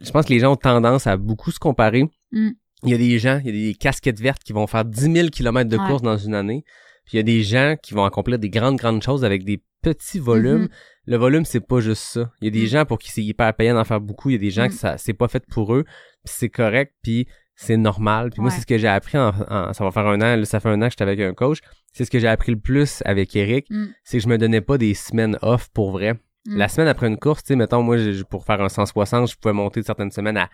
[0.00, 2.04] je pense que les gens ont tendance à beaucoup se comparer.
[2.30, 2.50] Mm.
[2.84, 5.12] Il y a des gens, il y a des casquettes vertes qui vont faire 10
[5.12, 5.86] 000 km de Ouais.
[5.86, 6.64] course dans une année.
[7.04, 9.62] Puis il y a des gens qui vont accomplir des grandes, grandes choses avec des
[9.82, 10.62] petits volumes.
[10.62, 10.68] Mhm.
[11.06, 12.30] Le volume, c'est pas juste ça.
[12.40, 12.68] Il y a des Mm.
[12.68, 14.30] gens pour qui c'est hyper payant d'en faire beaucoup.
[14.30, 14.68] Il y a des gens Mm.
[14.68, 15.84] que ça c'est pas fait pour eux.
[16.24, 17.26] Puis c'est correct, puis
[17.56, 18.30] c'est normal.
[18.30, 20.44] Puis moi, c'est ce que j'ai appris en, en- Ça va faire un an, là,
[20.44, 21.58] ça fait un an que j'étais avec un coach.
[21.92, 23.66] C'est ce que j'ai appris le plus avec Eric.
[23.70, 23.86] Mm.
[24.04, 26.14] C'est que je me donnais pas des semaines off pour vrai.
[26.46, 26.56] Mm.
[26.56, 29.36] La semaine après une course, tu sais, mettons, moi, j'ai- pour faire un 160, je
[29.36, 30.46] pouvais monter certaines semaines à,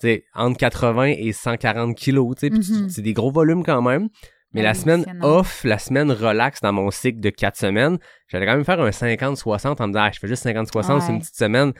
[0.00, 2.50] tu sais, entre 80 et 140 kilos, tu sais.
[2.54, 2.88] Mhm.
[2.88, 4.08] c'est des gros volumes quand même.
[4.54, 8.54] Mais la semaine off, la semaine relax dans mon cycle de 4 semaines, j'allais quand
[8.56, 11.36] même faire un 50-60 en me disant, ah, je fais juste 50-60, c'est une petite
[11.36, 11.72] semaine.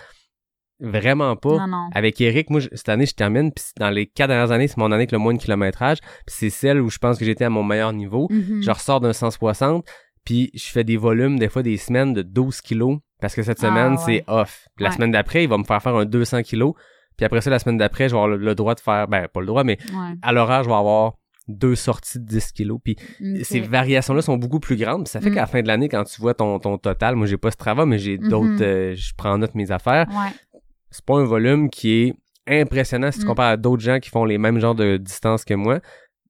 [0.80, 1.56] Vraiment pas.
[1.58, 1.88] Non, non.
[1.92, 4.76] Avec Eric, moi, je- cette année, je termine, puis dans les quatre dernières années, c'est
[4.76, 7.44] mon année avec le moins de kilométrage, puis c'est celle où je pense que j'étais
[7.44, 8.28] à mon meilleur niveau.
[8.30, 8.62] Mhm.
[8.62, 9.84] Je ressors d'un 160,
[10.24, 13.58] puis je fais des volumes, des fois des semaines de 12 kilos, parce que cette
[13.64, 13.98] Ah, semaine, ouais.
[14.06, 14.68] c'est off.
[14.76, 14.94] Puis la Ouais.
[14.96, 16.74] semaine d'après, il va me faire faire un 200 kilos,
[17.16, 19.26] puis après ça, la semaine d'après, je vais avoir le, le droit de faire, ben,
[19.26, 19.78] pas le droit, mais
[20.22, 21.14] à l'horaire, je vais avoir
[21.48, 22.96] deux sorties de 10 kilos, puis
[23.42, 25.04] ces variations-là sont beaucoup plus grandes.
[25.04, 25.34] Puis ça fait Mm.
[25.34, 27.56] qu'à la fin de l'année, quand tu vois ton, ton total, moi j'ai pas ce
[27.56, 28.28] travail, mais j'ai Mhm.
[28.28, 28.62] d'autres.
[28.62, 30.06] euh, je prends en note mes affaires.
[30.10, 30.60] Ouais.
[30.90, 32.14] C'est pas un volume qui est
[32.60, 33.28] impressionnant si tu Mm.
[33.28, 35.80] compares à d'autres gens qui font les mêmes genres de distances que moi.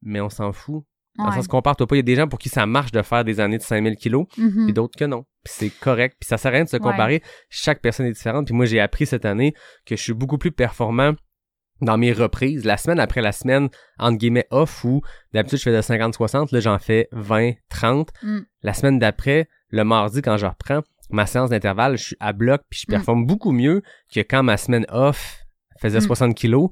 [0.02, 0.84] Mais on s'en fout.
[1.16, 1.36] Dans le Ouais.
[1.36, 1.96] sens compare-toi pas.
[1.96, 3.96] Il y a des gens pour qui ça marche de faire des années de 5000
[3.96, 4.26] kilos,
[4.68, 5.24] et d'autres que non.
[5.42, 6.16] Puis c'est correct.
[6.20, 6.80] Puis ça sert à rien de se Ouais.
[6.82, 7.22] comparer.
[7.50, 8.46] Chaque personne est différente.
[8.46, 9.52] Puis moi, j'ai appris cette année
[9.84, 11.14] que je suis beaucoup plus performant
[11.80, 13.68] dans mes reprises, la semaine après la semaine,
[13.98, 15.00] entre guillemets, off, où
[15.32, 18.08] d'habitude je fais de 50-60, là j'en fais 20-30.
[18.22, 18.38] Mm.
[18.62, 22.62] La semaine d'après, le mardi, quand je reprends ma séance d'intervalle, je suis à bloc,
[22.68, 22.94] puis je Mm.
[22.96, 25.44] performe beaucoup mieux que quand ma semaine off
[25.80, 26.02] faisait Mm.
[26.02, 26.70] 60 kilos.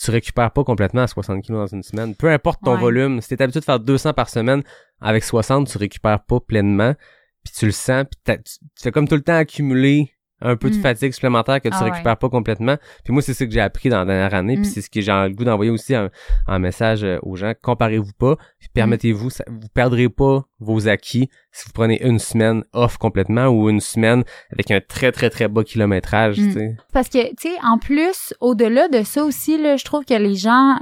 [0.00, 2.14] Tu récupères pas complètement à 60 kilos dans une semaine.
[2.14, 2.80] Peu importe ton Ouais.
[2.80, 4.62] volume, si t'es habitué de faire 200 par semaine,
[5.00, 6.94] avec 60, tu récupères pas pleinement,
[7.42, 10.70] puis tu le sens, puis tu, tu fais comme tout le temps accumuler un peu
[10.70, 10.82] de Mm.
[10.82, 11.90] fatigue supplémentaire que tu Ah ouais.
[11.90, 12.76] récupères pas complètement.
[13.04, 14.70] Puis moi, c'est ça que j'ai appris dans la dernière année, puis Mm.
[14.70, 16.10] c'est ce que j'ai le goût d'envoyer aussi un,
[16.46, 17.52] un message euh, aux gens.
[17.60, 22.98] Comparez-vous pas, puis permettez-vous, vous perdrez pas vos acquis si vous prenez une semaine off
[22.98, 24.22] complètement ou une semaine
[24.52, 26.76] avec un très très très bas kilométrage, Mm.
[26.92, 30.34] Parce que, tu sais, en plus, au-delà de ça aussi, là, je trouve que les
[30.36, 30.78] gens,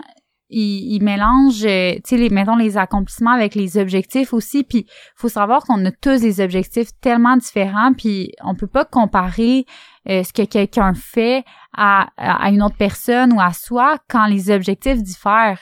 [0.48, 4.64] ils, ils mélangent, euh, tu sais, les, mettons, les accomplissements avec les objectifs aussi.
[4.64, 4.86] Puis,
[5.16, 7.92] faut savoir qu'on a tous des objectifs tellement différents.
[7.92, 9.66] Puis, on peut pas comparer
[10.08, 11.44] euh, ce que quelqu'un fait
[11.76, 15.60] à, à une autre personne ou à soi quand les objectifs diffèrent.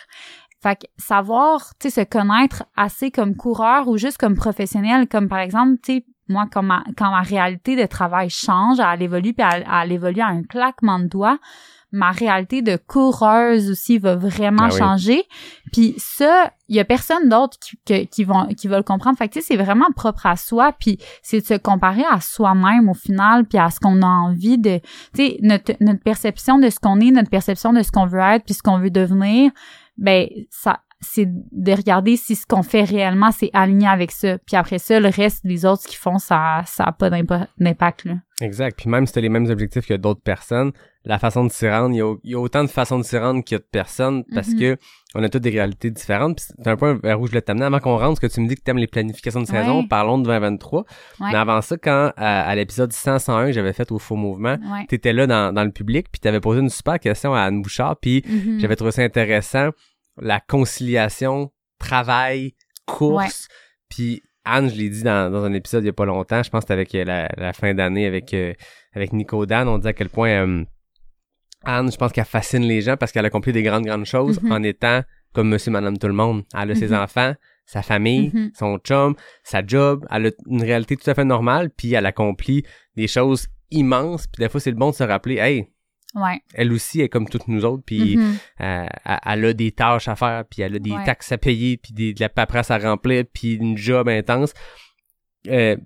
[0.63, 5.29] Fait que savoir, tu sais, se connaître assez comme coureur ou juste comme professionnel, comme
[5.29, 9.35] par exemple, tu sais, moi, quand ma, quand ma réalité de travail change, elle évolue,
[9.35, 11.39] puis elle, elle évolue à un claquement de doigts,
[11.95, 14.79] ma réalité de coureuse aussi va vraiment Ah oui.
[14.79, 15.23] changer.
[15.73, 19.17] Puis ça, il y a personne d'autre qui, que- qui, vont, qui va le comprendre.
[19.17, 22.21] Fait que, tu sais, c'est vraiment propre à soi, puis c'est de se comparer à
[22.21, 24.79] soi-même au final, puis à ce qu'on a envie de...
[25.15, 28.21] Tu sais, notre, notre perception de ce qu'on est, notre perception de ce qu'on veut
[28.21, 29.51] être, puis ce qu'on veut devenir,
[29.97, 34.39] ben ça c'est de regarder si ce qu'on fait réellement c'est aligné avec ça.
[34.39, 38.05] Puis après ça, le reste, les autres qui font, ça ça a pas d'impa- d'impact
[38.07, 38.15] là.
[38.41, 38.77] Exact.
[38.77, 40.73] Puis même si t'as les mêmes objectifs que d'autres personnes,
[41.05, 43.05] la façon de s'y rendre, il y a, il y a autant de façons de
[43.05, 44.59] s'y rendre qu'il y a de personnes parce Mhm.
[44.59, 44.77] que
[45.15, 46.37] on a toutes des réalités différentes.
[46.39, 48.41] Puis c'est un point vers où je voulais t'amener avant qu'on rentre, parce que tu
[48.41, 50.81] me dis que t'aimes les planifications de saison, parlons de 2023.
[51.21, 51.29] Ouais.
[51.31, 54.87] Mais avant ça, quand à, à l'épisode 101 que j'avais fait au Faux Mouvement, Ouais.
[54.89, 57.97] t'étais là dans, dans le public, puis t'avais posé une super question à Anne Bouchard,
[58.01, 58.59] puis Mhm.
[58.59, 59.69] j'avais trouvé ça intéressant,
[60.21, 62.55] la conciliation, travail,
[62.87, 63.49] course,
[63.89, 66.51] puis Anne, je l'ai dit dans, dans un épisode il y a pas longtemps, je
[66.51, 68.53] pense que c'était avec la, la fin d'année avec euh,
[68.93, 70.65] avec Nico Dan, on disait à quel point euh,
[71.65, 74.53] Anne, je pense qu'elle fascine les gens parce qu'elle accomplit des grandes grandes choses Mhm.
[74.53, 75.01] en étant
[75.33, 76.45] comme monsieur madame tout le monde.
[76.57, 76.95] Elle a ses Mhm.
[76.95, 77.35] enfants,
[77.67, 78.51] sa famille, Mhm.
[78.57, 82.65] son chum, sa job, elle a une réalité tout à fait normale puis elle accomplit
[82.97, 85.67] des choses immenses puis des fois c'est le bon de se rappeler hey,
[86.15, 86.41] Ouais.
[86.55, 88.37] elle aussi est comme toutes nous autres puis Mhm.
[88.61, 91.05] euh, elle elle a des tâches à faire, puis elle a des Ouais.
[91.05, 94.55] taxes à payer, puis des, de la paperasse à remplir, puis une job intense.
[95.49, 95.77] Euh,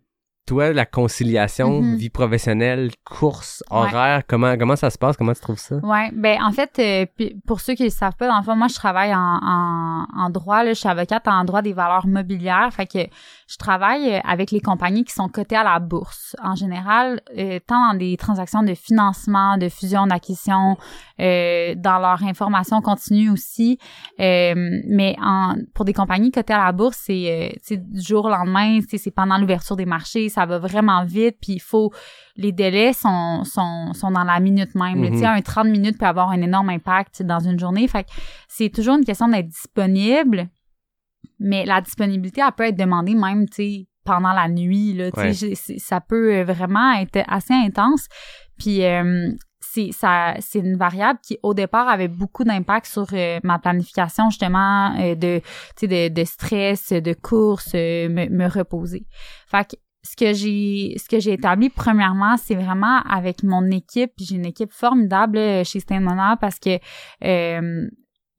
[0.48, 1.96] toi, la conciliation, Mhm.
[1.96, 3.76] vie professionnelle, course, Ouais.
[3.78, 5.16] horaire, comment comment ça se passe?
[5.16, 5.76] Comment tu trouves ça?
[5.82, 7.06] Ouais, ben en fait, euh,
[7.46, 10.30] pour ceux qui ne savent pas, dans le fond, moi je travaille en, en, en
[10.30, 13.02] droit, là, je suis avocate en droit des valeurs mobilières, fait que
[13.46, 16.34] je travaille euh, avec les compagnies qui sont cotées à la bourse.
[16.42, 20.76] En général, euh, tant dans des transactions de financement, de fusion, d'acquisition,
[21.20, 23.78] euh, dans leur information continue aussi,
[24.18, 29.10] mais en, pour des compagnies cotées à la bourse, c'est du jour au lendemain, c'est
[29.10, 31.92] pendant l'ouverture des marchés, ça va vraiment vite, puis il faut
[32.36, 35.00] les délais sont, sont, sont dans la minute même.
[35.00, 35.10] Mhm.
[35.10, 37.88] Tu sais, un 30 minutes peut avoir un énorme impact dans une journée.
[37.88, 38.10] Fait que
[38.46, 40.48] c'est toujours une question d'être disponible,
[41.40, 45.10] mais la disponibilité, elle peut être demandée même, tu sais, pendant la nuit, là.
[45.16, 45.32] Ouais.
[45.34, 48.06] ça peut vraiment être assez intense.
[48.58, 53.38] Puis, euh, c'est ça c'est une variable qui au départ avait beaucoup d'impact sur euh,
[53.42, 55.40] ma planification justement euh, de
[55.82, 59.06] de, de stress de course euh, me, me reposer
[59.46, 59.76] fait que
[60.08, 64.12] ce que j'ai ce que j'ai établi premièrement c'est vraiment avec mon équipe.
[64.18, 66.78] J'ai une équipe formidable là, chez Stamina parce que
[67.24, 67.88] euh,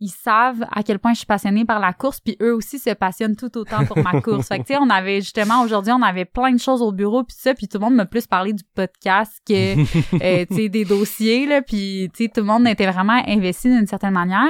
[0.01, 2.21] ils savent à quel point je suis passionnée par la course.
[2.21, 4.47] Puis eux aussi se passionnent tout autant pour ma course.
[4.49, 7.23] Fait que tu sais on avait justement aujourd'hui on avait plein de choses au bureau
[7.23, 7.53] puis ça.
[7.53, 9.53] Puis tout le monde m'a plus parlé du podcast que
[10.23, 11.61] euh, tu sais des dossiers là.
[11.61, 14.49] Puis tu sais tout le monde était vraiment investi d'une certaine manière.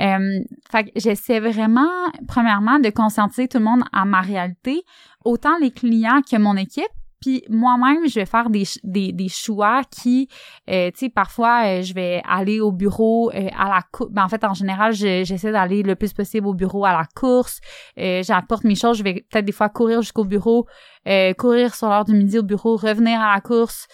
[0.00, 0.40] Euh,
[0.70, 1.88] fait que j'essaie vraiment
[2.28, 4.82] premièrement de conscientiser tout le monde à ma réalité,
[5.24, 6.84] autant les clients que mon équipe
[7.20, 10.28] puis moi-même, je vais faire des, des, des choix qui,
[10.68, 14.10] euh, tu sais, parfois, euh, je vais aller au bureau euh, à la course.
[14.12, 17.06] Ben, en fait, en général, je- j'essaie d'aller le plus possible au bureau à la
[17.16, 17.62] course.
[17.98, 18.98] Euh, J'apporte mes choses.
[18.98, 20.66] Je vais peut-être des fois courir jusqu'au bureau,
[21.08, 23.86] euh, courir sur l'heure du midi au bureau, revenir à la course,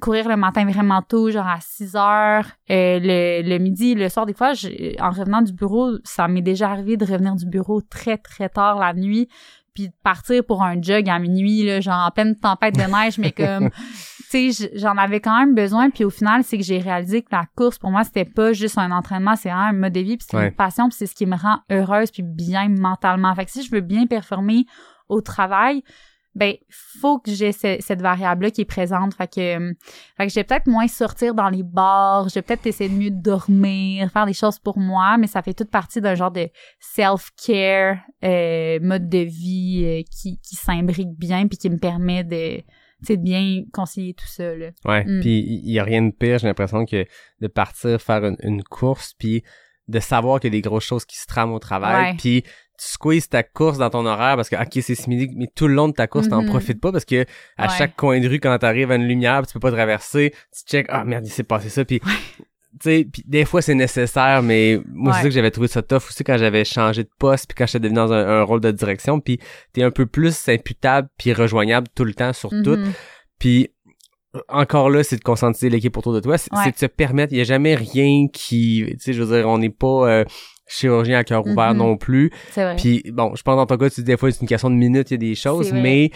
[0.00, 4.24] courir le matin vraiment tôt, genre à 6 heures, le, le midi, le soir.
[4.24, 7.80] Des fois, je- en revenant du bureau, ça m'est déjà arrivé de revenir du bureau
[7.82, 9.28] très, très tard la nuit
[9.78, 13.16] puis de partir pour un jog à minuit là genre en pleine tempête de neige
[13.18, 13.70] mais comme
[14.30, 17.28] tu sais j'en avais quand même besoin puis au final c'est que j'ai réalisé que
[17.30, 20.26] la course pour moi c'était pas juste un entraînement c'est un mode de vie puis
[20.28, 20.48] c'est Ouais.
[20.48, 23.62] une passion puis c'est ce qui me rend heureuse puis bien mentalement fait que si
[23.62, 24.66] je veux bien performer
[25.08, 25.82] au travail
[26.38, 26.54] ben
[27.00, 29.72] faut que j'ai ce- cette variable là qui est présente fait que euh,
[30.16, 32.94] fait que je vais peut-être moins sortir dans les bars je vais peut-être essayer de
[32.94, 36.48] mieux dormir faire des choses pour moi mais ça fait toute partie d'un genre de
[37.12, 42.62] self-care euh, mode de vie euh, qui qui s'imbrique bien puis qui me permet de
[43.16, 44.70] bien concilier tout ça là.
[44.84, 45.20] Ouais, Mm.
[45.20, 47.06] puis il y a rien de pire, j'ai l'impression que
[47.40, 49.42] de partir faire une, une course puis
[49.86, 52.42] de savoir qu'il y a des grosses choses qui se trament au travail puis
[52.78, 55.66] tu squeezes ta course dans ton horaire parce que OK, c'est ce midi mais tout
[55.68, 56.48] le long de ta course t'en Mhm.
[56.48, 57.24] profites pas parce que
[57.56, 57.74] à Ouais.
[57.76, 60.86] chaque coin de rue quand t'arrives à une lumière, tu peux pas traverser, tu check
[60.88, 62.06] ah merde, il s'est passé ça puis tu
[62.82, 65.22] sais, puis des fois c'est nécessaire, mais moi c'est Ouais.
[65.24, 67.80] ça que j'avais trouvé ça tough aussi quand j'avais changé de poste, puis quand j'étais
[67.80, 69.40] devenu dans un, un rôle de direction, puis
[69.72, 72.76] t'es un peu plus imputable puis rejoignable tout le temps sur tout.
[72.76, 72.92] Mhm.
[73.40, 73.70] Puis
[74.48, 76.36] encore là, c'est de conscientiser l'équipe autour de toi.
[76.38, 76.70] C'est Ouais.
[76.70, 77.32] de se permettre.
[77.32, 80.24] Il y a jamais rien qui, tu sais, je veux dire, on n'est pas euh,
[80.68, 81.78] chirurgien à cœur ouvert Mhm.
[81.78, 82.30] non plus.
[82.50, 82.76] C'est vrai.
[82.76, 84.74] Puis bon, je pense dans ton cas, tu dis des fois c'est une question de
[84.76, 86.10] minutes, il y a des choses, mais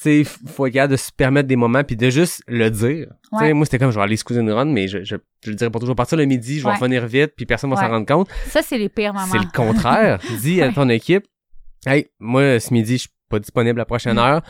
[0.00, 3.06] tu sais, faut être capable de se permettre des moments puis de juste le dire.
[3.32, 5.50] Tu sais, moi c'était comme je vais aller squeeze une run, mais je, je, je
[5.50, 5.96] le dirais pas toujours.
[5.96, 6.74] Partir le midi, je vais Ouais.
[6.76, 8.28] revenir vite, puis personne va s'en rendre compte.
[8.48, 9.26] ça c'est les pires moments.
[9.30, 10.18] C'est le contraire.
[10.40, 11.24] Dis à ton équipe,
[11.86, 14.18] hey, moi ce midi je suis pas disponible la prochaine Mm.
[14.18, 14.42] heure.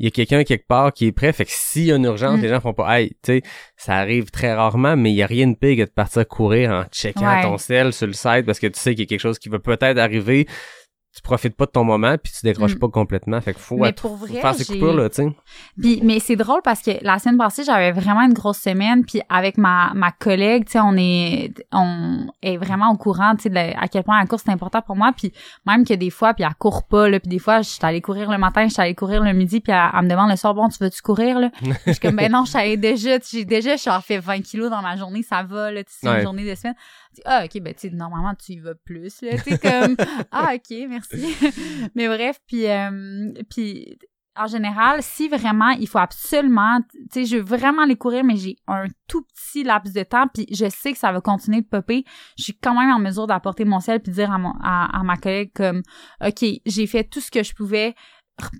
[0.00, 2.04] Il y a quelqu'un quelque part qui est prêt, fait que s'il y a une
[2.04, 2.42] urgence, Mm.
[2.42, 3.42] les gens font pas, hey, tu sais,
[3.76, 6.70] ça arrive très rarement, mais il y a rien de pire que de partir courir
[6.72, 7.42] en checkant Ouais.
[7.42, 9.48] ton sel sur le site parce que tu sais qu'il y a quelque chose qui
[9.48, 10.46] va peut-être arriver.
[11.14, 12.78] Tu profites pas de ton moment puis tu décroches Mm.
[12.80, 13.40] pas complètement.
[13.40, 15.28] Fait qu'il faut, Mais être- pour faut vrai, faire ces coupures là, tu sais.
[15.80, 19.04] Puis, mais c'est drôle parce que la semaine passée, j'avais vraiment une grosse semaine.
[19.04, 23.50] Puis avec ma, ma collègue, tu sais, on est, on est vraiment au courant, tu
[23.50, 25.12] sais, à quel point la course est importante pour moi.
[25.16, 25.32] Puis
[25.66, 27.20] même que des fois, puis elle court pas, là.
[27.20, 29.60] Puis des fois, je suis allée courir le matin, je suis allée courir le midi,
[29.60, 31.50] puis elle, elle me demande le soir, bon, tu veux-tu courir, là?
[31.86, 34.40] je suis comme, ben non, je suis allée déjà, j'ai déjà, je suis fait 20
[34.40, 36.16] kilos dans ma journée, ça va, là, tu sais, c'est Ouais.
[36.16, 36.74] une journée de semaine.
[37.14, 39.38] Dis, ah, ok, ben, tu sais, normalement, tu y vas plus, là.
[39.38, 39.96] Tu sais, comme,
[40.32, 41.34] ah, ok, merci.
[41.94, 43.98] mais bref, puis, euh, puis,
[44.36, 48.36] en général, si vraiment il faut absolument, tu sais, je veux vraiment aller courir, mais
[48.36, 51.66] j'ai un tout petit laps de temps, puis je sais que ça va continuer de
[51.66, 52.04] popper,
[52.36, 54.98] je suis quand même en mesure d'apporter mon sel puis de dire à, mon, à,
[54.98, 55.82] à ma collègue comme,
[56.20, 57.94] ok, j'ai fait tout ce que je pouvais,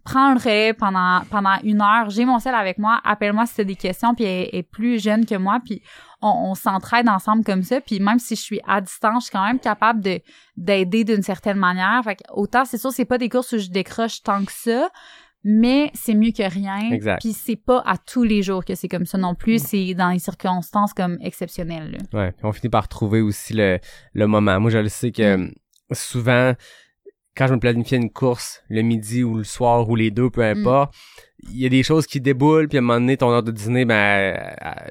[0.04, 3.64] prends le relais pendant pendant une heure, j'ai mon sel avec moi, appelle-moi si t'as
[3.64, 5.82] des questions, puis elle est plus jeune que moi, puis
[6.22, 9.32] on, on s'entraide ensemble comme ça, puis même si je suis à distance, je suis
[9.32, 10.20] quand même capable de
[10.56, 12.02] d'aider d'une certaine manière.
[12.04, 14.88] Fait que autant c'est sûr c'est pas des courses où je décroche tant que ça,
[15.42, 16.90] mais c'est mieux que rien.
[16.92, 17.20] Exact.
[17.20, 20.08] Puis c'est pas à tous les jours que c'est comme ça non plus, c'est dans
[20.10, 21.98] les circonstances comme exceptionnelles.
[22.12, 22.18] là.
[22.18, 23.78] Ouais, puis on finit par trouver aussi le,
[24.14, 24.58] le moment.
[24.60, 25.50] Moi, je le sais que
[25.90, 25.94] Mm.
[25.94, 26.54] souvent,
[27.36, 30.40] quand je me planifiais une course, le midi ou le soir ou les deux, peu
[30.42, 30.58] Mm.
[30.58, 30.94] importe,
[31.50, 33.50] il y a des choses qui déboulent, puis à un moment donné, ton heure de
[33.50, 33.94] dîner, ben,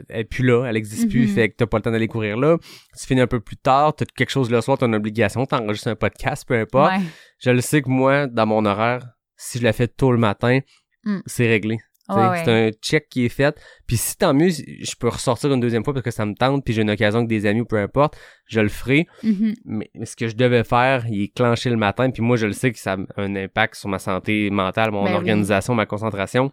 [0.10, 1.34] elle, est plus là, elle existe plus, Mhm.
[1.36, 2.58] fait que t'as pas le temps d'aller courir là.
[3.00, 5.88] Tu finis un peu plus tard, t'as quelque chose le soir, t'as une obligation, t'enregistres
[5.88, 6.92] un podcast, peu importe.
[6.94, 7.00] Ouais.
[7.40, 10.60] Je le sais que moi, dans mon horaire, si je la fais tôt le matin,
[11.06, 11.20] Mm.
[11.26, 11.80] c'est réglé.
[12.10, 12.42] Ouais.
[12.44, 13.56] C'est un check qui est fait.
[13.88, 16.66] Puis si tant mieux, je peux ressortir une deuxième fois parce que ça me tente,
[16.66, 19.08] puis j'ai une occasion avec des amis ou peu importe, je le ferai.
[19.24, 19.54] Mhm.
[19.66, 22.46] Mais, mais ce que je devais faire, il est clenché le matin, puis moi je
[22.48, 25.16] le sais que ça a un impact sur ma santé mentale, mon Ben oui.
[25.18, 26.52] organisation, ma concentration.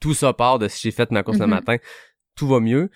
[0.00, 1.50] Tout ça part de si j'ai fait ma course le Mhm.
[1.50, 1.76] matin,
[2.34, 2.90] tout va mieux.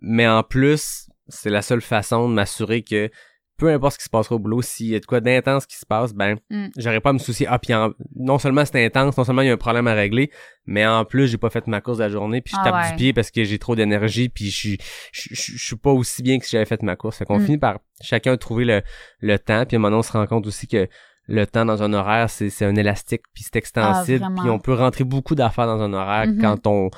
[0.00, 3.10] Mais en plus, c'est la seule façon de m'assurer que
[3.58, 5.76] peu importe ce qui se passera au boulot, s'il y a de quoi d'intense qui
[5.76, 6.66] se passe, ben, Mm.
[6.76, 7.46] j'aurais pas à me soucier.
[7.48, 9.94] Ah, puis en- non seulement c'est intense, non seulement il y a un problème à
[9.94, 10.30] régler,
[10.66, 12.74] mais en plus, j'ai pas fait ma course de la journée, puis je Ah tape
[12.84, 12.90] ouais.
[12.90, 14.78] du pied parce que j'ai trop d'énergie, puis je suis,
[15.12, 17.16] je, je- je suis pas aussi bien que si j'avais fait ma course.
[17.18, 17.44] Fait qu'on Mm.
[17.46, 18.82] finit par chacun trouver le,
[19.20, 20.88] le temps, puis maintenant on se rend compte aussi que
[21.28, 24.58] le temps dans un horaire, c'est, c'est un élastique, puis c'est extensible, Ah, puis on
[24.60, 26.40] peut rentrer beaucoup d'affaires dans un horaire Mhm.
[26.40, 26.90] quand on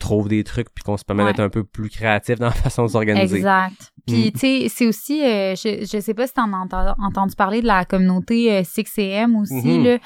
[0.00, 1.30] trouve des trucs, puis qu'on se permet Ouais.
[1.32, 3.36] d'être un peu plus créatif dans la façon de s'organiser.
[3.38, 3.92] Exact.
[4.06, 4.32] Puis, Mm.
[4.32, 7.66] tu sais, c'est aussi, euh, je, je sais pas si t'en as entendu parler de
[7.66, 9.84] la communauté euh, 6am aussi, Mhm.
[9.84, 9.98] là.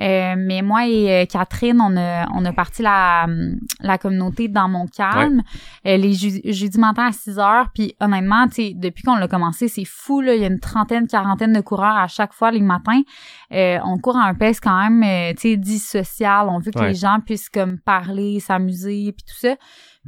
[0.00, 4.48] Euh, mais moi et euh, Catherine, on a, on a parti la, hum, la communauté
[4.48, 5.42] dans mon calme
[5.86, 7.68] euh, les jeudis matin à 6 heures.
[7.72, 10.34] Puis honnêtement, tu sais, depuis qu'on l'a commencé, c'est fou, là.
[10.34, 13.02] Il y a une trentaine, quarantaine de coureurs à chaque fois les matins.
[13.52, 16.48] Euh, on court à un pace quand même, tu sais, dit social.
[16.50, 16.88] On veut que Ouais.
[16.88, 19.54] les gens puissent comme parler, s'amuser, puis tout ça.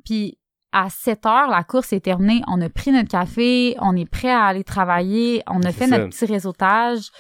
[0.04, 0.36] Puis
[0.76, 2.42] à 7 heures, la course est terminée.
[2.48, 5.96] On a pris notre café, on est prêt à aller travailler, on a fait ça.
[5.96, 7.10] notre petit réseautage.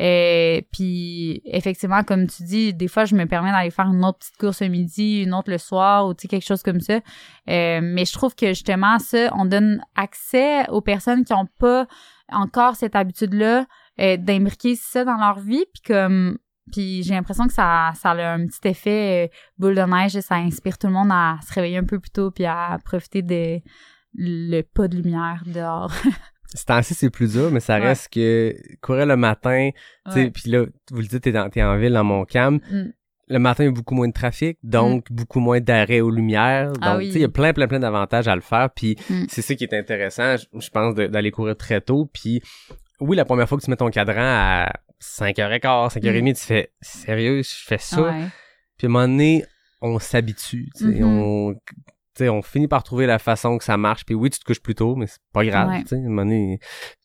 [0.00, 4.20] Euh, puis effectivement, comme tu dis, des fois je me permets d'aller faire une autre
[4.20, 7.00] petite course le midi, une autre le soir ou tu sais quelque chose comme ça.
[7.50, 11.86] Euh, mais je trouve que justement ça, on donne accès aux personnes qui ont pas
[12.30, 13.66] encore cette habitude-là
[14.00, 16.38] euh, d'imbriquer ça dans leur vie, puis comme
[16.72, 20.36] puis j'ai l'impression que ça, ça a un petit effet euh, boule de neige, ça
[20.36, 23.60] inspire tout le monde à se réveiller un peu plus tôt puis à profiter de
[24.14, 25.92] le pas de lumière dehors.
[26.54, 27.86] Ce temps-ci, c'est plus dur, mais ça Ouais.
[27.88, 29.70] reste que courir le matin,
[30.06, 32.56] tu sais, puis là, vous le dites, t'es, dans, t'es en ville, dans mon cam.
[32.70, 32.92] Mm.
[33.28, 36.72] Le matin, il y a beaucoup moins de trafic, donc beaucoup moins d'arrêts aux lumières.
[36.72, 37.06] Donc, Ah oui.
[37.06, 38.68] tu sais, il y a plein, plein, plein d'avantages à le faire.
[38.68, 39.24] Puis Mm.
[39.28, 42.10] c'est ça qui est intéressant, je, je pense, de- d'aller courir très tôt.
[42.12, 42.42] Puis
[43.00, 44.72] oui, la première fois que tu mets ton cadran à
[45.02, 48.00] 5h15, 5h30, tu fais «Sérieux, je fais ça?
[48.00, 48.04] Mm.
[48.04, 48.26] Ouais.
[48.78, 49.44] Puis à un moment donné,
[49.80, 51.04] on s'habitue, Mhm.
[51.04, 51.54] on...
[52.20, 54.04] on finit par trouver la façon que ça marche.
[54.04, 55.68] Puis oui, tu te couches plus tôt, mais c'est pas grave.
[55.70, 55.82] Ouais.
[55.82, 56.58] tu sais, À un moment donné,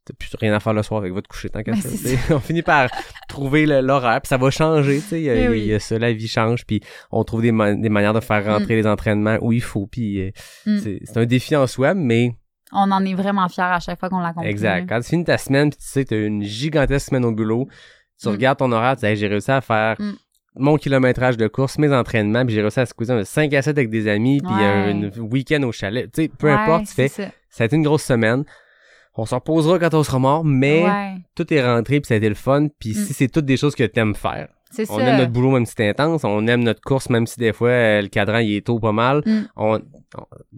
[0.06, 1.90] t'as plus rien à faire le soir avec va te coucher tant qu'à Ben, ça.
[2.36, 2.90] On finit par
[3.28, 4.98] trouver l'horaire, puis ça va changer.
[5.00, 5.66] tu sais, Il y, a- Eh oui.
[5.66, 6.82] y a ça, la vie change, puis
[7.12, 9.88] on trouve des, ma- des manières de faire rentrer les entraînements où il faut.
[9.88, 10.32] Puis euh,
[10.66, 10.80] Mm.
[11.06, 12.36] c'est un défi en soi, mais
[12.74, 14.50] On en est vraiment fiers à chaque fois qu'on l'accomplit.
[14.50, 14.90] exact.
[14.90, 17.68] Quand tu finis ta semaine, puis tu sais que t'as une gigantesque semaine au boulot,
[18.22, 18.32] tu Mm.
[18.32, 20.14] regardes ton horaire, tu dis Hey, j'ai réussi à faire Mm.
[20.56, 23.78] mon kilométrage de course, mes entraînements, puis j'ai réussi à squeezer un 5 à 7
[23.78, 24.64] avec des amis, puis Ouais.
[24.66, 26.12] un week-end au chalet.
[26.12, 27.24] Tu sais, peu Ouais, importe, tu fais, ça.
[27.50, 28.44] ça a été une grosse semaine.
[29.16, 32.18] On s'en reposera quand on sera mort, mais Ouais, tout est rentré, puis ça a
[32.18, 32.68] été le fun.
[32.80, 32.94] Puis Mm.
[32.94, 35.04] si c'est toutes des choses que t'aimes faire, c'est on ça.
[35.04, 37.70] aime notre boulot même si c'est intense, on aime notre course même si des fois
[37.70, 39.22] euh, le cadran il est tôt pas mal.
[39.26, 39.42] Mm.
[39.56, 39.82] On, on-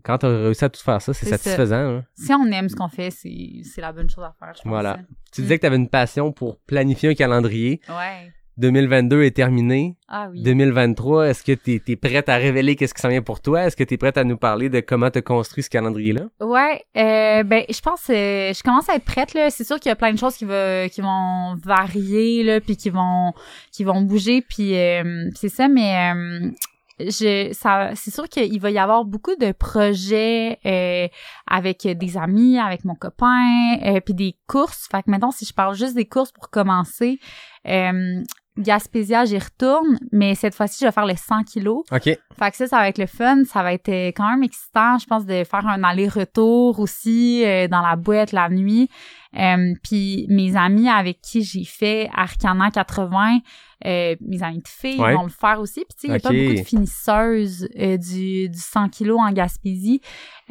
[0.04, 1.76] quand t'as réussi à tout faire ça, c'est satisfaisant.
[1.98, 2.04] hein.
[2.16, 4.70] Si on aime ce qu'on fait, c'est c'est la bonne chose à faire, je pense.
[4.70, 4.98] Voilà.
[5.00, 5.06] hein.
[5.34, 7.82] Tu disais que t'avais une passion pour planifier un calendrier.
[7.90, 8.32] Ouais.
[8.60, 9.96] 2022 est terminé.
[10.10, 10.44] Ah oui.
[10.44, 13.64] 2023, est-ce que tu es, prête à révéler qu'est-ce qui s'en vient pour toi?
[13.64, 16.24] Est-ce que tu es prête à nous parler de comment tu construit ce calendrier-là?
[16.42, 19.90] Ouais, euh, ben je pense euh, je commence à être prête là, c'est sûr qu'il
[19.90, 23.34] y a plein de choses qui va, qui vont varier là puis qui vont
[23.72, 26.52] qui vont bouger puis euh, c'est ça mais euh,
[27.00, 31.08] je ça c'est sûr qu'il va y avoir beaucoup de projets euh,
[31.48, 34.88] avec des amis, avec mon copain euh, puis des courses.
[34.92, 37.20] Fait que maintenant si je parle juste des courses pour commencer,
[37.68, 38.22] euh,
[38.60, 41.84] Gaspésia, j'y retourne, mais cette fois-ci, je vais faire les 100 kilos.
[41.92, 42.04] OK.
[42.04, 43.44] Fait que ça, ça va être le fun.
[43.46, 47.68] Ça va être euh, quand même excitant, je pense, de faire un aller-retour aussi euh,
[47.68, 48.90] dans la boîte la nuit.
[49.38, 53.40] Euh, Puis mes amis avec qui j'ai fait Arcana 80,
[53.86, 55.14] euh, mes amis de filles Ouais.
[55.14, 55.86] vont le faire aussi.
[55.86, 59.20] Puis tu sais, il y a pas beaucoup de finisseuses euh, du, du 100 kilos
[59.20, 60.02] en Gaspésie.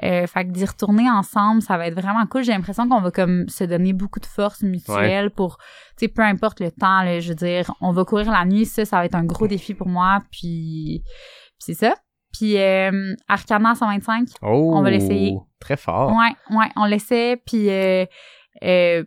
[0.05, 2.45] Euh, fait que d'y retourner ensemble, ça va être vraiment cool.
[2.45, 5.59] J'ai l'impression qu'on va comme se donner beaucoup de force mutuelle pour,
[5.99, 8.65] tu sais, peu importe le temps, là, je veux dire, on va courir la nuit,
[8.65, 10.21] ça, ça va être un gros défi pour moi.
[10.31, 11.95] Puis, puis c'est ça.
[12.33, 15.35] Puis euh, Arcana 125, Oh, On va l'essayer.
[15.59, 16.13] Très fort.
[16.13, 18.05] Ouais, ouais, on l'essaie, puis euh,
[18.65, 19.05] euh,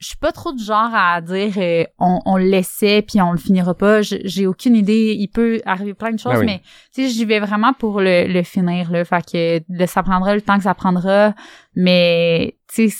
[0.00, 3.38] je suis pas trop du genre à dire euh, on, on l'essaie puis on le
[3.38, 4.02] finira pas.
[4.02, 5.14] J'ai aucune idée.
[5.18, 6.46] Il peut arriver plein de choses, Ben oui.
[6.46, 6.60] mais
[6.92, 9.04] tu sais, j'y vais vraiment pour le, le finir là.
[9.04, 11.34] Fait que ça prendra le temps que ça prendra,
[11.74, 12.96] mais tu sais,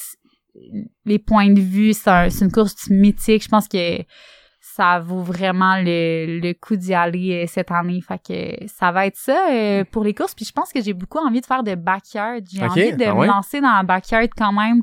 [1.05, 3.43] les points de vue, c'est un- c'est une course mythique.
[3.43, 3.99] Je pense que
[4.61, 8.01] ça vaut vraiment le, le coup d'y aller euh, cette année.
[8.01, 10.35] Fait que ça va être ça euh, pour les courses.
[10.35, 12.43] Puis je pense que j'ai beaucoup envie de faire de backyard.
[12.51, 14.83] J'ai envie de ah me lancer dans la backyard quand même.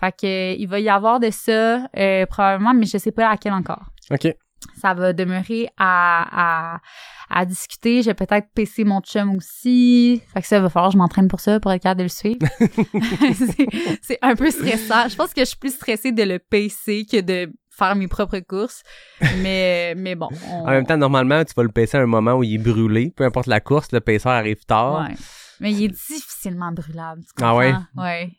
[0.00, 3.52] Fait que il va y avoir de ça euh, probablement, mais je sais pas laquelle
[3.52, 3.84] encore.
[4.10, 4.34] OK.
[4.76, 6.80] Ça va demeurer à, à,
[7.30, 8.02] à discuter.
[8.02, 10.22] Je vais peut-être PC mon chum aussi.
[10.32, 12.04] Fait que ça, il va falloir que je m'entraîne pour ça, pour être capable de
[12.04, 12.38] le suivre.
[14.02, 15.08] c'est, un peu stressant.
[15.08, 18.38] Je pense que je suis plus stressée de le PC que de faire mes propres
[18.40, 18.82] courses.
[19.38, 20.28] Mais, mais bon.
[20.50, 22.58] on- En même temps, normalement, tu vas le pacer à un moment où il est
[22.58, 23.12] brûlé.
[23.16, 25.06] Peu importe la course, le pacer arrive tard.
[25.08, 25.14] Ouais.
[25.60, 27.22] Mais il est difficilement brûlable.
[27.36, 27.74] Tu Ah ouais?
[27.96, 28.30] Ouais.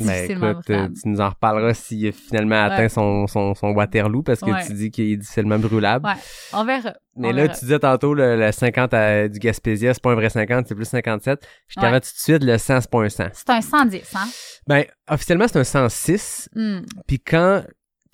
[0.00, 3.68] Ben, Difficilement écoute, euh, tu nous en reparleras s'il a finalement atteint son, son, son
[3.72, 4.64] Waterloo parce que Ouais.
[4.66, 6.06] tu dis qu'il est difficilement brûlable.
[6.06, 6.14] Ouais.
[6.54, 6.94] On verra.
[7.16, 7.54] Mais On là, verra.
[7.54, 10.74] tu disais tantôt le, le 50 à- du Gaspésia, c'est pas un vrai 50, c'est
[10.74, 11.46] plus 57.
[11.68, 13.24] Je t'avais tout de suite le 100, c'est pas un 100.
[13.34, 14.28] C'est un 110, hein?
[14.66, 16.48] Ben, officiellement, c'est un 106.
[16.54, 16.80] Hmm.
[17.06, 17.62] Puis quand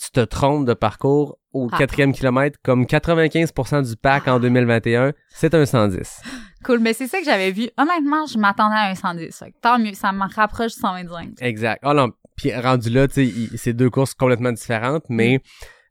[0.00, 1.78] tu te trompes de parcours au Ah.
[1.78, 6.20] quatrième kilomètre, comme 95% du pack en 2021, c'est un 110.
[6.64, 7.68] Cool, mais c'est ça que j'avais vu.
[7.76, 9.36] Honnêtement, je m'attendais à un 110.
[9.38, 11.34] Fait que tant mieux, ça me rapproche du 125.
[11.40, 11.82] Exact.
[11.84, 15.40] Oh non, puis rendu là, tu sais, c'est deux courses complètement différentes, mais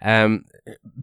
[0.06, 0.38] euh,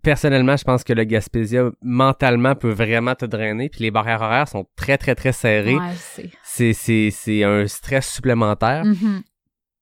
[0.03, 4.49] personnellement, je pense que le Gaspésia, mentalement, peut vraiment te drainer, puis les barrières horaires
[4.49, 5.77] sont très, très, très serrées.
[5.77, 6.31] Ouais.
[6.43, 8.85] C'est, c'est, c'est un stress supplémentaire.
[8.85, 9.23] Mhm.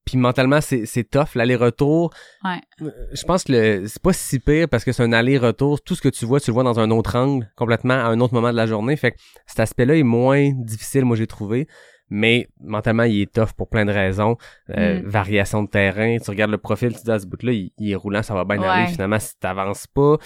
[0.05, 1.35] Puis mentalement, c'est, c'est tough.
[1.37, 2.11] L'aller-retour,
[2.45, 2.61] Ouais.
[2.83, 5.81] euh, je pense que le, c'est pas si pire parce que c'est un aller-retour.
[5.81, 8.19] Tout ce que tu vois, tu le vois dans un autre angle, complètement à un
[8.21, 8.97] autre moment de la journée.
[8.97, 9.17] Fait que
[9.47, 11.69] cet aspect-là est moins difficile, moi, j'ai trouvé.
[12.15, 14.37] Mais mentalement, il est tough pour plein de raisons.
[14.77, 15.07] Euh, Mm.
[15.07, 16.19] Variation de terrain.
[16.23, 18.45] Tu regardes le profil, tu dis à ce bout-là, il, il est roulant, ça va
[18.45, 18.67] bien Ouais.
[18.67, 18.87] aller.
[18.89, 20.17] Finalement, si t'avances pas,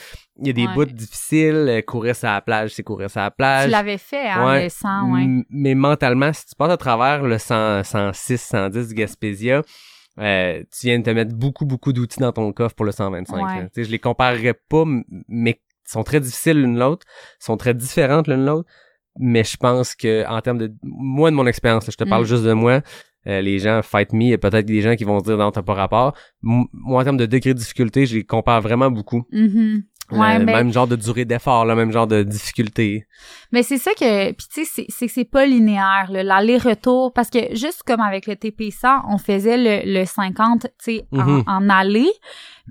[0.40, 0.74] il y a des Ouais.
[0.74, 1.66] bouts difficiles.
[1.68, 3.66] Euh, courir sur la plage, c'est courir sur la plage.
[3.66, 4.64] Tu l'avais fait, hein, Ouais.
[4.64, 5.44] le 100, ouais.
[5.48, 9.62] Mais mentalement, si tu passes à travers le 100, 106, 110 du Gaspésia,
[10.18, 13.44] euh, tu viens de te mettre beaucoup, beaucoup d'outils dans ton coffre pour le 125.
[13.44, 13.68] Ouais.
[13.76, 14.82] je les comparerais pas,
[15.28, 17.06] mais ils sont très difficiles l'une l'autre,
[17.38, 18.68] sont très différentes l'une l'autre.
[19.18, 22.26] Mais je pense que en termes de moi de mon expérience, je te parle Mm.
[22.26, 22.80] juste de moi.
[23.28, 25.36] euh, les gens fight me, il y a peut-être des gens qui vont se dire
[25.36, 26.14] non t'as pas rapport.
[26.44, 29.24] M- moi en termes de degré de difficulté, je les compare vraiment beaucoup.
[30.12, 33.06] Ouais, ben- même genre de durée d'effort, le même genre de difficulté.
[33.50, 37.82] Mais c'est ça que puis tu sais c'est c'est pas linéaire l'aller-retour parce que juste
[37.84, 42.06] comme avec le TP100, on faisait le, le 50 tu sais en, en aller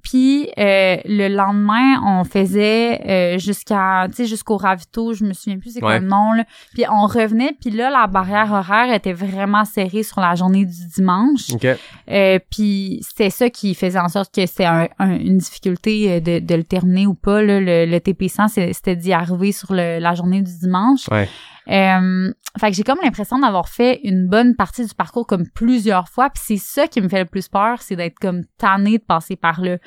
[0.03, 5.57] puis euh, le lendemain on faisait euh, jusqu'à tu sais jusqu'au ravito, je me souviens
[5.59, 5.99] plus c'est quoi Ouais.
[5.99, 6.43] le nom là.
[6.73, 10.87] Puis on revenait puis là la barrière horaire était vraiment serrée sur la journée du
[10.95, 11.51] dimanche.
[11.53, 11.65] OK.
[12.09, 16.39] Euh, puis c'était ça qui faisait en sorte que un- un- une difficulté euh, de,
[16.39, 17.41] de le terminer ou pas.
[17.41, 21.07] Là, le, le TP100, c'est- c'était d'y arriver sur le- la journée du dimanche.
[21.09, 21.27] Ouais.
[21.67, 26.07] Euh, fait que j'ai comme l'impression d'avoir fait une bonne partie du parcours comme plusieurs
[26.09, 26.29] fois.
[26.29, 29.35] Puis c'est ça qui me fait le plus peur, c'est d'être comme tannée de passer
[29.35, 29.77] par là.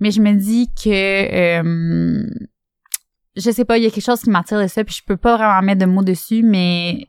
[0.00, 1.62] Mais je me dis que...
[1.62, 2.26] Euh,
[3.36, 5.16] je sais pas, il y a quelque chose qui m'attire de ça, puis je peux
[5.16, 7.08] pas vraiment mettre de mots dessus, mais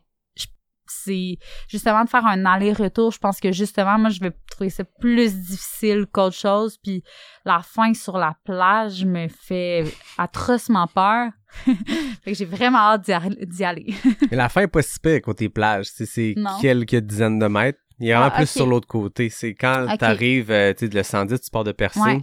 [0.90, 1.38] c'est
[1.68, 3.12] justement de faire un aller-retour.
[3.12, 6.78] Je pense que justement, moi, je vais trouver ça plus difficile qu'autre chose.
[6.82, 7.02] Puis
[7.44, 9.84] la fin sur la plage me fait
[10.18, 11.30] atrocement peur.
[11.64, 13.02] fait que j'ai vraiment hâte
[13.46, 13.94] d'y aller.
[14.30, 15.86] Mais la fin est pas si pire côté plage.
[15.92, 17.78] C'est, quelques dizaines de mètres.
[17.98, 18.48] Il est vraiment Ah, plus ok.
[18.48, 19.28] sur l'autre côté.
[19.28, 19.98] C'est quand Ok.
[19.98, 22.00] t'arrives, euh, tu sais, le 110, tu pars de Percé.
[22.00, 22.20] Ouais.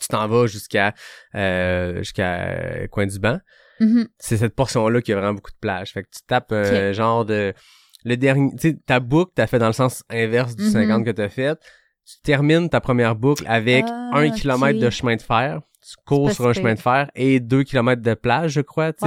[0.00, 0.94] tu t'en vas jusqu'à
[1.34, 3.38] euh, jusqu'à Coin du Banc.
[3.80, 4.08] Mhm.
[4.18, 5.92] C'est cette portion-là qui a vraiment beaucoup de plage.
[5.92, 7.52] Fait que tu tapes euh, genre de...
[8.04, 8.50] Le dernier...
[8.52, 10.70] Tu sais, ta boucle, t'as fait dans le sens inverse du Mhm.
[10.70, 11.58] 50 que t'as fait.
[12.06, 15.60] Tu termines ta première boucle avec Ah, un kilomètre de chemin de fer.
[15.86, 18.92] Tu cours sur un chemin de fer et deux kilomètres de plage, je crois.
[18.94, 19.06] Tu sais,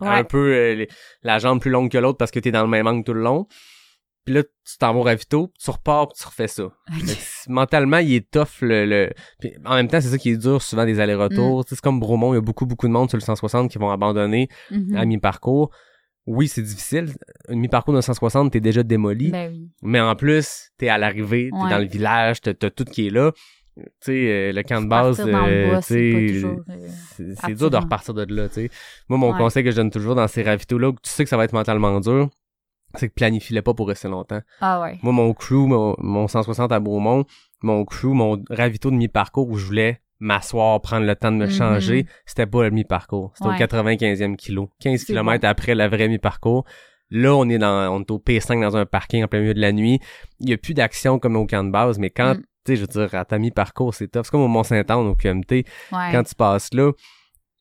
[0.00, 0.24] Ouais, un ouais.
[0.24, 0.88] peu euh, les-
[1.24, 3.22] la jambe plus longue que l'autre parce que t'es dans le même angle tout le
[3.22, 3.46] long.
[4.24, 6.62] Puis là, tu t'en vas au ravito, tu repars, puis tu refais ça.
[7.48, 9.10] Mentalement, il est tough le, le...
[9.40, 11.00] Puis en même temps, c'est ça qui est dur souvent des Mm.
[11.00, 11.62] allers-retours.
[11.68, 13.78] Sais, C'est comme Bromont, il y a beaucoup beaucoup de monde sur le 160 qui
[13.78, 14.96] vont abandonner Mhm.
[14.96, 15.70] à mi-parcours.
[16.26, 17.06] Oui, c'est difficile.
[17.48, 19.32] Un mi-parcours de 160, t'es déjà démoli.
[19.32, 19.68] Ben oui.
[19.82, 21.70] Mais en plus, t'es à l'arrivée, t'es Ouais.
[21.70, 23.32] dans le village, t'as tout qui est là.
[23.76, 26.56] Tu sais, euh, le camp de base, euh, c'est euh,
[27.40, 28.70] c'est dur de repartir de là, tu sais.
[29.08, 29.38] Moi, mon Ouais.
[29.38, 31.54] conseil que je donne toujours dans ces ravitaux-là, où tu sais que ça va être
[31.54, 32.28] mentalement dur,
[32.94, 34.40] c'est que planifie-le pas pour rester longtemps.
[34.60, 34.98] Ah ouais.
[35.02, 37.24] Moi, mon crew, mon, mon 160 à Beaumont,
[37.62, 41.46] mon crew, mon ravito de mi-parcours où je voulais m'asseoir, prendre le temps de me
[41.46, 41.50] Mhm.
[41.52, 43.32] changer, c'était pas le mi-parcours.
[43.34, 43.54] C'était Ouais.
[43.54, 44.70] au 95e kilo.
[44.80, 45.48] 15 C'est km bon.
[45.48, 46.64] après le vrai mi-parcours.
[47.10, 49.60] Là, on est dans, on est au P5 dans un parking en plein milieu de
[49.60, 49.98] la nuit.
[50.40, 52.42] Il y a plus d'action comme au camp de base, mais quand, Mm.
[52.64, 54.22] Tu sais, je veux dire, à ta mi-parcours, c'est tough.
[54.24, 55.52] C'est comme au Mont-Saint-Anne, au QMT.
[55.52, 55.64] Ouais.
[56.12, 56.92] Quand tu passes là,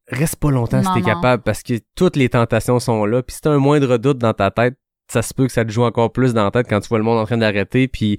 [0.08, 3.24] reste pas longtemps si t'es capable parce que toutes les tentations sont là.
[3.24, 4.76] Puis si t'as un moindre doute dans ta tête,
[5.12, 6.98] ça se peut que ça te joue encore plus dans la tête quand tu vois
[6.98, 7.88] le monde en train d'arrêter.
[7.88, 8.18] Puis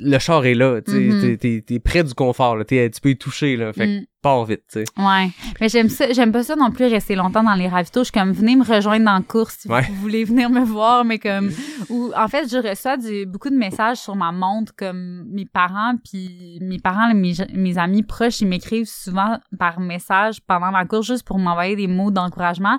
[0.00, 1.36] le char est là, tu Mhm.
[1.38, 2.64] t'es- t'es, près du confort, là.
[2.64, 3.72] T'es- tu peux y toucher, là.
[3.72, 4.04] Fait que Mm.
[4.22, 4.84] pars vite, tu sais.
[4.96, 5.30] Ouais.
[5.60, 8.00] Mais j'aime ça, j'aime pas ça non plus rester longtemps dans les ravitaux.
[8.00, 9.82] Je suis comme, venez me rejoindre dans la course si Ouais.
[9.88, 11.50] vous voulez venir me voir, mais comme,
[11.88, 15.94] ou, en fait, je reçois du, beaucoup de messages sur ma montre, comme mes parents,
[16.04, 21.06] puis mes parents, mes, mes amis proches, ils m'écrivent souvent par message pendant la course
[21.06, 22.78] juste pour m'envoyer des mots d'encouragement.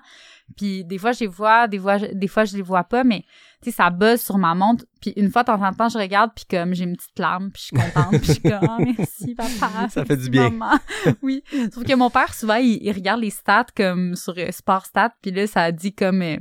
[0.57, 3.03] Puis des fois, je les vois, des fois, je, des fois, je les vois pas,
[3.06, 3.22] mais
[3.64, 4.84] tu sais, ça buzz sur ma montre.
[5.01, 7.51] Puis une fois, de temps en temps, je regarde, puis comme j'ai une petite larme,
[7.51, 9.89] puis je suis contente, puis je suis comme, oh, merci, papa.
[9.89, 10.51] Ça fait du bien.
[10.51, 10.77] maman.
[11.23, 11.43] oui.
[11.73, 15.13] Sauf que mon père, souvent, il, il regarde les stats comme sur euh, Sport Stats,
[15.21, 16.37] puis là, ça dit comme euh,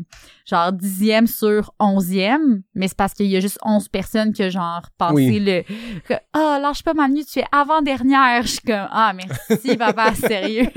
[0.46, 4.50] genre dixième sur onzième, mais c'est parce qu'il y a juste onze personnes qui ont
[4.50, 5.40] genre passé Oui.
[5.40, 5.62] le
[6.32, 8.42] ah lâche pas Manu, tu es avant dernière.
[8.42, 10.68] Je suis comme ah merci papa, sérieux,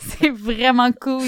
[0.00, 1.22] c'est vraiment cool.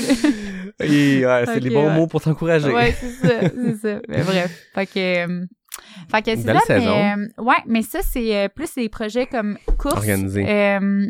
[0.81, 1.95] Et, ouais, c'est les bons ouais.
[1.97, 2.73] mots pour t'encourager.
[2.73, 4.01] ouais, c'est ça, c'est ça.
[4.09, 5.47] Mais bref, fait que euh,
[6.11, 6.95] fait que c'est saison.
[6.95, 10.45] mais euh, ouais, mais ça c'est euh, plus des projets comme course Organisés.
[10.49, 11.07] Euh,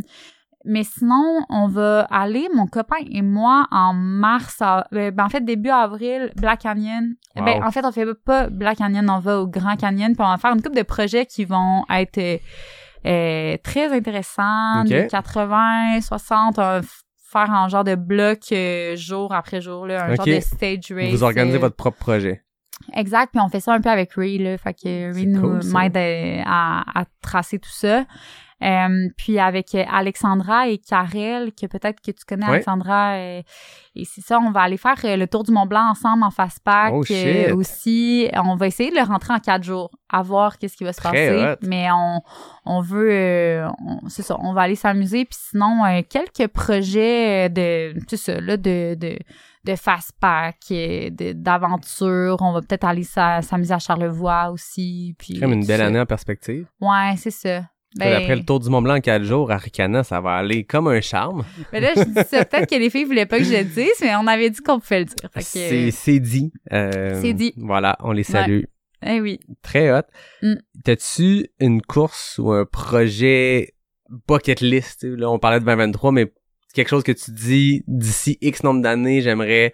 [0.67, 5.43] mais sinon, on va aller, mon copain et moi, en mars, à- ben, en fait,
[5.45, 7.15] début avril, Black Canyon.
[7.37, 7.45] Wow.
[7.45, 10.31] Ben, en fait, on fait pas Black Canyon, on va au Grand Canyon, puis on
[10.31, 12.41] va faire une couple de projets qui vont être
[13.07, 14.89] euh, très intéressants, Ok.
[14.89, 19.87] des 80, 60, on va f- faire un genre de bloc euh, jour après jour,
[19.87, 21.11] là, un genre de stage race.
[21.11, 22.43] Vous organisez euh, votre propre projet.
[22.95, 24.59] Exact, puis on fait ça un peu avec Ray, là.
[24.59, 28.05] Fait que Ray nous cool, m'aide euh, à, à tracer tout ça.
[28.63, 32.47] Euh, puis avec euh, Alexandra et Karel, que peut-être que tu connais.
[32.47, 33.43] Alexandra, euh,
[33.95, 36.59] et c'est ça, on va aller faire le tour du Mont Blanc ensemble en face
[36.61, 37.05] pack Oh,
[37.57, 38.29] aussi.
[38.33, 41.01] On va essayer de le rentrer en quatre jours, à voir qu'est-ce qui va se
[41.01, 41.53] Très passer.
[41.53, 41.67] hot.
[41.69, 42.21] Mais on,
[42.65, 43.65] on veut,
[44.09, 45.25] c'est ça, on va aller s'amuser.
[45.27, 49.19] Puis sinon, quelques projets de, ça, là, de, de
[49.65, 50.57] de fast pack,
[51.35, 52.37] d'aventure.
[52.41, 55.15] On va peut-être aller s'a- s'amuser à Charlevoix aussi.
[55.19, 55.87] Puis Comme une belle ça.
[55.87, 56.67] année en perspective.
[56.81, 57.65] Ouais, c'est ça.
[57.97, 60.65] Ben, Après le tour du Mont Blanc en quatre jours, à Ricana, ça va aller
[60.65, 61.45] comme un charme.
[61.73, 62.45] mais là, je dis ça.
[62.45, 64.81] Peut-être que les filles voulaient pas que je le dise, mais on avait dit qu'on
[64.81, 65.31] pouvait le dire.
[65.33, 66.53] Que, C'est dit.
[66.73, 67.55] Euh, C'est dit.
[67.57, 68.63] Voilà, on les salue.
[69.07, 69.39] eh oui.
[69.63, 70.03] Très hot.
[70.43, 70.55] Mm.
[70.83, 73.75] T'as-tu une course ou un projet
[74.27, 75.05] bucket list?
[75.05, 76.33] Là, on parlait de 2023, mais
[76.75, 79.73] quelque chose que tu dis d'ici X nombre d'années, j'aimerais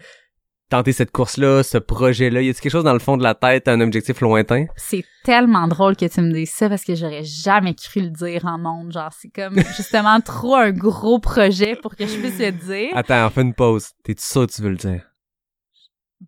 [0.68, 2.42] tenter cette course-là, ce projet-là.
[2.42, 4.66] Y a-t-il quelque chose dans le fond de la tête, un objectif lointain?
[4.76, 8.44] C'est tellement drôle que tu me dises ça parce que j'aurais jamais cru le dire
[8.46, 8.92] en monde.
[8.92, 12.90] Genre, c'est comme justement trop un gros projet pour que je puisse le dire.
[12.96, 13.88] Attends, on fait une pause.
[14.04, 15.02] T'es-tu sûr que tu veux le dire?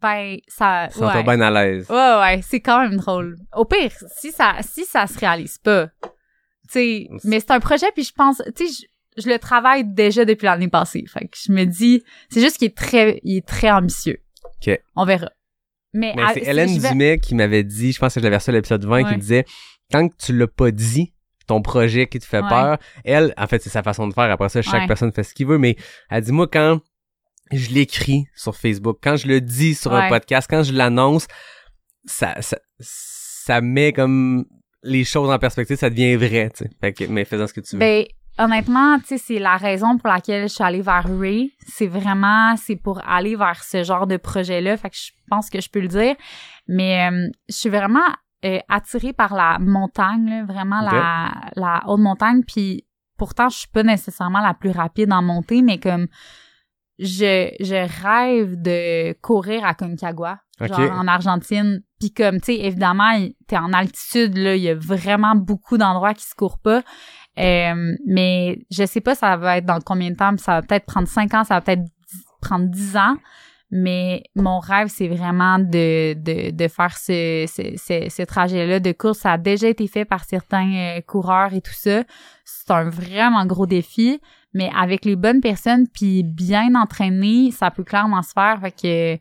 [0.00, 0.88] Ben, ça.
[0.90, 1.22] Sens-toi Ouais.
[1.22, 1.86] bien à l'aise.
[1.90, 3.36] Ouais, ouais, c'est quand même drôle.
[3.54, 6.10] Au pire, si ça, si ça se réalise pas, tu
[6.70, 8.86] sais, mais c'est un projet puis je pense, tu sais,
[9.16, 11.04] je, le travaille déjà depuis l'année passée.
[11.12, 14.18] Fait que je me dis, c'est juste qu'il est très, il est très ambitieux.
[14.66, 14.78] Ok.
[14.96, 15.30] On verra.
[15.94, 18.50] Mais, Mais c'est Hélène vais- Dumais qui m'avait dit, je pense que je l'avais reçu
[18.50, 19.18] à l'épisode 20, qui Ouais.
[19.18, 19.44] disait,
[19.90, 21.12] tant que tu l'as pas dit,
[21.46, 22.48] ton projet qui te fait Ouais.
[22.48, 24.30] peur, elle, en fait, c'est sa façon de faire.
[24.30, 24.86] Après ça, chaque Ouais.
[24.86, 25.76] personne fait ce qu'il veut, mais
[26.08, 26.80] elle dit, moi, quand
[27.50, 31.26] je l'écris sur Facebook, quand je le dis sur un podcast, quand je l'annonce,
[32.06, 34.46] ça, ça, ça met comme
[34.82, 36.70] les choses en perspective, ça devient vrai, tu sais.
[36.80, 37.80] Fait que, mais faisant ce que tu veux.
[37.80, 38.04] Ben,
[38.38, 41.52] honnêtement, tu sais, c'est la raison pour laquelle je suis allée vers Ray.
[41.66, 44.76] C'est vraiment, c'est pour aller vers ce genre de projet-là.
[44.76, 46.16] Fait que je pense que je peux le dire.
[46.68, 48.00] Mais euh, je suis vraiment
[48.44, 52.42] euh, attirée par la montagne, là, vraiment la, la haute montagne.
[52.46, 52.86] Puis
[53.18, 56.08] pourtant, je suis pas nécessairement la plus rapide en montée, mais comme
[56.98, 61.82] je, je rêve de courir à Concagua, genre en Argentine.
[61.98, 63.12] Puis comme, tu sais, évidemment,
[63.46, 66.82] t'es en altitude, là, il y a vraiment beaucoup d'endroits qui se courent pas.
[67.38, 70.84] Euh, mais je sais pas ça va être dans combien de temps, ça va peut-être
[70.84, 71.84] prendre cinq ans, ça va peut-être
[72.40, 73.16] prendre dix ans.
[73.74, 79.20] Mais mon rêve, c'est vraiment de, de, de faire ce, ce, ce, trajet-là de course.
[79.20, 82.04] Ça a déjà été fait par certains euh, coureurs et tout ça.
[82.44, 84.20] C'est un vraiment gros défi.
[84.52, 88.60] Mais avec les bonnes personnes puis bien entraîné, ça peut clairement se faire.
[88.60, 89.20] Fait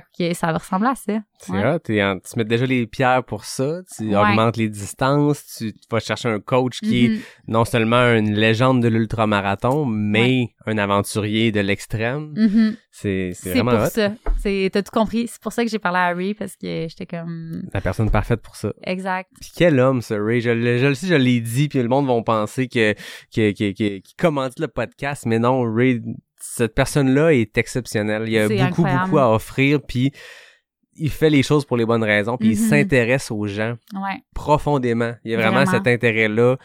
[0.00, 1.12] que ça va ressembler à ça.
[1.48, 2.02] Ouais.
[2.02, 3.80] en- tu mets déjà les pierres pour ça.
[3.96, 4.16] Tu Ouais.
[4.16, 5.44] augmentes les distances.
[5.58, 7.18] Tu vas chercher un coach qui est Mhm.
[7.48, 12.32] non seulement une légende de l'ultramarathon, mais un aventurier de l'extrême.
[12.36, 12.76] Mhm.
[12.90, 13.90] C'est vraiment pour hot.
[13.90, 14.12] ça.
[14.42, 15.26] T'as tout compris.
[15.28, 18.40] C'est pour ça que j'ai parlé à Harry parce que j'étais comme, La personne parfaite
[18.40, 18.72] pour ça.
[18.84, 19.30] exact.
[19.40, 20.40] Puis quel homme, ce Ray.
[20.40, 22.94] Je, le- je le sais, je l'ai dit, puis le monde va penser que,
[23.34, 26.00] que, que, que- qu'il commente le podcast, mais non, Ray,
[26.46, 28.24] cette personne-là est exceptionnelle.
[28.28, 29.04] Il a beaucoup, incroyable.
[29.04, 30.12] beaucoup à offrir, puis
[30.96, 32.68] il fait les choses pour les bonnes raisons, puis il Mhm.
[32.68, 34.22] s'intéresse aux gens Ouais.
[34.34, 35.12] profondément.
[35.24, 35.70] Il y a vraiment, Vraiment.
[35.72, 36.56] cet intérêt-là.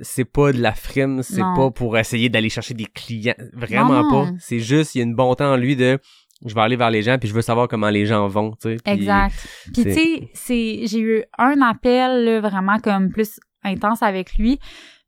[0.00, 3.34] C'est pas de la frime, c'est pas pour essayer d'aller chercher des clients.
[3.52, 4.30] Vraiment Non, pas.
[4.38, 5.98] C'est juste, il y a une bonté en lui de
[6.46, 8.70] je vais aller vers les gens, puis je veux savoir comment les gens vont, tu
[8.70, 8.76] sais.
[8.84, 9.34] Puis Exact.
[9.74, 14.60] Puis tu sais, c'est j'ai eu un appel là, vraiment comme plus intense avec lui.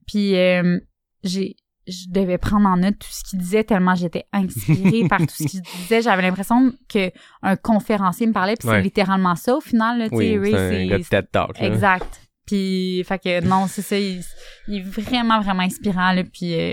[0.08, 0.78] Puis euh,
[1.22, 1.54] j'ai
[1.90, 5.44] je devais prendre en note tout ce qu'il disait tellement j'étais inspirée par tout ce
[5.44, 6.02] qu'il disait.
[6.02, 7.10] J'avais l'impression que
[7.42, 8.76] un conférencier me parlait puis Ouais.
[8.76, 11.58] c'est littéralement ça au final là, Oui, Ray, c'est de TED Talk.
[11.58, 11.66] là.
[11.66, 12.20] Exact.
[12.46, 13.96] Puis, fait que non, c'est ça.
[13.96, 14.20] Il,
[14.66, 16.10] il est vraiment, vraiment inspirant.
[16.12, 16.72] Là, puis, euh,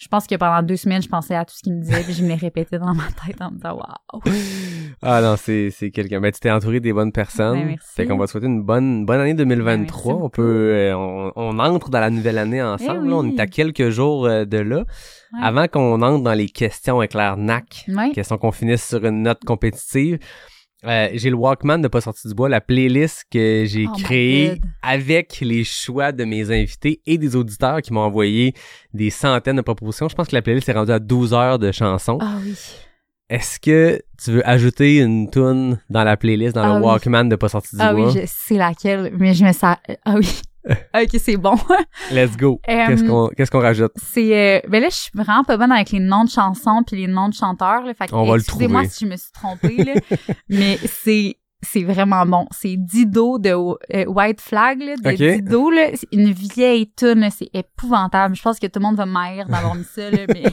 [0.00, 2.02] je pense que pendant deux semaines, je pensais à tout ce qu'il me disait.
[2.02, 4.22] Puis, je me les répétais dans ma tête en me disant Waouh.
[5.02, 6.20] Ah non, c'est c'est quelqu'un.
[6.20, 7.58] Ben tu t'es entouré des bonnes personnes.
[7.60, 7.88] Ben, merci.
[7.94, 10.14] Fait qu'on va te souhaiter une bonne bonne année 2023.
[10.14, 13.02] Ben, on peut euh, on, on entre dans la nouvelle année ensemble.
[13.06, 13.16] Eh là.
[13.16, 14.78] on est à quelques jours euh, de là.
[15.32, 15.40] Ouais.
[15.42, 18.10] Avant qu'on entre dans les questions éclair NAC, Ouais.
[18.12, 20.18] question qu'on finisse sur une note compétitive.
[20.86, 24.60] Euh, j'ai le Walkman de pas sorti du bois, la playlist que j'ai Oh créée
[24.82, 28.54] avec les choix de mes invités et des auditeurs qui m'ont envoyé
[28.94, 30.08] des centaines de propositions.
[30.08, 32.18] Je pense que la playlist est rendue à 12 heures de chansons.
[32.20, 32.54] Ah oui.
[33.28, 36.86] Est-ce que tu veux ajouter une tune dans la playlist, dans Ah le oui.
[36.86, 38.08] Walkman de pas sorti du Ah bois?
[38.10, 39.12] oui, je sais laquelle.
[39.18, 39.76] Mais je me sens.
[40.04, 40.40] Ah oui.
[40.94, 41.54] ok, c'est bon.
[42.12, 42.60] Let's go.
[42.66, 43.92] Qu'est-ce qu'on qu'est-ce qu'on rajoute?
[43.96, 46.96] C'est euh, ben là je suis vraiment pas bonne avec les noms de chansons puis
[46.96, 48.94] les noms de chanteurs là, fait que On va le excusez-moi trouver.
[48.94, 49.94] si je me suis trompée là,
[50.48, 52.46] mais c'est c'est vraiment bon.
[52.52, 55.10] C'est Dido de euh, White Flag là, de.
[55.16, 58.34] Dido là, c'est une vieille tune, c'est épouvantable.
[58.34, 60.44] Je pense que tout le monde va m'haïr d'avoir mis ça là, mais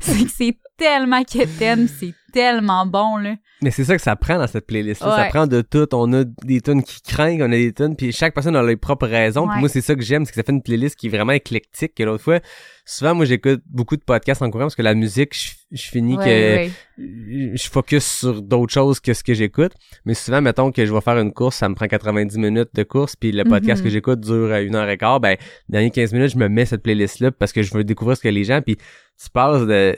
[0.00, 3.34] c'est que c'est tellement quétaine, c'est tellement bon là.
[3.62, 5.88] Mais c'est ça que ça prend dans cette playlist là Ça prend de tout.
[5.94, 8.76] On a des tunes qui craignent, on a des tunes, puis chaque personne a les
[8.76, 9.48] propres raisons.
[9.48, 11.32] Puis moi, c'est ça que j'aime, c'est que ça fait une playlist qui est vraiment
[11.32, 11.94] éclectique.
[11.94, 12.40] Que l'autre fois,
[12.84, 16.18] souvent, moi, j'écoute beaucoup de podcasts en courant parce que la musique, je, je finis
[16.18, 19.72] Ouais, que je focus sur d'autres choses que ce que j'écoute.
[20.04, 22.82] Mais souvent, mettons que je vais faire une course, ça me prend 90 minutes de
[22.82, 23.84] course, puis le podcast Mhm.
[23.86, 25.20] que j'écoute dure euh, une heure et quart.
[25.20, 25.38] Ben,
[25.70, 28.28] derniers 15 minutes, je me mets cette playlist-là parce que je veux découvrir ce que
[28.28, 29.96] les gens, puis tu passes de...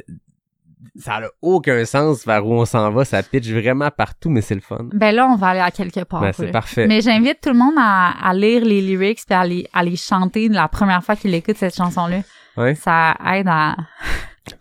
[0.97, 4.55] Ça a aucun sens vers où on s'en va, ça pitch vraiment partout, mais c'est
[4.55, 4.89] le fun.
[4.93, 6.21] Ben là on va aller à quelque part.
[6.21, 6.87] Ben, c'est parfait.
[6.87, 9.97] Mais j'invite tout le monde à, à lire les lyrics puis à les, à les
[9.97, 12.21] chanter la première fois qu'il écoute cette chanson-là.
[12.57, 12.75] Ouais.
[12.75, 13.77] Ça aide à,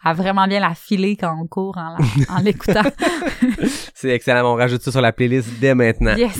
[0.04, 1.98] à vraiment bien la filer quand on court en,
[2.36, 2.84] en l'écoutant.
[3.94, 6.16] C'est excellent, on rajoute ça sur la playlist dès maintenant.
[6.16, 6.38] yes!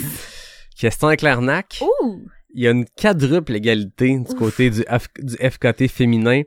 [0.78, 1.80] Question Éclairnac.
[1.82, 2.20] Ouh!
[2.54, 6.42] Il y a une quadruple égalité du côté du, F- du FKT féminin.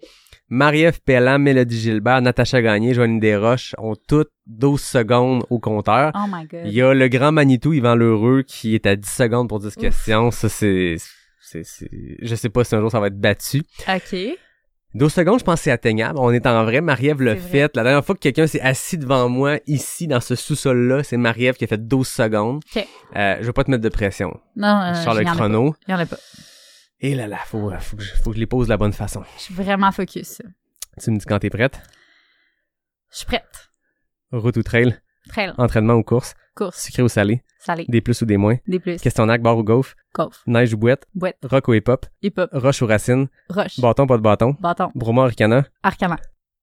[0.54, 6.12] Marie-Ève Pellan, Mélodie Gilbert, Natacha Gagné, Joanie Desroches ont toutes 12 secondes au compteur.
[6.14, 6.64] Oh my god.
[6.66, 9.68] Il y a le grand Manitou, Yvan Lheureux, qui est à 10 secondes pour 10
[9.68, 9.76] Ouf.
[9.78, 10.30] questions.
[10.30, 10.98] Ça, c'est,
[11.42, 11.90] c'est, c'est,
[12.22, 13.64] je sais pas si un jour ça va être battu.
[13.88, 14.16] OK.
[14.94, 16.20] 12 secondes, je pense que c'est atteignable.
[16.20, 16.82] On est en vrai.
[16.82, 17.74] Marie-Ève l'a fait.
[17.78, 21.56] La dernière fois que quelqu'un s'est assis devant moi, ici, dans ce sous-sol-là, c'est Marie-Ève
[21.56, 22.62] qui a fait 12 secondes.
[22.76, 22.86] OK.
[23.16, 24.38] Euh, je vais pas te mettre de pression.
[24.58, 25.76] Non, euh, je sors le chrono.
[25.88, 26.18] Il y en a pas.
[27.02, 28.94] Et là là, faut, faut, que je, faut que je les pose de la bonne
[28.94, 29.24] façon.
[29.38, 30.42] Je suis vraiment focus.
[31.02, 31.82] Tu me dis quand t'es prête?
[33.12, 33.70] Je suis prête.
[34.32, 34.98] Route ou trail,
[35.38, 35.54] long.
[35.58, 36.78] entraînement ou course, Course.
[36.82, 37.86] sucré ou salé, Salé.
[37.90, 38.98] des plus ou des moins, Des plus.
[39.02, 40.42] questionnaire, bar ou golf, Golf.
[40.48, 41.36] neige ou boîte, Boîte.
[41.44, 42.50] rock ou hip-hop, Hip-hop.
[42.54, 43.80] roche ou racine, Roche.
[43.82, 44.90] bâton pas de bâton, Bâton.
[44.96, 45.66] broma ricana.
[45.84, 46.16] Arcana.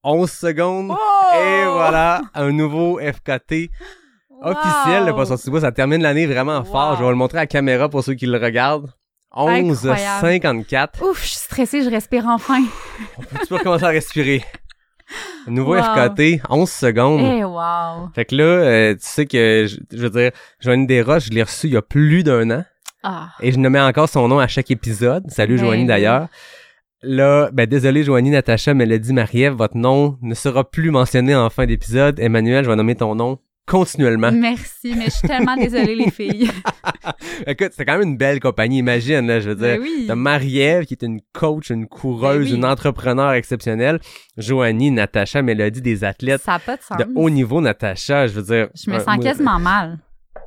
[0.03, 0.91] 11 secondes.
[0.93, 1.35] Oh!
[1.35, 3.69] Et voilà, un nouveau FKT
[4.41, 5.51] officiel de pas sorti.
[5.61, 6.97] Ça termine l'année vraiment fort.
[6.97, 8.91] Je vais le montrer à la caméra pour ceux qui le regardent.
[9.39, 10.21] 11 Incroyable.
[10.21, 11.03] 54.
[11.03, 12.63] Ouf, je suis stressée, je respire enfin.
[13.41, 14.45] Tu peux recommencer à respirer?
[15.47, 15.83] Nouveau Wow.
[15.83, 17.21] FKT, 11 secondes.
[17.39, 18.11] Eh, wow.
[18.15, 21.43] Fait que là, euh, tu sais que, je, je veux dire, Joanie Desroches, je l'ai
[21.43, 22.65] reçu il y a plus d'un an.
[23.03, 23.29] Ah.
[23.41, 25.25] Et je nommais encore son nom à chaque épisode.
[25.31, 26.29] Salut Ben Joanie d'ailleurs.
[27.03, 31.65] Là, ben désolé Joanie, Natacha, Mélodie, Marie-Ève, votre nom ne sera plus mentionné en fin
[31.65, 32.19] d'épisode.
[32.19, 33.39] Emmanuel, je vais nommer ton nom
[33.69, 34.33] continuellement.
[34.33, 36.51] Merci, mais je suis tellement désolée, les filles.
[37.47, 39.77] Écoute, c'est quand même une belle compagnie, imagine, là, je veux dire.
[39.79, 40.05] Ben oui.
[40.07, 42.59] T'as Marie-Ève, qui est une coach, une coureuse, Ben oui.
[42.59, 44.01] une entrepreneur exceptionnelle.
[44.37, 46.99] Joanie, Natacha, Mélodie, des athlètes Ça n'a pas de sens.
[46.99, 48.69] de haut niveau, Natacha, je veux dire.
[48.75, 49.99] Je me euh, sens quasiment mal.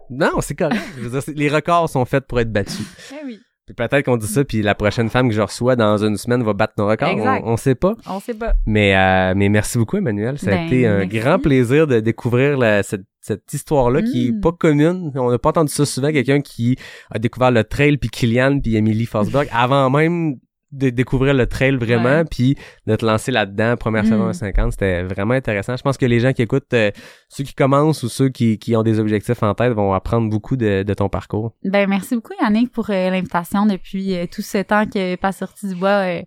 [0.10, 0.82] Non, c'est correct.
[0.98, 2.86] Je veux dire, les records sont faits pour être battus.
[3.14, 3.40] Eh oui.
[3.68, 6.42] Puis peut-être qu'on dit ça, puis la prochaine femme que je reçois dans une semaine
[6.44, 7.10] va battre nos records.
[7.10, 7.44] Exact.
[7.46, 7.94] On, on sait pas.
[8.08, 8.54] On sait pas.
[8.66, 10.40] Mais, euh, mais merci beaucoup, Emmanuel.
[10.40, 11.20] Ça a Ben, été un merci.
[11.20, 14.42] grand plaisir de découvrir la- cette, cette histoire-là qui est Mm.
[14.42, 15.12] pas commune.
[15.16, 16.12] On n'a pas entendu ça souvent.
[16.12, 16.76] Quelqu'un qui
[17.12, 20.36] a découvert le trail, puis Kylian, puis Emily Forsberg, avant même
[20.74, 22.56] de découvrir le trail vraiment, puis
[22.88, 24.08] de te lancer là-dedans, première Mm.
[24.08, 25.76] saison à 50, c'était vraiment intéressant.
[25.76, 26.92] Je pense que les gens qui écoutent, euh,
[27.28, 30.56] ceux qui commencent ou ceux qui, qui ont des objectifs en tête vont apprendre beaucoup
[30.56, 31.52] de, de ton parcours.
[31.66, 35.68] Ben, merci beaucoup, Yannick, pour euh, l'invitation depuis euh, tout ce temps que Pas sorti
[35.68, 36.22] du bois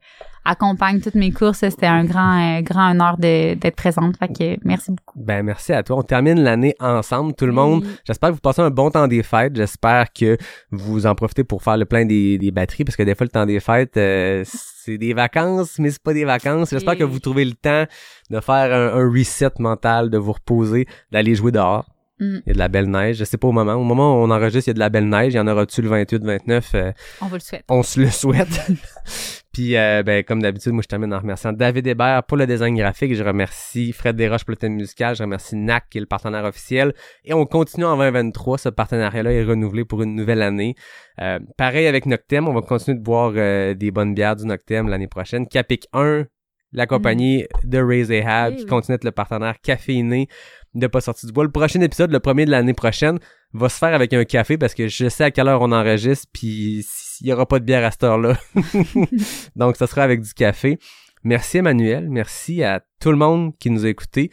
[0.45, 1.59] accompagne toutes mes courses.
[1.61, 4.17] C'était un grand, euh, grand honneur d'être présente.
[4.19, 5.19] Fait que merci beaucoup.
[5.23, 5.97] Ben merci à toi.
[5.99, 7.57] On termine l'année ensemble, tout le Oui.
[7.57, 7.85] monde.
[8.05, 9.57] J'espère que vous passez un bon temps des fêtes.
[9.57, 10.37] J'espère que
[10.71, 13.31] vous en profitez pour faire le plein des, des batteries parce que des fois le
[13.31, 16.71] temps des fêtes euh, c'est des vacances, mais c'est pas des vacances.
[16.71, 16.99] J'espère Oui.
[16.99, 17.85] que vous trouvez le temps
[18.31, 21.87] de faire un, un reset mental, de vous reposer, d'aller jouer dehors.
[22.21, 22.37] Mm.
[22.37, 23.17] Il y a de la belle neige.
[23.17, 23.75] Je sais pas au moment.
[23.75, 25.33] Au moment où on enregistre, il y a de la belle neige.
[25.35, 26.71] Il y en aura-tu le 28, 29?
[26.75, 27.65] euh, On vous le souhaite.
[27.69, 28.61] on se le souhaite.
[29.53, 32.77] Puis, euh, ben, comme d'habitude, moi, je termine en remerciant David Hébert pour le design
[32.77, 33.15] graphique.
[33.15, 35.15] Je remercie Fred Desroches pour le thème musical.
[35.15, 36.93] Je remercie NAC, qui est le partenaire officiel.
[37.25, 38.59] Et on continue en 2023.
[38.59, 40.75] Ce partenariat-là est renouvelé pour une nouvelle année.
[41.21, 42.49] Euh, pareil avec Noctem.
[42.49, 45.47] On va continuer de boire des bonnes bières du Noctem l'année prochaine.
[45.47, 46.25] Capic 1,
[46.73, 48.69] la compagnie de Raise Ahab, Oui, qui oui.
[48.69, 50.27] continue d'être le partenaire caféiné
[50.75, 51.45] de Pas sorti du bois.
[51.45, 53.19] Le prochain épisode, le premier de l'année prochaine,
[53.53, 56.27] va se faire avec un café parce que je sais à quelle heure on enregistre
[56.33, 56.85] puis
[57.21, 58.37] il y aura pas de bière à cette heure-là.
[59.57, 60.79] Donc ça sera avec du café.
[61.23, 64.31] Merci Emmanuel, merci à tout le monde qui nous a écoutés.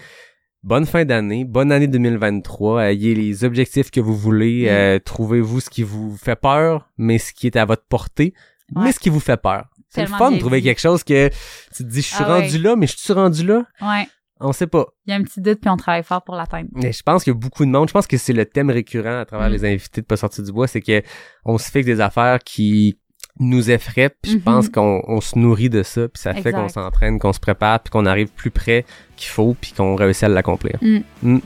[0.63, 2.83] Bonne fin d'année, bonne année 2023.
[2.91, 4.67] Ayez les objectifs que vous voulez, Mm.
[4.69, 8.33] euh, trouvez-vous ce qui vous fait peur, mais ce qui est à votre portée,
[8.75, 9.65] mais ce qui vous fait peur.
[9.89, 10.67] C'est le fun de trouver dit.
[10.67, 11.29] quelque chose que
[11.75, 12.41] tu te dis je suis Ah ouais.
[12.41, 14.07] rendu là, mais je suis rendu là, Ouais.
[14.41, 14.85] On sait pas.
[15.05, 16.69] Il y a un petit doute, puis on travaille fort pour l'atteindre.
[16.73, 17.87] Mais je pense qu'il y a beaucoup de monde.
[17.87, 19.53] Je pense que c'est le thème récurrent à travers Mm.
[19.53, 21.01] les invités de Pas sortir du bois, c'est que
[21.45, 22.97] on se fixe des affaires qui
[23.39, 24.43] nous effraient, puis je Mhm.
[24.43, 27.79] pense qu'on on se nourrit de ça, puis ça fait qu'on s'entraîne, qu'on se prépare,
[27.79, 28.85] puis qu'on arrive plus près
[29.15, 30.77] qu'il faut, puis qu'on réussit à l'accomplir.
[30.81, 30.97] Mm.
[31.23, 31.39] Mm.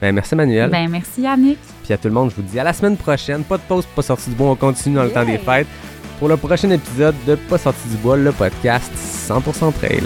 [0.00, 0.70] Ben, merci Manuel.
[0.70, 1.58] Ben, merci, Yannick.
[1.84, 3.44] Puis à tout le monde, je vous dis à la semaine prochaine.
[3.44, 4.50] Pas de pause, pour pas sorti du bois.
[4.50, 5.66] On continue dans le temps des fêtes
[6.18, 10.02] pour le prochain épisode de Pas sorti du bois, le podcast 100% trail.